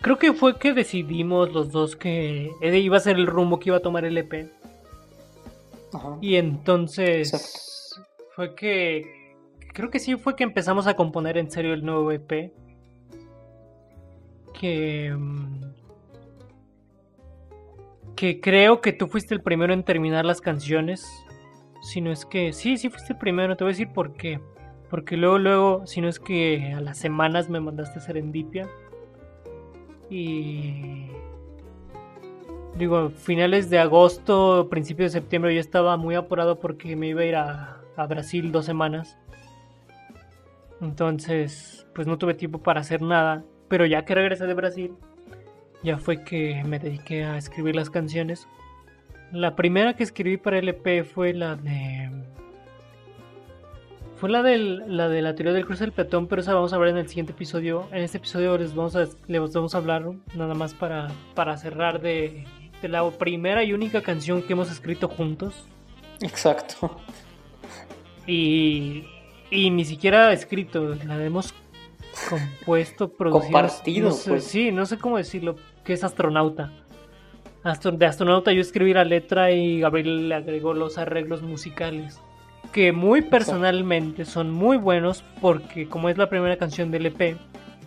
Creo 0.00 0.18
que 0.18 0.32
fue 0.32 0.58
que 0.58 0.72
decidimos 0.72 1.52
los 1.52 1.70
dos 1.70 1.94
que 1.94 2.50
iba 2.60 2.96
a 2.96 3.00
ser 3.00 3.16
el 3.16 3.26
rumbo 3.26 3.60
que 3.60 3.68
iba 3.68 3.76
a 3.76 3.80
tomar 3.80 4.04
el 4.04 4.18
EP. 4.18 4.50
Y 6.20 6.36
entonces 6.36 8.00
fue 8.34 8.54
que 8.54 9.36
creo 9.72 9.90
que 9.90 10.00
sí 10.00 10.16
fue 10.16 10.34
que 10.34 10.44
empezamos 10.44 10.86
a 10.86 10.94
componer 10.94 11.38
en 11.38 11.50
serio 11.50 11.72
el 11.74 11.84
nuevo 11.84 12.10
EP. 12.10 12.52
Que 14.58 15.14
mm, 15.16 15.71
que 18.22 18.40
creo 18.40 18.80
que 18.80 18.92
tú 18.92 19.08
fuiste 19.08 19.34
el 19.34 19.42
primero 19.42 19.72
en 19.72 19.82
terminar 19.82 20.24
las 20.24 20.40
canciones. 20.40 21.04
Si 21.82 22.00
no 22.00 22.12
es 22.12 22.24
que 22.24 22.52
sí, 22.52 22.76
sí 22.76 22.88
fuiste 22.88 23.14
el 23.14 23.18
primero, 23.18 23.56
te 23.56 23.64
voy 23.64 23.72
a 23.72 23.74
decir 23.74 23.92
por 23.92 24.14
qué. 24.14 24.38
Porque 24.88 25.16
luego 25.16 25.38
luego, 25.38 25.86
si 25.88 26.00
no 26.00 26.08
es 26.08 26.20
que 26.20 26.72
a 26.72 26.80
las 26.80 26.98
semanas 26.98 27.50
me 27.50 27.58
mandaste 27.58 27.98
a 27.98 28.02
Serendipia. 28.02 28.68
Y 30.08 31.08
digo, 32.78 33.10
finales 33.10 33.70
de 33.70 33.80
agosto, 33.80 34.68
principios 34.70 35.12
de 35.12 35.18
septiembre 35.18 35.52
yo 35.52 35.60
estaba 35.60 35.96
muy 35.96 36.14
apurado 36.14 36.60
porque 36.60 36.94
me 36.94 37.08
iba 37.08 37.22
a 37.22 37.24
ir 37.24 37.34
a, 37.34 37.80
Brasil 38.08 38.52
dos 38.52 38.66
semanas. 38.66 39.18
Entonces, 40.80 41.88
pues 41.92 42.06
no 42.06 42.18
tuve 42.18 42.34
tiempo 42.34 42.62
para 42.62 42.82
hacer 42.82 43.02
nada. 43.02 43.42
Pero 43.66 43.84
ya 43.84 44.04
que 44.04 44.14
regresé 44.14 44.46
de 44.46 44.54
Brasil, 44.54 44.94
ya 45.82 45.98
fue 45.98 46.22
que 46.22 46.62
me 46.64 46.78
dediqué 46.78 47.24
a 47.24 47.36
escribir 47.36 47.74
las 47.74 47.90
canciones. 47.90 48.46
La 49.32 49.56
primera 49.56 49.94
que 49.94 50.02
escribí 50.02 50.36
para 50.36 50.58
el 50.58 50.68
EP 50.68 51.04
fue 51.04 51.32
la 51.32 51.56
de. 51.56 52.10
Fue 54.16 54.30
la, 54.30 54.42
del, 54.42 54.96
la 54.96 55.08
de 55.08 55.20
la 55.20 55.34
teoría 55.34 55.52
del 55.52 55.66
cruce 55.66 55.82
del 55.82 55.92
peatón, 55.92 56.28
pero 56.28 56.42
esa 56.42 56.54
vamos 56.54 56.72
a 56.72 56.78
ver 56.78 56.90
en 56.90 56.98
el 56.98 57.08
siguiente 57.08 57.32
episodio. 57.32 57.88
En 57.90 58.02
este 58.02 58.18
episodio 58.18 58.56
les 58.56 58.72
vamos 58.72 58.94
a, 58.94 59.08
les 59.26 59.52
vamos 59.52 59.74
a 59.74 59.78
hablar 59.78 60.04
nada 60.36 60.54
más 60.54 60.74
para, 60.74 61.08
para 61.34 61.56
cerrar 61.56 62.00
de, 62.00 62.44
la 62.82 63.08
primera 63.10 63.64
y 63.64 63.72
única 63.72 64.00
canción 64.00 64.42
que 64.42 64.52
hemos 64.52 64.70
escrito 64.70 65.08
juntos. 65.08 65.66
Exacto. 66.20 67.00
Y, 68.28 69.04
y 69.50 69.70
ni 69.70 69.84
siquiera 69.84 70.32
escrito, 70.32 70.94
la 71.04 71.24
hemos 71.24 71.52
compuesto, 72.28 73.12
producido. 73.12 73.42
Compartido, 73.42 74.16
pues. 74.26 74.44
Sí, 74.44 74.70
no 74.70 74.86
sé 74.86 74.98
cómo 74.98 75.16
decirlo, 75.16 75.56
que 75.84 75.92
es 75.92 76.04
astronauta. 76.04 76.70
de 77.64 78.06
astronauta 78.06 78.52
yo 78.52 78.60
escribí 78.60 78.92
la 78.92 79.04
letra 79.04 79.50
y 79.50 79.80
Gabriel 79.80 80.28
le 80.28 80.34
agregó 80.34 80.74
los 80.74 80.98
arreglos 80.98 81.42
musicales. 81.42 82.20
Que 82.72 82.92
muy 82.92 83.22
personalmente 83.22 84.24
son 84.24 84.50
muy 84.50 84.76
buenos 84.78 85.24
porque 85.40 85.88
como 85.88 86.08
es 86.08 86.16
la 86.16 86.28
primera 86.28 86.56
canción 86.56 86.90
del 86.90 87.06
EP, 87.06 87.36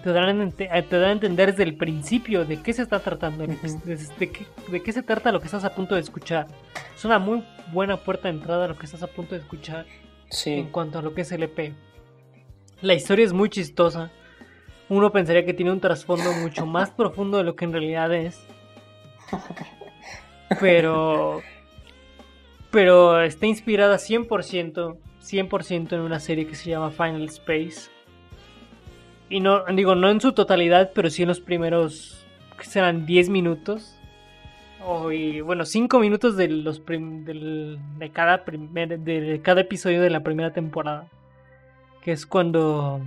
te 0.04 0.12
dan, 0.12 0.54
eh, 0.60 0.86
te 0.88 1.00
dan 1.00 1.10
a 1.10 1.12
entender 1.14 1.50
desde 1.50 1.64
el 1.64 1.76
principio 1.78 2.46
de 2.46 2.62
qué 2.62 2.74
se 2.74 2.84
está 2.84 3.00
tratando, 3.00 3.48
de, 3.48 3.58
qué, 3.58 4.46
de, 4.72 4.84
qué, 4.84 4.92
se 4.92 5.02
trata 5.02 5.32
lo 5.32 5.40
que 5.40 5.46
estás 5.46 5.64
a 5.64 5.74
punto 5.74 5.96
de 5.96 6.02
escuchar. 6.02 6.46
Es 6.96 7.04
una 7.06 7.18
muy 7.18 7.44
buena 7.74 7.98
puerta 7.98 8.28
de 8.28 8.36
entrada 8.36 8.66
a 8.66 8.68
lo 8.68 8.78
que 8.78 8.86
estás 8.86 9.02
a 9.02 9.08
punto 9.08 9.34
de 9.34 9.42
escuchar 9.42 9.88
en 10.46 10.70
cuanto 10.70 11.00
a 11.00 11.02
lo 11.02 11.16
que 11.16 11.22
es 11.22 11.32
el 11.32 11.42
EP. 11.42 11.74
La 12.82 12.94
historia 12.94 13.26
es 13.26 13.34
muy 13.34 13.50
chistosa. 13.50 14.12
Uno 14.90 15.12
pensaría 15.12 15.46
que 15.46 15.54
tiene 15.54 15.72
un 15.72 15.80
trasfondo 15.80 16.32
mucho 16.34 16.66
más 16.66 16.92
profundo 16.92 17.38
de 17.38 17.44
lo 17.44 17.56
que 17.56 17.66
en 17.66 17.72
realidad 17.72 18.14
es. 18.14 18.46
Pero 20.60 21.42
pero 22.70 23.22
está 23.22 23.48
inspirada 23.48 23.96
100%, 23.96 24.98
100% 25.22 25.94
en 25.94 26.02
una 26.02 26.20
serie 26.20 26.46
que 26.46 26.56
se 26.56 26.70
llama 26.70 26.92
Final 26.92 27.24
Space 27.24 27.90
y 29.30 29.40
no, 29.40 29.66
digo, 29.66 29.96
no 29.96 30.10
en 30.10 30.22
su 30.22 30.34
totalidad, 30.34 30.92
pero 30.94 31.10
sí 31.10 31.24
en 31.24 31.30
los 31.30 31.40
primeros, 31.40 32.26
que 32.58 32.66
serán 32.66 33.06
10 33.06 33.30
minutos. 33.30 33.98
O, 34.86 35.12
y, 35.12 35.42
bueno, 35.42 35.66
5 35.66 36.00
minutos 36.00 36.38
de, 36.38 36.48
los 36.48 36.86
de, 36.86 38.12
cada 38.14 38.44
de 38.46 39.42
cada 39.44 39.62
episodio 39.62 40.02
de 40.02 40.12
la 40.12 40.22
primera 40.22 40.54
temporada. 40.54 41.08
Que 42.04 42.12
es 42.12 42.28
cuando, 42.28 43.02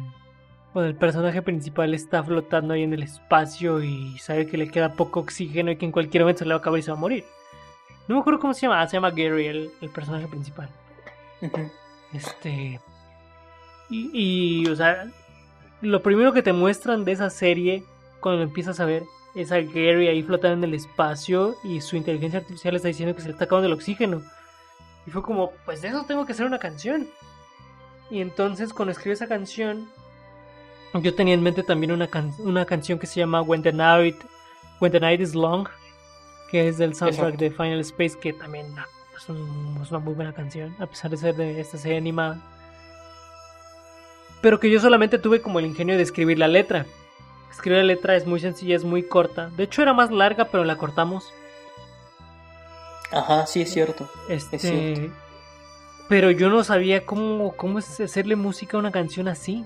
cuando 0.72 0.88
el 0.88 0.96
personaje 0.96 1.42
principal 1.42 1.94
está 1.94 2.22
flotando 2.22 2.74
ahí 2.74 2.82
en 2.82 2.92
el 2.92 3.02
espacio 3.02 3.82
y 3.82 4.18
sabe 4.18 4.46
que 4.46 4.58
le 4.58 4.70
queda 4.70 4.94
poco 4.94 5.20
oxígeno 5.20 5.70
y 5.70 5.76
que 5.76 5.86
en 5.86 5.92
cualquier 5.92 6.22
momento 6.22 6.40
se 6.40 6.44
le 6.44 6.50
va 6.50 6.56
a 6.56 6.60
acabar 6.60 6.78
y 6.78 6.82
se 6.82 6.90
va 6.90 6.96
a 6.96 7.00
morir. 7.00 7.24
No 8.06 8.14
me 8.14 8.20
acuerdo 8.20 8.40
cómo 8.40 8.54
se 8.54 8.62
llama. 8.62 8.80
Ah, 8.80 8.86
se 8.86 8.96
llama 8.96 9.10
Gary, 9.10 9.46
el, 9.46 9.70
el 9.80 9.90
personaje 9.90 10.26
principal. 10.26 10.68
Este. 12.12 12.80
Y, 13.90 14.10
y, 14.12 14.66
o 14.68 14.76
sea, 14.76 15.10
lo 15.82 16.02
primero 16.02 16.32
que 16.32 16.42
te 16.42 16.52
muestran 16.52 17.04
de 17.04 17.12
esa 17.12 17.30
serie 17.30 17.84
cuando 18.20 18.42
empiezas 18.42 18.80
a 18.80 18.84
ver 18.84 19.04
es 19.34 19.52
a 19.52 19.60
Gary 19.60 20.08
ahí 20.08 20.22
flotando 20.22 20.66
en 20.66 20.72
el 20.72 20.74
espacio 20.74 21.56
y 21.62 21.80
su 21.80 21.96
inteligencia 21.96 22.40
artificial 22.40 22.76
está 22.76 22.88
diciendo 22.88 23.14
que 23.14 23.20
se 23.20 23.28
le 23.28 23.32
está 23.32 23.44
acabando 23.44 23.66
el 23.66 23.74
oxígeno. 23.74 24.22
Y 25.06 25.10
fue 25.10 25.22
como, 25.22 25.52
pues 25.64 25.82
de 25.82 25.88
eso 25.88 26.04
tengo 26.06 26.26
que 26.26 26.32
hacer 26.32 26.46
una 26.46 26.58
canción. 26.58 27.08
Y 28.10 28.20
entonces 28.20 28.72
cuando 28.72 28.92
escribí 28.92 29.12
esa 29.12 29.28
canción, 29.28 29.88
yo 30.94 31.14
tenía 31.14 31.34
en 31.34 31.42
mente 31.42 31.62
también 31.62 31.92
una, 31.92 32.08
una 32.38 32.64
canción 32.64 32.98
que 32.98 33.06
se 33.06 33.20
llama 33.20 33.42
When 33.42 33.62
the 33.62 33.72
Night, 33.72 34.16
When 34.80 34.92
the 34.92 35.00
Night 35.00 35.20
is 35.20 35.34
Long, 35.34 35.68
que 36.50 36.68
es 36.68 36.78
del 36.78 36.94
soundtrack 36.94 37.36
de 37.36 37.50
Final 37.50 37.80
Space, 37.80 38.18
que 38.18 38.32
también 38.32 38.66
ah, 38.78 38.86
es, 39.16 39.24
es, 39.24 39.90
una 39.90 40.00
muy 40.00 40.14
buena 40.14 40.32
canción, 40.32 40.74
a 40.78 40.86
pesar 40.86 41.10
de 41.10 41.16
ser 41.16 41.34
de 41.36 41.60
esta 41.60 41.78
serie 41.78 41.98
animada 41.98 42.42
pero 44.40 44.60
que 44.60 44.70
yo 44.70 44.80
solamente 44.80 45.18
tuve 45.18 45.40
como 45.42 45.58
el 45.58 45.66
ingenio 45.66 45.96
de 45.96 46.02
escribir 46.02 46.38
la 46.38 46.48
letra. 46.48 46.86
Escribir 47.50 47.78
la 47.78 47.84
letra 47.84 48.16
es 48.16 48.26
muy 48.26 48.40
sencilla, 48.40 48.76
es 48.76 48.84
muy 48.84 49.02
corta. 49.02 49.50
De 49.50 49.64
hecho 49.64 49.82
era 49.82 49.92
más 49.92 50.10
larga, 50.10 50.46
pero 50.46 50.64
la 50.64 50.76
cortamos. 50.76 51.32
Ajá, 53.10 53.46
sí 53.46 53.62
es 53.62 53.72
cierto. 53.72 54.08
Este, 54.28 55.10
pero 56.08 56.30
yo 56.30 56.50
no 56.50 56.62
sabía 56.62 57.04
cómo, 57.04 57.52
cómo 57.56 57.78
hacerle 57.78 58.36
música 58.36 58.76
a 58.76 58.80
una 58.80 58.92
canción 58.92 59.28
así. 59.28 59.64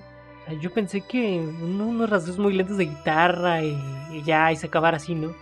Yo 0.59 0.71
pensé 0.71 1.01
que 1.01 1.39
unos 1.39 2.09
rasgos 2.09 2.37
muy 2.37 2.53
lentos 2.53 2.77
de 2.77 2.85
guitarra 2.85 3.63
y, 3.63 4.23
ya, 4.25 4.51
y 4.51 4.55
se 4.55 4.67
acabara 4.67 4.97
así, 4.97 5.15
¿no? 5.15 5.33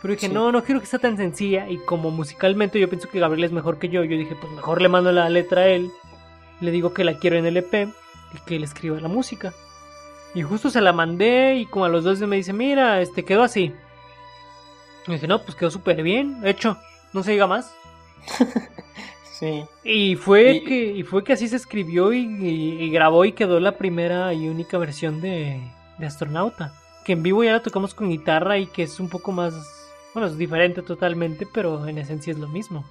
Pero 0.00 0.14
dije, 0.14 0.28
no, 0.28 0.52
no 0.52 0.62
quiero 0.62 0.80
que 0.80 0.86
sea 0.86 1.00
tan 1.00 1.16
sencilla. 1.16 1.68
Y 1.68 1.78
como 1.78 2.10
musicalmente 2.10 2.78
yo 2.78 2.88
pienso 2.88 3.08
que 3.08 3.18
Gabriel 3.18 3.44
es 3.44 3.52
mejor 3.52 3.78
que 3.78 3.88
yo, 3.88 4.04
yo 4.04 4.16
dije, 4.16 4.36
pues 4.40 4.52
mejor 4.52 4.80
le 4.80 4.88
mando 4.88 5.10
la 5.10 5.28
letra 5.28 5.62
a 5.62 5.68
él. 5.68 5.90
Le 6.60 6.70
digo 6.70 6.94
que 6.94 7.04
la 7.04 7.18
quiero 7.18 7.36
en 7.36 7.46
el 7.46 7.56
EP 7.56 7.74
y 7.74 8.38
que 8.46 8.56
él 8.56 8.64
escriba 8.64 9.00
la 9.00 9.08
música. 9.08 9.52
Y 10.34 10.42
justo 10.42 10.70
se 10.70 10.80
la 10.80 10.92
mandé 10.92 11.56
y 11.56 11.66
como 11.66 11.86
a 11.86 11.88
los 11.88 12.04
dos 12.04 12.20
me 12.20 12.36
dice, 12.36 12.52
mira, 12.52 13.00
este 13.00 13.24
quedó 13.24 13.42
así. 13.42 13.74
Y 15.06 15.12
dije, 15.12 15.26
no, 15.26 15.42
pues 15.42 15.56
quedó 15.56 15.70
súper 15.70 16.02
bien, 16.02 16.46
hecho, 16.46 16.76
no 17.12 17.22
se 17.22 17.32
diga 17.32 17.46
más. 17.46 17.74
sí. 19.38 19.64
Y 19.84 20.16
fue, 20.16 20.62
Que, 20.66 20.92
y 20.92 21.02
fue 21.02 21.24
que 21.24 21.32
así 21.32 21.48
se 21.48 21.56
escribió 21.56 22.12
y, 22.12 22.90
grabó 22.90 23.24
y 23.24 23.32
quedó 23.32 23.60
la 23.60 23.72
primera 23.72 24.32
y 24.34 24.48
única 24.48 24.78
versión 24.78 25.20
de, 25.20 25.60
de 25.98 26.06
Astronauta. 26.06 26.74
Que 27.04 27.12
en 27.12 27.22
vivo 27.22 27.42
ya 27.44 27.52
la 27.52 27.62
tocamos 27.62 27.94
con 27.94 28.10
guitarra 28.10 28.58
y 28.58 28.66
que 28.66 28.82
es 28.82 29.00
un 29.00 29.08
poco 29.08 29.32
más, 29.32 29.54
bueno, 30.14 30.28
es 30.28 30.36
diferente 30.36 30.82
totalmente, 30.82 31.46
pero 31.52 31.86
en 31.86 31.98
esencia 31.98 32.32
es 32.32 32.38
lo 32.38 32.48
mismo. 32.48 32.84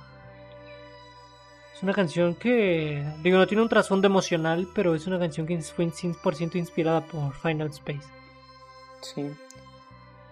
Es 1.78 1.84
una 1.84 1.94
canción 1.94 2.34
que, 2.34 3.06
digo, 3.22 3.38
no 3.38 3.46
tiene 3.46 3.62
un 3.62 3.70
trasfondo 3.70 4.08
emocional, 4.08 4.68
pero 4.74 4.96
es 4.96 5.06
una 5.06 5.20
canción 5.20 5.46
que 5.46 5.62
fue 5.62 5.86
100% 5.86 6.56
inspirada 6.56 7.02
por 7.06 7.36
Final 7.36 7.68
Space. 7.68 8.08
Sí. 9.02 9.30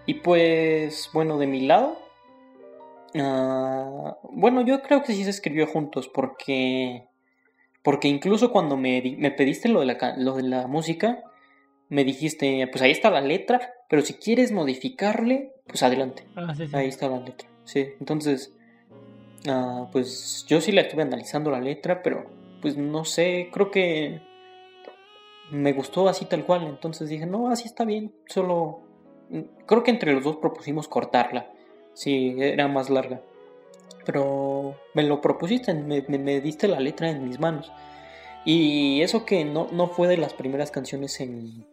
Y 0.08 0.16
pues, 0.16 1.08
bueno, 1.14 1.38
de 1.38 1.46
mi 1.46 1.68
lado, 1.68 2.00
Ah, 3.18 4.18
bueno, 4.24 4.62
yo 4.62 4.82
creo 4.82 5.04
que 5.04 5.14
sí 5.14 5.24
se 5.24 5.30
escribió 5.30 5.68
juntos 5.68 6.08
porque 6.08 7.08
porque 7.86 8.08
incluso 8.08 8.52
cuando 8.52 8.78
me, 8.78 9.16
me 9.20 9.30
pediste 9.30 9.70
lo 9.70 9.82
de, 9.82 9.86
la, 9.86 10.16
lo 10.18 10.34
de 10.34 10.42
la 10.42 10.66
música, 10.66 11.24
me 11.88 12.04
dijiste, 12.04 12.68
pues 12.72 12.82
ahí 12.82 12.90
está 12.90 13.12
la 13.12 13.22
letra, 13.22 13.76
pero 13.88 14.02
si 14.02 14.16
quieres 14.16 14.52
modificarle, 14.52 15.52
pues 15.68 15.84
adelante. 15.84 16.26
Ah, 16.36 16.56
sí, 16.56 16.66
sí. 16.66 16.76
Ahí 16.76 16.88
está 16.88 17.08
la 17.08 17.20
letra. 17.20 17.48
Sí, 17.64 17.86
entonces, 18.00 18.56
ah, 19.48 19.88
pues 19.92 20.46
yo 20.48 20.62
sí 20.62 20.72
la 20.72 20.82
estuve 20.82 21.04
analizando 21.04 21.52
la 21.52 21.62
letra, 21.62 22.02
pero 22.02 22.26
pues 22.60 22.76
no 22.76 23.06
sé, 23.06 23.50
creo 23.54 23.70
que 23.70 24.20
me 25.52 25.74
gustó 25.74 26.10
así 26.10 26.26
tal 26.26 26.44
cual, 26.44 26.66
entonces 26.66 27.08
dije, 27.08 27.28
no, 27.28 27.50
así 27.50 27.68
está 27.68 27.86
bien, 27.86 28.16
solo 28.28 28.80
mm, 29.30 29.42
creo 29.68 29.84
que 29.84 29.92
entre 29.92 30.14
los 30.14 30.24
dos 30.24 30.38
propusimos 30.38 30.88
cortarla, 30.88 31.52
sí, 31.96 32.36
era 32.38 32.68
más 32.68 32.92
larga, 32.92 33.22
pero 34.06 34.76
me 34.94 35.02
lo 35.02 35.22
propusiste, 35.22 35.74
me, 35.74 36.02
me, 36.08 36.42
diste 36.42 36.68
la 36.68 36.80
letra 36.80 37.10
en 37.10 37.28
mis 37.28 37.40
manos, 37.40 37.72
y 38.46 39.02
eso 39.02 39.26
que 39.26 39.44
no, 39.44 39.68
no 39.72 39.88
fue 39.88 40.08
de 40.08 40.18
las 40.18 40.34
primeras 40.34 40.70
canciones 40.70 41.20
en, 41.20 41.66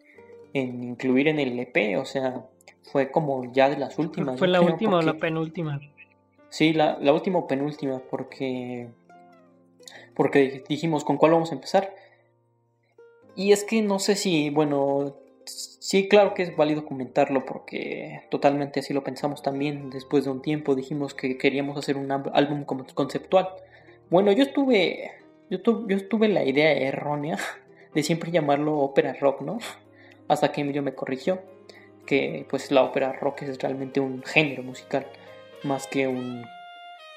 en 0.53 0.83
incluir 0.83 1.27
en 1.27 1.39
el 1.39 1.59
EP, 1.59 1.99
o 1.99 2.05
sea, 2.05 2.47
fue 2.91 3.11
como 3.11 3.51
ya 3.51 3.69
de 3.69 3.77
las 3.77 3.99
últimas. 3.99 4.39
¿Fue 4.39 4.47
la 4.47 4.61
última 4.61 4.97
o 4.97 5.01
la 5.01 5.13
penúltima? 5.13 5.79
Sí, 6.49 6.73
la, 6.73 6.97
la 6.99 7.13
última 7.13 7.39
o 7.39 7.47
penúltima, 7.47 8.01
porque, 8.09 8.87
porque 10.15 10.63
dijimos 10.67 11.03
con 11.03 11.17
cuál 11.17 11.33
vamos 11.33 11.51
a 11.51 11.55
empezar. 11.55 11.93
Y 13.35 13.51
es 13.51 13.63
que 13.63 13.81
no 13.81 13.99
sé 13.99 14.15
si, 14.15 14.49
bueno, 14.51 15.15
sí, 15.45 16.07
claro 16.07 16.33
que 16.33 16.43
es 16.43 16.55
válido 16.55 16.85
comentarlo 16.85 17.45
porque 17.45 18.23
totalmente 18.29 18.79
así 18.79 18.93
lo 18.93 19.03
pensamos 19.03 19.41
también. 19.41 19.89
Después 19.89 20.25
de 20.25 20.31
un 20.31 20.41
tiempo 20.41 20.75
dijimos 20.75 21.13
que 21.13 21.37
queríamos 21.37 21.77
hacer 21.77 21.97
un 21.97 22.11
álbum 22.11 22.65
conceptual. 22.65 23.49
Bueno, 24.09 24.31
yo 24.31 24.43
estuve, 24.43 25.11
yo, 25.49 25.59
yo 25.87 25.97
estuve 25.97 26.27
la 26.27 26.43
idea 26.43 26.71
errónea 26.71 27.37
de 27.93 28.03
siempre 28.03 28.31
llamarlo 28.31 28.77
ópera 28.79 29.13
rock, 29.13 29.41
¿no? 29.41 29.59
Hasta 30.27 30.51
que 30.51 30.61
Emilio 30.61 30.83
me 30.83 30.95
corrigió 30.95 31.41
que 32.05 32.45
pues 32.49 32.71
la 32.71 32.83
ópera 32.83 33.13
rock 33.13 33.43
es 33.43 33.57
realmente 33.59 33.99
un 33.99 34.23
género 34.23 34.63
musical 34.63 35.07
más 35.63 35.87
que 35.87 36.07
un 36.07 36.45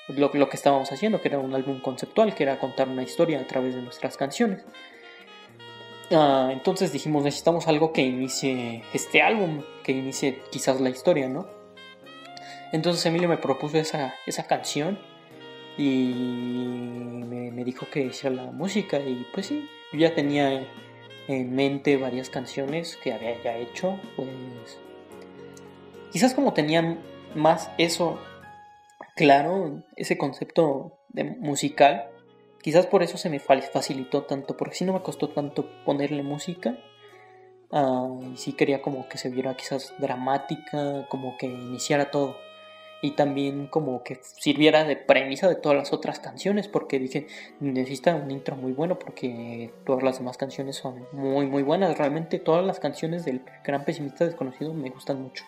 lo, 0.08 0.30
lo 0.32 0.48
que 0.48 0.56
estábamos 0.56 0.92
haciendo, 0.92 1.20
que 1.20 1.28
era 1.28 1.38
un 1.38 1.54
álbum 1.54 1.80
conceptual, 1.80 2.34
que 2.34 2.44
era 2.44 2.58
contar 2.58 2.88
una 2.88 3.02
historia 3.02 3.40
a 3.40 3.46
través 3.46 3.74
de 3.74 3.82
nuestras 3.82 4.16
canciones. 4.16 4.64
Ah, 6.12 6.50
entonces 6.52 6.92
dijimos, 6.92 7.24
necesitamos 7.24 7.66
algo 7.66 7.92
que 7.92 8.02
inicie 8.02 8.84
este 8.92 9.22
álbum, 9.22 9.62
que 9.82 9.92
inicie 9.92 10.40
quizás 10.50 10.80
la 10.80 10.90
historia, 10.90 11.28
¿no? 11.28 11.48
Entonces 12.72 13.04
Emilio 13.06 13.28
me 13.28 13.38
propuso 13.38 13.78
esa, 13.78 14.14
esa 14.26 14.46
canción 14.46 14.98
y 15.76 16.12
me, 16.14 17.64
dijo 17.64 17.86
que 17.90 18.04
hiciera 18.04 18.36
la 18.36 18.52
música 18.52 18.98
y 18.98 19.26
pues 19.32 19.46
sí, 19.46 19.68
yo 19.92 19.98
ya 19.98 20.14
tenía 20.14 20.66
en 21.26 21.54
mente 21.54 21.96
varias 21.96 22.30
canciones 22.30 22.96
que 22.96 23.12
había 23.12 23.42
ya 23.42 23.56
hecho, 23.56 23.98
pues 24.14 24.28
quizás 26.12 26.32
como 26.34 26.52
tenían 26.52 27.00
más 27.34 27.70
eso 27.78 28.20
claro, 29.16 29.82
ese 29.96 30.16
concepto 30.16 30.98
de 31.08 31.24
musical, 31.24 32.10
Quizás 32.66 32.86
por 32.88 33.04
eso 33.04 33.16
se 33.16 33.30
me 33.30 33.38
facilitó 33.38 34.24
tanto, 34.24 34.56
porque 34.56 34.74
si 34.74 34.84
no 34.84 34.92
me 34.92 35.00
costó 35.00 35.28
tanto 35.28 35.70
ponerle 35.84 36.24
música. 36.24 36.76
Ah, 37.70 38.08
y 38.32 38.36
sí 38.38 38.54
quería 38.54 38.82
como 38.82 39.08
que 39.08 39.18
se 39.18 39.30
viera 39.30 39.56
quizás 39.56 39.94
dramática, 40.00 41.06
como 41.08 41.36
que 41.38 41.46
iniciara 41.46 42.10
todo. 42.10 42.36
Y 43.02 43.12
también 43.12 43.68
como 43.68 44.02
que 44.02 44.18
sirviera 44.20 44.82
de 44.82 44.96
premisa 44.96 45.48
de 45.48 45.54
todas 45.54 45.78
las 45.78 45.92
otras 45.92 46.18
canciones, 46.18 46.66
porque 46.66 46.98
dije, 46.98 47.28
necesita 47.60 48.16
un 48.16 48.32
intro 48.32 48.56
muy 48.56 48.72
bueno, 48.72 48.98
porque 48.98 49.72
todas 49.84 50.02
las 50.02 50.18
demás 50.18 50.36
canciones 50.36 50.74
son 50.74 51.06
muy, 51.12 51.46
muy 51.46 51.62
buenas. 51.62 51.96
Realmente 51.96 52.40
todas 52.40 52.66
las 52.66 52.80
canciones 52.80 53.24
del 53.24 53.42
Gran 53.62 53.84
Pesimista 53.84 54.24
Desconocido 54.24 54.74
me 54.74 54.90
gustan 54.90 55.22
mucho. 55.22 55.44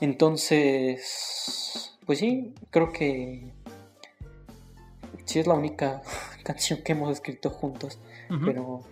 Entonces, 0.00 1.96
pues 2.06 2.18
sí, 2.18 2.54
creo 2.70 2.90
que 2.90 3.52
sí 5.24 5.38
es 5.38 5.46
la 5.46 5.54
única 5.54 6.02
canción 6.44 6.80
que 6.82 6.92
hemos 6.92 7.10
escrito 7.10 7.50
juntos, 7.50 7.98
pero 8.44 8.82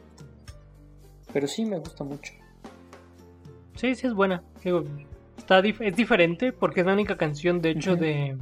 pero 1.33 1.47
sí 1.47 1.65
me 1.65 1.79
gusta 1.79 2.05
mucho. 2.05 2.33
Sí, 3.77 3.95
sí 3.95 4.07
es 4.07 4.15
buena. 4.15 4.43
está 5.37 5.61
es 5.61 5.97
diferente 5.97 6.53
porque 6.53 6.81
es 6.81 6.87
la 6.87 6.93
única 6.93 7.17
canción, 7.17 7.61
de 7.61 7.71
hecho, 7.71 7.97
de... 7.97 8.37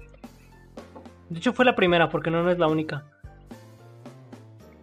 De 1.28 1.38
hecho 1.38 1.52
fue 1.52 1.64
la 1.64 1.76
primera 1.76 2.08
porque 2.08 2.30
no, 2.30 2.42
no 2.42 2.50
es 2.50 2.58
la 2.58 2.66
única. 2.66 3.04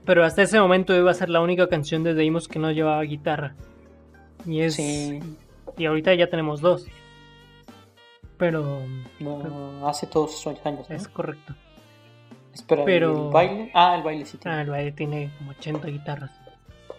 Pero 0.05 0.23
hasta 0.23 0.43
ese 0.43 0.59
momento 0.59 0.95
iba 0.95 1.09
a 1.09 1.15
ser 1.15 1.29
la 1.29 1.41
única 1.41 1.67
canción 1.67 2.03
de 2.03 2.13
Deimos 2.13 2.47
que 2.47 2.59
no 2.59 2.71
llevaba 2.71 3.01
guitarra. 3.01 3.55
Y 4.45 4.61
es... 4.61 4.79
Y 4.79 5.85
ahorita 5.85 6.13
ya 6.13 6.29
tenemos 6.29 6.61
dos. 6.61 6.85
Pero... 8.37 8.81
No, 9.19 9.87
hace 9.87 10.05
todos 10.05 10.39
esos 10.39 10.63
años. 10.65 10.89
Es 10.91 11.07
correcto. 11.07 11.55
Espera, 12.55 12.85
pero... 12.85 13.27
¿el 13.27 13.33
baile? 13.33 13.71
Ah, 13.73 13.95
el 13.97 14.03
baile 14.03 14.25
sí 14.25 14.37
tiene. 14.37 14.57
Ah, 14.57 14.61
el 14.61 14.69
baile 14.69 14.91
tiene 14.93 15.29
como 15.37 15.51
80 15.51 15.87
guitarras. 15.89 16.31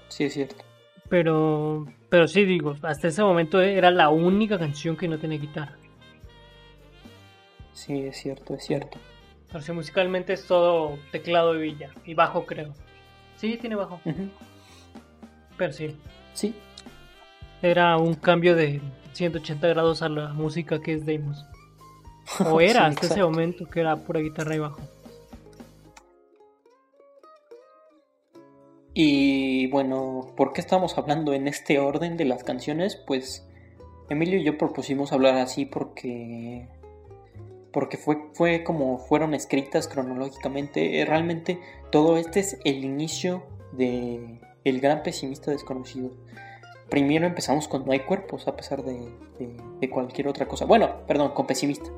Sí, 0.09 0.25
es 0.25 0.35
cierto. 0.35 0.63
Pero, 1.09 1.87
pero 2.11 2.29
sí, 2.29 2.45
digo, 2.45 2.77
hasta 2.83 3.09
ese 3.09 3.23
momento 3.23 3.63
era 3.63 3.91
la 3.91 4.11
única 4.11 4.59
canción 4.59 4.97
que 4.97 5.09
no 5.09 5.19
tiene 5.19 5.39
guitarra. 5.39 5.77
Sí, 7.73 8.03
es 8.03 8.19
cierto, 8.19 8.55
es 8.55 8.65
cierto. 8.67 8.99
Pero 9.49 9.63
si 9.63 9.73
musicalmente 9.73 10.35
es 10.35 10.47
todo 10.47 10.99
teclado 11.11 11.55
y 11.57 11.63
villa. 11.63 11.91
Y 12.05 12.13
bajo, 12.13 12.45
creo. 12.45 12.75
Sí, 13.37 13.57
tiene 13.59 13.77
bajo. 13.77 13.99
Pero 15.57 15.73
sí. 15.73 15.97
Sí. 16.35 16.55
Era 17.63 17.97
un 17.97 18.15
cambio 18.15 18.55
de 18.55 18.83
180 19.13 19.69
grados 19.69 20.03
a 20.03 20.11
la 20.11 20.35
música 20.35 20.83
que 20.83 20.93
es 20.93 21.07
Deimos. 21.07 21.47
O 22.45 22.61
era 22.61 22.85
hasta 22.85 23.07
ese 23.07 23.23
momento 23.23 23.65
que 23.67 23.81
era 23.81 23.97
pura 23.97 24.21
guitarra 24.21 24.55
y 24.55 24.59
bajo. 24.59 24.96
Y 28.99 29.67
bueno, 29.67 30.33
¿por 30.39 30.55
qué 30.55 30.63
estamos 30.63 30.97
hablando 30.97 31.35
en 31.35 31.49
este 31.49 31.79
orden 31.79 32.17
de 32.17 32.25
las 32.25 32.45
canciones? 32.45 32.97
Pues 32.97 33.47
Emilio 34.09 34.39
y 34.39 34.43
yo 34.43 34.57
propusimos 34.57 35.13
hablar 35.13 35.35
así 35.35 35.67
porque 35.67 36.67
porque 37.75 37.99
fue, 37.99 38.31
fue 38.33 38.65
como 38.65 38.97
fueron 38.97 39.35
escritas 39.35 39.87
cronológicamente. 39.87 41.05
Realmente 41.07 41.61
todo 41.93 42.17
este 42.17 42.41
es 42.41 42.59
el 42.65 42.85
inicio 42.85 43.43
de 43.73 44.41
El 44.65 44.81
gran 44.81 45.03
pesimista 45.03 45.51
desconocido. 45.51 46.13
Primero 46.89 47.27
empezamos 47.27 47.69
con 47.69 47.85
No 47.85 47.93
hay 47.93 48.01
cuerpos, 48.01 48.49
a 48.49 48.57
pesar 48.57 48.83
de, 48.83 49.11
de, 49.79 49.91
cualquier 49.91 50.27
otra 50.27 50.49
cosa. 50.49 50.65
Bueno, 50.65 51.03
perdón, 51.07 51.33
con 51.35 51.47
pesimista. 51.47 51.91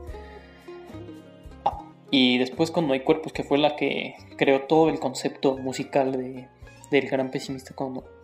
Ah, 1.64 1.78
y 2.10 2.38
después 2.38 2.72
con 2.72 2.88
No 2.88 2.92
hay 2.92 3.04
cuerpos, 3.04 3.32
que 3.32 3.44
fue 3.44 3.56
la 3.56 3.76
que 3.76 4.16
creó 4.36 4.62
todo 4.62 4.88
el 4.88 4.98
concepto 4.98 5.56
musical 5.56 6.10
de, 6.10 6.48
del 6.90 7.08
gran 7.08 7.30
pesimista 7.30 7.74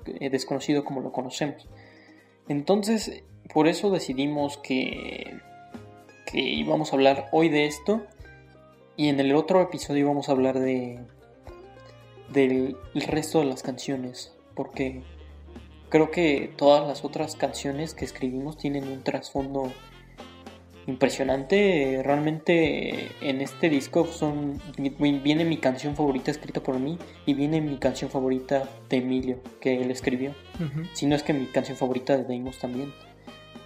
eh, 0.06 0.30
desconocido 0.30 0.84
como 0.84 1.00
lo 1.00 1.12
conocemos. 1.12 1.68
Entonces, 2.48 3.22
por 3.52 3.68
eso 3.68 3.90
decidimos 3.90 4.58
que, 4.58 5.38
que 6.26 6.40
íbamos 6.40 6.92
a 6.92 6.96
hablar 6.96 7.28
hoy 7.32 7.48
de 7.48 7.66
esto 7.66 8.02
y 8.96 9.08
en 9.08 9.20
el 9.20 9.34
otro 9.34 9.60
episodio 9.60 10.00
íbamos 10.00 10.28
a 10.28 10.32
hablar 10.32 10.58
de 10.58 11.00
del 12.32 12.76
resto 13.06 13.38
de 13.40 13.44
las 13.44 13.62
canciones, 13.62 14.34
porque 14.54 15.02
creo 15.88 16.10
que 16.10 16.52
todas 16.56 16.86
las 16.86 17.04
otras 17.04 17.36
canciones 17.36 17.94
que 17.94 18.04
escribimos 18.04 18.58
tienen 18.58 18.88
un 18.88 19.02
trasfondo 19.02 19.72
impresionante. 20.86 22.02
Realmente 22.04 23.08
en 23.20 23.40
este 23.40 23.68
disco 23.68 24.06
son 24.06 24.60
viene 24.76 25.44
mi 25.44 25.58
canción 25.58 25.96
favorita 25.96 26.30
escrita 26.30 26.62
por 26.62 26.78
mí 26.78 26.98
y 27.26 27.34
viene 27.34 27.60
mi 27.60 27.78
canción 27.78 28.10
favorita 28.10 28.68
de 28.88 28.98
Emilio 28.98 29.38
que 29.60 29.80
él 29.80 29.90
escribió. 29.90 30.34
Si 30.92 31.06
no 31.06 31.14
es 31.14 31.22
que 31.22 31.32
mi 31.32 31.46
canción 31.46 31.76
favorita 31.76 32.16
de 32.16 32.24
Deimos 32.24 32.58
también. 32.58 32.92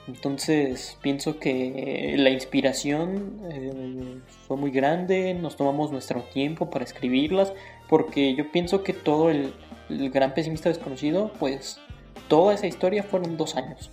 Entonces 0.06 0.96
pienso 1.02 1.38
que 1.38 2.14
la 2.16 2.30
inspiración 2.30 3.40
eh, 3.50 4.20
fue 4.46 4.56
muy 4.56 4.70
grande, 4.70 5.34
nos 5.34 5.56
tomamos 5.56 5.92
nuestro 5.92 6.22
tiempo 6.22 6.70
para 6.70 6.84
escribirlas, 6.84 7.52
porque 7.90 8.34
yo 8.34 8.50
pienso 8.50 8.82
que 8.82 8.94
todo 8.94 9.28
el, 9.28 9.52
el 9.90 10.08
gran 10.08 10.32
pesimista 10.32 10.70
desconocido, 10.70 11.30
pues 11.38 11.78
toda 12.26 12.54
esa 12.54 12.66
historia 12.66 13.02
fueron 13.02 13.36
dos 13.36 13.54
años 13.56 13.90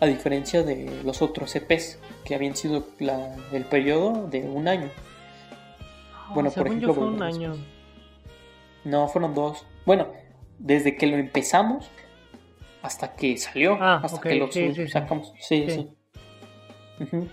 a 0.00 0.06
diferencia 0.06 0.62
de 0.62 1.02
los 1.04 1.20
otros 1.20 1.54
EPs 1.54 1.98
que 2.24 2.34
habían 2.34 2.56
sido 2.56 2.86
el 3.52 3.64
periodo 3.64 4.28
de 4.28 4.42
un 4.42 4.66
año. 4.66 4.90
Ah, 6.14 6.30
bueno, 6.34 6.50
por 6.50 6.66
ejemplo, 6.66 6.94
fue 6.94 7.06
un 7.06 7.22
año. 7.22 7.54
No, 8.84 9.08
fueron 9.08 9.34
dos. 9.34 9.66
Bueno, 9.84 10.08
desde 10.58 10.96
que 10.96 11.06
lo 11.06 11.16
empezamos 11.16 11.90
hasta 12.82 13.14
que 13.14 13.36
salió, 13.36 13.76
ah, 13.78 14.00
hasta 14.02 14.20
que 14.20 14.36
lo 14.36 14.48
sacamos. 14.88 15.34
Sí, 15.38 15.66
sí. 15.68 15.88
Sí, 16.98 17.28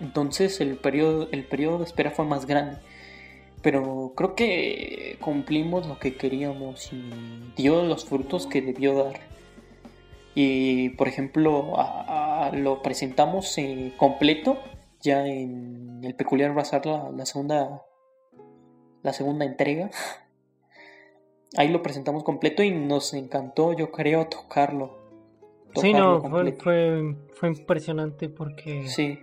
Entonces 0.00 0.60
el 0.60 0.76
periodo, 0.76 1.28
el 1.32 1.44
periodo 1.44 1.78
de 1.78 1.84
espera 1.84 2.10
fue 2.12 2.24
más 2.24 2.46
grande. 2.46 2.78
Pero 3.62 4.12
creo 4.16 4.34
que 4.34 5.16
cumplimos 5.20 5.86
lo 5.86 5.98
que 5.98 6.16
queríamos 6.16 6.92
y 6.92 7.52
dio 7.56 7.84
los 7.84 8.04
frutos 8.04 8.46
que 8.46 8.60
debió 8.60 8.94
dar. 8.94 9.31
Y 10.34 10.90
por 10.90 11.08
ejemplo, 11.08 11.74
lo 12.52 12.82
presentamos 12.82 13.56
eh, 13.58 13.92
completo 13.98 14.58
ya 15.02 15.26
en 15.26 16.00
el 16.02 16.14
peculiar 16.14 16.54
bazar 16.54 16.86
la, 16.86 17.26
segunda 17.26 17.82
la 19.02 19.12
segunda 19.12 19.44
entrega. 19.44 19.90
Ahí 21.56 21.68
lo 21.68 21.82
presentamos 21.82 22.24
completo 22.24 22.62
y 22.62 22.70
nos 22.70 23.12
encantó, 23.12 23.74
yo 23.74 23.90
creo, 23.90 24.26
tocarlo. 24.26 24.96
sí, 25.74 25.92
no, 25.92 26.22
fue, 26.22 26.52
fue, 26.52 27.16
fue, 27.34 27.48
impresionante 27.50 28.30
porque. 28.30 28.86
Sí. 28.86 29.18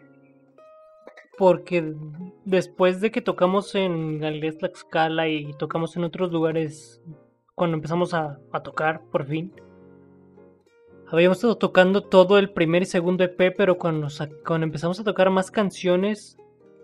Porque 1.40 1.96
después 2.44 3.00
de 3.00 3.12
que 3.12 3.22
tocamos 3.22 3.74
en 3.74 4.20
Galería 4.20 4.52
Tlaxcala 4.58 5.30
y 5.30 5.54
tocamos 5.54 5.96
en 5.96 6.04
otros 6.04 6.32
lugares, 6.32 7.02
cuando 7.56 7.78
empezamos 7.78 8.14
a, 8.14 8.40
a 8.52 8.62
tocar, 8.62 9.02
por 9.10 9.26
fin, 9.26 9.54
habíamos 11.12 11.38
estado 11.38 11.58
tocando 11.58 12.02
todo 12.02 12.38
el 12.38 12.52
primer 12.52 12.84
y 12.84 12.86
segundo 12.86 13.24
EP, 13.24 13.56
pero 13.56 13.78
cuando, 13.78 14.08
cuando 14.46 14.66
empezamos 14.66 15.00
a 15.00 15.04
tocar 15.04 15.30
más 15.30 15.52
canciones, 15.52 16.38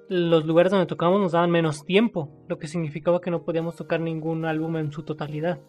los 0.07 0.45
lugares 0.45 0.71
donde 0.71 0.87
tocábamos 0.87 1.21
nos 1.21 1.31
daban 1.33 1.51
menos 1.51 1.85
tiempo, 1.85 2.29
lo 2.47 2.57
que 2.57 2.67
significaba 2.67 3.21
que 3.21 3.31
no 3.31 3.43
podíamos 3.43 3.75
tocar 3.75 3.99
ningún 3.99 4.45
álbum 4.45 4.77
en 4.77 4.91
su 4.91 5.03
totalidad. 5.03 5.59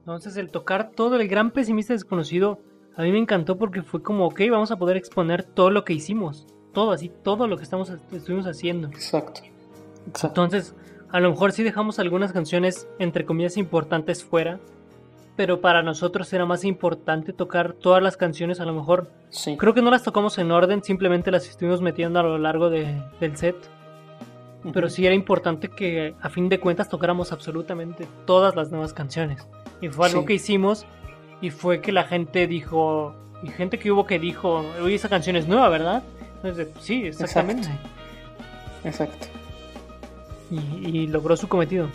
Entonces 0.00 0.36
el 0.36 0.50
tocar 0.50 0.90
todo 0.90 1.16
el 1.16 1.28
gran 1.28 1.52
pesimista 1.52 1.92
desconocido 1.92 2.58
a 2.96 3.02
mí 3.02 3.12
me 3.12 3.18
encantó 3.18 3.56
porque 3.56 3.82
fue 3.82 4.02
como, 4.02 4.26
ok, 4.26 4.40
vamos 4.50 4.70
a 4.70 4.76
poder 4.76 4.96
exponer 4.96 5.44
todo 5.44 5.70
lo 5.70 5.84
que 5.84 5.94
hicimos, 5.94 6.46
todo 6.74 6.92
así, 6.92 7.10
todo 7.22 7.46
lo 7.46 7.56
que 7.56 7.62
estamos, 7.62 7.90
estuvimos 8.12 8.46
haciendo. 8.46 8.88
Exacto. 8.88 9.40
Exacto. 10.06 10.42
Entonces, 10.42 10.74
a 11.10 11.20
lo 11.20 11.30
mejor 11.30 11.52
sí 11.52 11.62
dejamos 11.62 11.98
algunas 11.98 12.32
canciones, 12.32 12.88
entre 12.98 13.24
comillas, 13.24 13.56
importantes 13.56 14.24
fuera, 14.24 14.60
pero 15.42 15.60
para 15.60 15.82
nosotros 15.82 16.32
era 16.32 16.46
más 16.46 16.64
importante 16.64 17.32
tocar 17.32 17.72
todas 17.72 18.00
las 18.00 18.16
canciones, 18.16 18.60
a 18.60 18.64
lo 18.64 18.72
mejor. 18.74 19.10
Creo 19.58 19.74
que 19.74 19.82
no 19.82 19.90
las 19.90 20.04
tocamos 20.04 20.38
en 20.38 20.52
orden, 20.52 20.84
simplemente 20.84 21.32
las 21.32 21.48
estuvimos 21.48 21.82
metiendo 21.82 22.20
a 22.20 22.22
lo 22.22 22.38
largo 22.38 22.70
de, 22.70 23.02
del 23.18 23.36
set. 23.36 23.56
Pero 24.72 24.88
sí 24.88 25.04
era 25.04 25.16
importante 25.16 25.66
que 25.66 26.14
a 26.22 26.28
fin 26.28 26.48
de 26.48 26.60
cuentas 26.60 26.88
tocáramos 26.88 27.32
absolutamente 27.32 28.06
todas 28.24 28.54
las 28.54 28.70
nuevas 28.70 28.92
canciones. 28.92 29.44
Y 29.80 29.88
fue 29.88 30.06
algo 30.06 30.24
que 30.24 30.34
hicimos 30.34 30.86
y 31.40 31.50
fue 31.50 31.80
que 31.80 31.90
la 31.90 32.04
gente 32.04 32.46
dijo, 32.46 33.12
y 33.42 33.48
gente 33.48 33.80
que 33.80 33.90
hubo 33.90 34.06
que 34.06 34.20
dijo, 34.20 34.64
oye, 34.80 34.94
esa 34.94 35.08
canción 35.08 35.34
es 35.34 35.48
nueva, 35.48 35.68
¿verdad? 35.70 36.04
Entonces, 36.36 36.68
sí, 36.78 37.04
exactamente. 37.04 37.68
Exacto. 38.84 39.26
Y, 40.52 40.86
y 40.86 41.06
logró 41.08 41.36
su 41.36 41.48
cometido. 41.48 41.88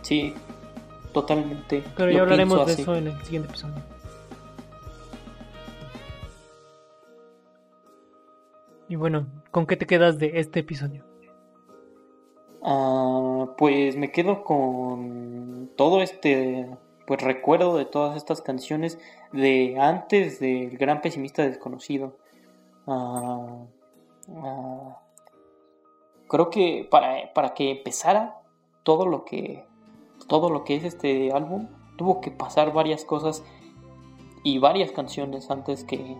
Sí, 0.00 0.34
totalmente. 1.12 1.84
Pero 1.96 2.10
ya 2.10 2.22
hablaremos 2.22 2.66
de 2.66 2.72
eso 2.72 2.94
en 2.94 3.08
el 3.08 3.22
siguiente 3.24 3.48
episodio. 3.48 3.82
Y 8.88 8.96
bueno, 8.96 9.26
¿con 9.50 9.66
qué 9.66 9.76
te 9.76 9.86
quedas 9.86 10.18
de 10.18 10.40
este 10.40 10.60
episodio? 10.60 11.04
Ah, 12.62 13.46
pues 13.56 13.96
me 13.96 14.12
quedo 14.12 14.44
con 14.44 15.70
todo 15.76 16.02
este 16.02 16.68
pues 17.06 17.20
recuerdo 17.22 17.76
de 17.76 17.84
todas 17.84 18.16
estas 18.16 18.42
canciones 18.42 18.98
de 19.32 19.76
antes 19.80 20.40
del 20.40 20.76
gran 20.78 21.00
pesimista 21.00 21.42
desconocido. 21.42 22.16
Ah, 22.86 23.64
ah, 24.36 25.00
creo 26.28 26.50
que 26.50 26.86
para, 26.90 27.32
para 27.32 27.54
que 27.54 27.70
empezara 27.70 28.40
todo 28.82 29.06
lo 29.06 29.24
que 29.24 29.64
todo 30.32 30.48
lo 30.48 30.64
que 30.64 30.76
es 30.76 30.84
este 30.84 31.30
álbum, 31.30 31.68
tuvo 31.98 32.22
que 32.22 32.30
pasar 32.30 32.72
varias 32.72 33.04
cosas 33.04 33.44
y 34.42 34.56
varias 34.56 34.90
canciones 34.90 35.50
antes 35.50 35.84
que 35.84 36.16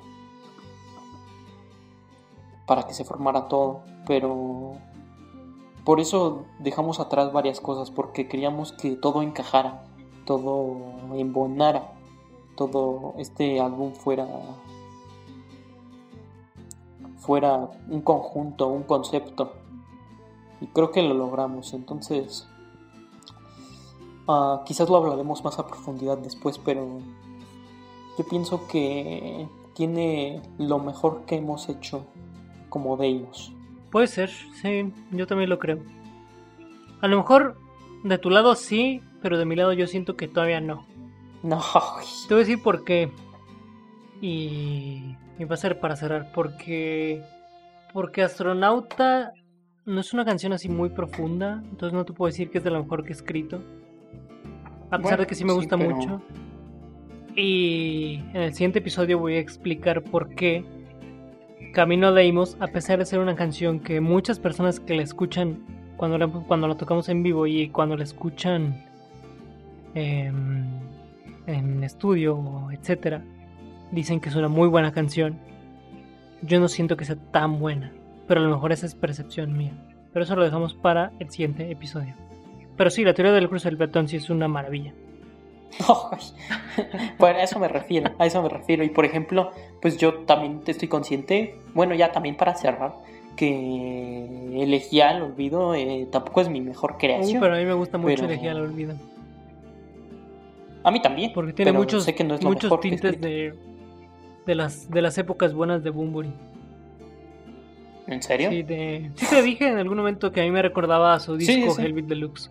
para 2.66 2.82
que 2.82 2.92
se 2.92 3.04
formara 3.04 3.48
todo, 3.48 3.80
pero 4.06 4.72
por 5.86 5.98
eso 5.98 6.44
dejamos 6.58 7.00
atrás 7.00 7.32
varias 7.32 7.58
cosas 7.62 7.90
porque 7.90 8.28
queríamos 8.28 8.72
que 8.72 8.96
todo 8.96 9.22
encajara, 9.22 9.82
todo 10.26 10.76
embonara, 11.14 11.94
todo 12.54 13.14
este 13.16 13.62
álbum 13.62 13.94
fuera 13.94 14.28
fuera 17.16 17.70
un 17.88 18.02
conjunto, 18.02 18.68
un 18.68 18.82
concepto. 18.82 19.54
Y 20.60 20.66
creo 20.66 20.90
que 20.90 21.02
lo 21.02 21.14
logramos. 21.14 21.72
Entonces, 21.72 22.46
Ah, 24.28 24.62
quizás 24.66 24.88
lo 24.88 24.96
hablaremos 24.96 25.42
más 25.44 25.58
a 25.58 25.66
profundidad 25.66 26.18
después, 26.18 26.58
pero 26.58 27.00
yo 28.18 28.26
pienso 28.28 28.66
que 28.68 29.48
tiene 29.74 30.42
lo 30.58 30.78
mejor 30.78 31.24
que 31.26 31.36
hemos 31.36 31.68
hecho 31.68 32.06
como 32.68 32.96
Deimos. 32.96 33.52
Puede 33.90 34.06
ser, 34.06 34.30
sí, 34.30 34.92
yo 35.10 35.26
también 35.26 35.50
lo 35.50 35.58
creo. 35.58 35.78
A 37.00 37.08
lo 37.08 37.16
mejor 37.18 37.56
de 38.04 38.18
tu 38.18 38.30
lado 38.30 38.54
sí, 38.54 39.02
pero 39.20 39.38
de 39.38 39.44
mi 39.44 39.56
lado 39.56 39.72
yo 39.72 39.86
siento 39.86 40.16
que 40.16 40.28
todavía 40.28 40.60
no. 40.60 40.86
No. 41.42 41.60
Te 42.28 42.34
voy 42.34 42.42
a 42.42 42.46
decir 42.46 42.62
por 42.62 42.84
qué. 42.84 43.10
Y, 44.20 45.16
y 45.38 45.44
va 45.44 45.54
a 45.54 45.58
ser 45.58 45.80
para 45.80 45.96
cerrar, 45.96 46.30
porque 46.32 47.22
porque 47.92 48.22
Astronauta 48.22 49.32
no 49.84 50.00
es 50.00 50.14
una 50.14 50.24
canción 50.24 50.52
así 50.52 50.68
muy 50.68 50.90
profunda, 50.90 51.62
entonces 51.70 51.92
no 51.92 52.04
te 52.04 52.12
puedo 52.12 52.30
decir 52.30 52.50
que 52.50 52.58
es 52.58 52.64
de 52.64 52.70
lo 52.70 52.82
mejor 52.82 53.04
que 53.04 53.10
he 53.10 53.12
escrito. 53.12 53.62
A 54.92 54.98
pesar 54.98 55.20
de 55.20 55.26
que 55.26 55.34
sí 55.34 55.44
me 55.44 55.54
gusta 55.54 55.76
mucho. 55.76 56.22
Y 57.34 58.20
en 58.34 58.42
el 58.42 58.52
siguiente 58.52 58.80
episodio 58.80 59.18
voy 59.18 59.36
a 59.36 59.38
explicar 59.38 60.02
por 60.02 60.34
qué 60.34 60.64
Camino 61.72 62.12
Deimos, 62.12 62.58
a 62.60 62.66
pesar 62.66 62.98
de 62.98 63.06
ser 63.06 63.18
una 63.18 63.34
canción 63.34 63.80
que 63.80 64.02
muchas 64.02 64.38
personas 64.38 64.80
que 64.80 64.94
la 64.94 65.02
escuchan 65.02 65.64
cuando 65.96 66.18
la, 66.18 66.28
cuando 66.28 66.68
la 66.68 66.76
tocamos 66.76 67.08
en 67.08 67.22
vivo 67.22 67.46
y 67.46 67.70
cuando 67.70 67.96
la 67.96 68.04
escuchan 68.04 68.84
en 69.94 70.82
estudio, 71.82 72.68
etcétera, 72.70 73.24
dicen 73.92 74.20
que 74.20 74.28
es 74.28 74.36
una 74.36 74.48
muy 74.48 74.68
buena 74.68 74.92
canción. 74.92 75.38
Yo 76.42 76.60
no 76.60 76.68
siento 76.68 76.98
que 76.98 77.06
sea 77.06 77.16
tan 77.16 77.58
buena, 77.58 77.92
pero 78.28 78.40
a 78.40 78.44
lo 78.44 78.50
mejor 78.50 78.72
esa 78.72 78.84
es 78.84 78.94
percepción 78.94 79.56
mía. 79.56 79.72
Pero 80.12 80.24
eso 80.24 80.36
lo 80.36 80.44
dejamos 80.44 80.74
para 80.74 81.12
el 81.18 81.30
siguiente 81.30 81.70
episodio. 81.70 82.14
Pero 82.76 82.90
sí, 82.90 83.04
la 83.04 83.14
teoría 83.14 83.32
del 83.32 83.48
cruce 83.48 83.68
del 83.68 83.78
peatón 83.78 84.08
sí 84.08 84.16
es 84.16 84.30
una 84.30 84.48
maravilla. 84.48 84.92
bueno, 87.18 87.38
a 87.38 87.42
eso 87.42 87.58
me 87.58 87.68
refiero, 87.68 88.12
a 88.18 88.26
eso 88.26 88.42
me 88.42 88.48
refiero. 88.48 88.84
Y 88.84 88.90
por 88.90 89.04
ejemplo, 89.04 89.52
pues 89.80 89.98
yo 89.98 90.14
también 90.24 90.60
estoy 90.66 90.88
consciente, 90.88 91.56
bueno, 91.74 91.94
ya 91.94 92.12
también 92.12 92.36
para 92.36 92.54
cerrar, 92.54 92.94
que 93.36 94.62
Elegía 94.62 95.10
al 95.10 95.22
Olvido 95.22 95.74
eh, 95.74 96.06
tampoco 96.10 96.42
es 96.42 96.48
mi 96.48 96.60
mejor 96.60 96.98
creación. 96.98 97.40
pero 97.40 97.54
a 97.54 97.58
mí 97.58 97.64
me 97.64 97.72
gusta 97.74 97.98
mucho 97.98 98.24
Elegía 98.24 98.52
al 98.52 98.60
Olvido. 98.60 98.94
A 100.84 100.90
mí 100.90 101.00
también. 101.00 101.32
Porque 101.32 101.52
tiene 101.52 101.72
muchos, 101.72 102.06
muchos 102.42 102.80
tintes 102.80 103.20
de, 103.20 103.54
de, 104.46 104.54
las, 104.54 104.90
de 104.90 105.02
las 105.02 105.16
épocas 105.16 105.54
buenas 105.54 105.82
de 105.82 105.90
Bumburi. 105.90 106.32
¿En 108.08 108.20
serio? 108.20 108.50
Sí, 108.50 108.64
te 108.64 109.42
dije 109.42 109.68
en 109.68 109.78
algún 109.78 109.96
momento 109.96 110.32
que 110.32 110.40
a 110.40 110.44
mí 110.44 110.50
me 110.50 110.60
recordaba 110.60 111.14
a 111.14 111.20
su 111.20 111.36
disco 111.36 111.80
Hellbeat 111.80 112.06
Deluxe. 112.06 112.50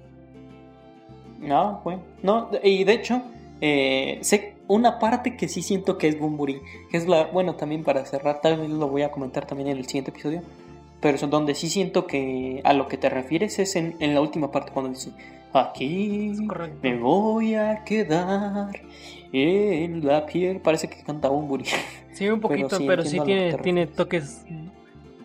No, 1.41 1.81
bueno. 1.83 2.01
No, 2.23 2.49
y 2.63 2.83
de 2.83 2.93
hecho, 2.93 3.21
eh, 3.59 4.19
sé 4.21 4.55
una 4.67 4.99
parte 4.99 5.35
que 5.35 5.47
sí 5.47 5.61
siento 5.61 5.97
que 5.97 6.07
es 6.07 6.19
Bumburi. 6.19 6.61
Que 6.89 6.97
es 6.97 7.07
la. 7.07 7.25
Bueno, 7.25 7.55
también 7.55 7.83
para 7.83 8.05
cerrar, 8.05 8.41
tal 8.41 8.57
vez 8.57 8.69
lo 8.69 8.87
voy 8.87 9.01
a 9.01 9.11
comentar 9.11 9.45
también 9.45 9.69
en 9.69 9.77
el 9.77 9.85
siguiente 9.85 10.11
episodio. 10.11 10.41
Pero 11.01 11.15
es 11.15 11.29
donde 11.29 11.55
sí 11.55 11.67
siento 11.67 12.05
que 12.05 12.61
a 12.63 12.73
lo 12.73 12.87
que 12.87 12.97
te 12.97 13.09
refieres 13.09 13.57
es 13.59 13.75
en, 13.75 13.95
la 13.99 14.21
última 14.21 14.51
parte, 14.51 14.71
cuando 14.71 14.91
dice: 14.91 15.11
Aquí 15.51 16.31
me 16.81 16.97
voy 16.97 17.55
a 17.55 17.83
quedar 17.83 18.79
en 19.33 20.05
la 20.05 20.25
piel. 20.25 20.61
Parece 20.61 20.89
que 20.89 21.03
canta 21.03 21.27
Bumburi. 21.29 21.65
Sí, 22.13 22.29
un 22.29 22.39
poquito, 22.41 22.77
pero 22.85 23.03
sí, 23.03 23.19
tiene, 23.19 23.57
tiene 23.57 23.87
toques 23.87 24.45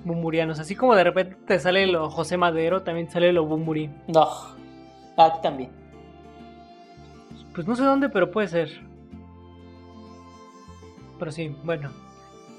bumburianos. 0.06 0.58
Así 0.58 0.74
como 0.74 0.94
de 0.94 1.04
repente 1.04 1.36
te 1.46 1.58
sale 1.58 1.86
lo 1.86 2.10
José 2.10 2.36
Madero, 2.36 2.82
también 2.82 3.10
sale 3.10 3.32
lo 3.32 3.44
bumburi. 3.44 3.90
No, 4.08 4.28
ah, 5.16 5.40
también. 5.42 5.70
Pues 7.56 7.66
no 7.66 7.74
sé 7.74 7.82
dónde, 7.82 8.08
pero 8.10 8.30
puede 8.30 8.46
ser. 8.48 8.70
Pero 11.18 11.32
sí, 11.32 11.56
bueno. 11.64 11.90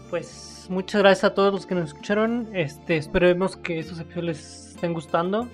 Pues 0.09 0.65
muchas 0.69 1.01
gracias 1.01 1.25
a 1.25 1.35
todos 1.35 1.53
los 1.53 1.67
que 1.67 1.75
nos 1.75 1.89
escucharon. 1.89 2.49
Este, 2.53 2.97
esperemos 2.97 3.55
que 3.55 3.77
estos 3.77 3.99
episodios 3.99 4.25
les 4.25 4.69
estén 4.69 4.93
gustando. 4.93 5.47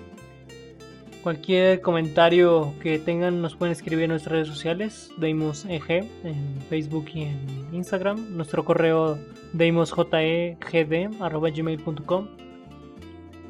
Cualquier 1.22 1.82
comentario 1.82 2.72
que 2.80 2.98
tengan 2.98 3.42
nos 3.42 3.54
pueden 3.54 3.72
escribir 3.72 4.04
en 4.04 4.10
nuestras 4.10 4.32
redes 4.32 4.48
sociales, 4.48 5.10
Deimos 5.18 5.66
EG 5.66 6.08
en 6.24 6.62
Facebook 6.70 7.10
y 7.14 7.24
en 7.24 7.68
Instagram. 7.72 8.34
Nuestro 8.36 8.64
correo 8.64 9.18
deimosjegd.gmail.com 9.52 12.28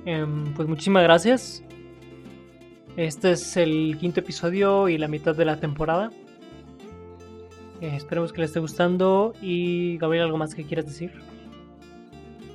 em, 0.06 0.54
Pues 0.54 0.68
muchísimas 0.68 1.04
gracias. 1.04 1.62
Este 2.96 3.32
es 3.32 3.56
el 3.56 3.96
quinto 3.98 4.20
episodio 4.20 4.88
y 4.88 4.98
la 4.98 5.08
mitad 5.08 5.34
de 5.34 5.44
la 5.44 5.58
temporada. 5.58 6.10
Eh, 7.80 7.96
esperemos 7.96 8.32
que 8.32 8.40
les 8.40 8.50
esté 8.50 8.60
gustando. 8.60 9.34
Y 9.42 9.98
Gabriel, 9.98 10.26
¿algo 10.26 10.38
más 10.38 10.54
que 10.54 10.64
quieras 10.64 10.86
decir? 10.86 11.12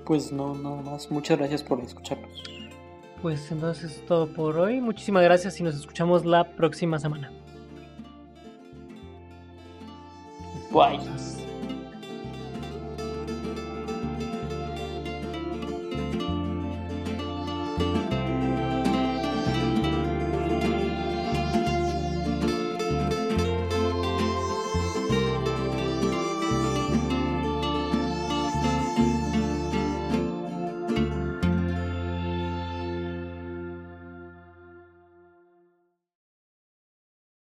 Pues 0.06 0.32
no, 0.32 0.56
nada 0.56 0.82
más. 0.82 1.12
Muchas 1.12 1.38
gracias 1.38 1.62
por 1.62 1.82
escucharnos. 1.82 2.44
Pues 3.22 3.52
entonces 3.52 3.98
es 3.98 4.06
todo 4.06 4.28
por 4.28 4.58
hoy. 4.58 4.80
Muchísimas 4.80 5.24
gracias 5.24 5.60
y 5.60 5.64
nos 5.64 5.76
escuchamos 5.76 6.26
la 6.26 6.46
próxima 6.56 7.00
semana. 7.00 7.32
Bye. 10.72 11.39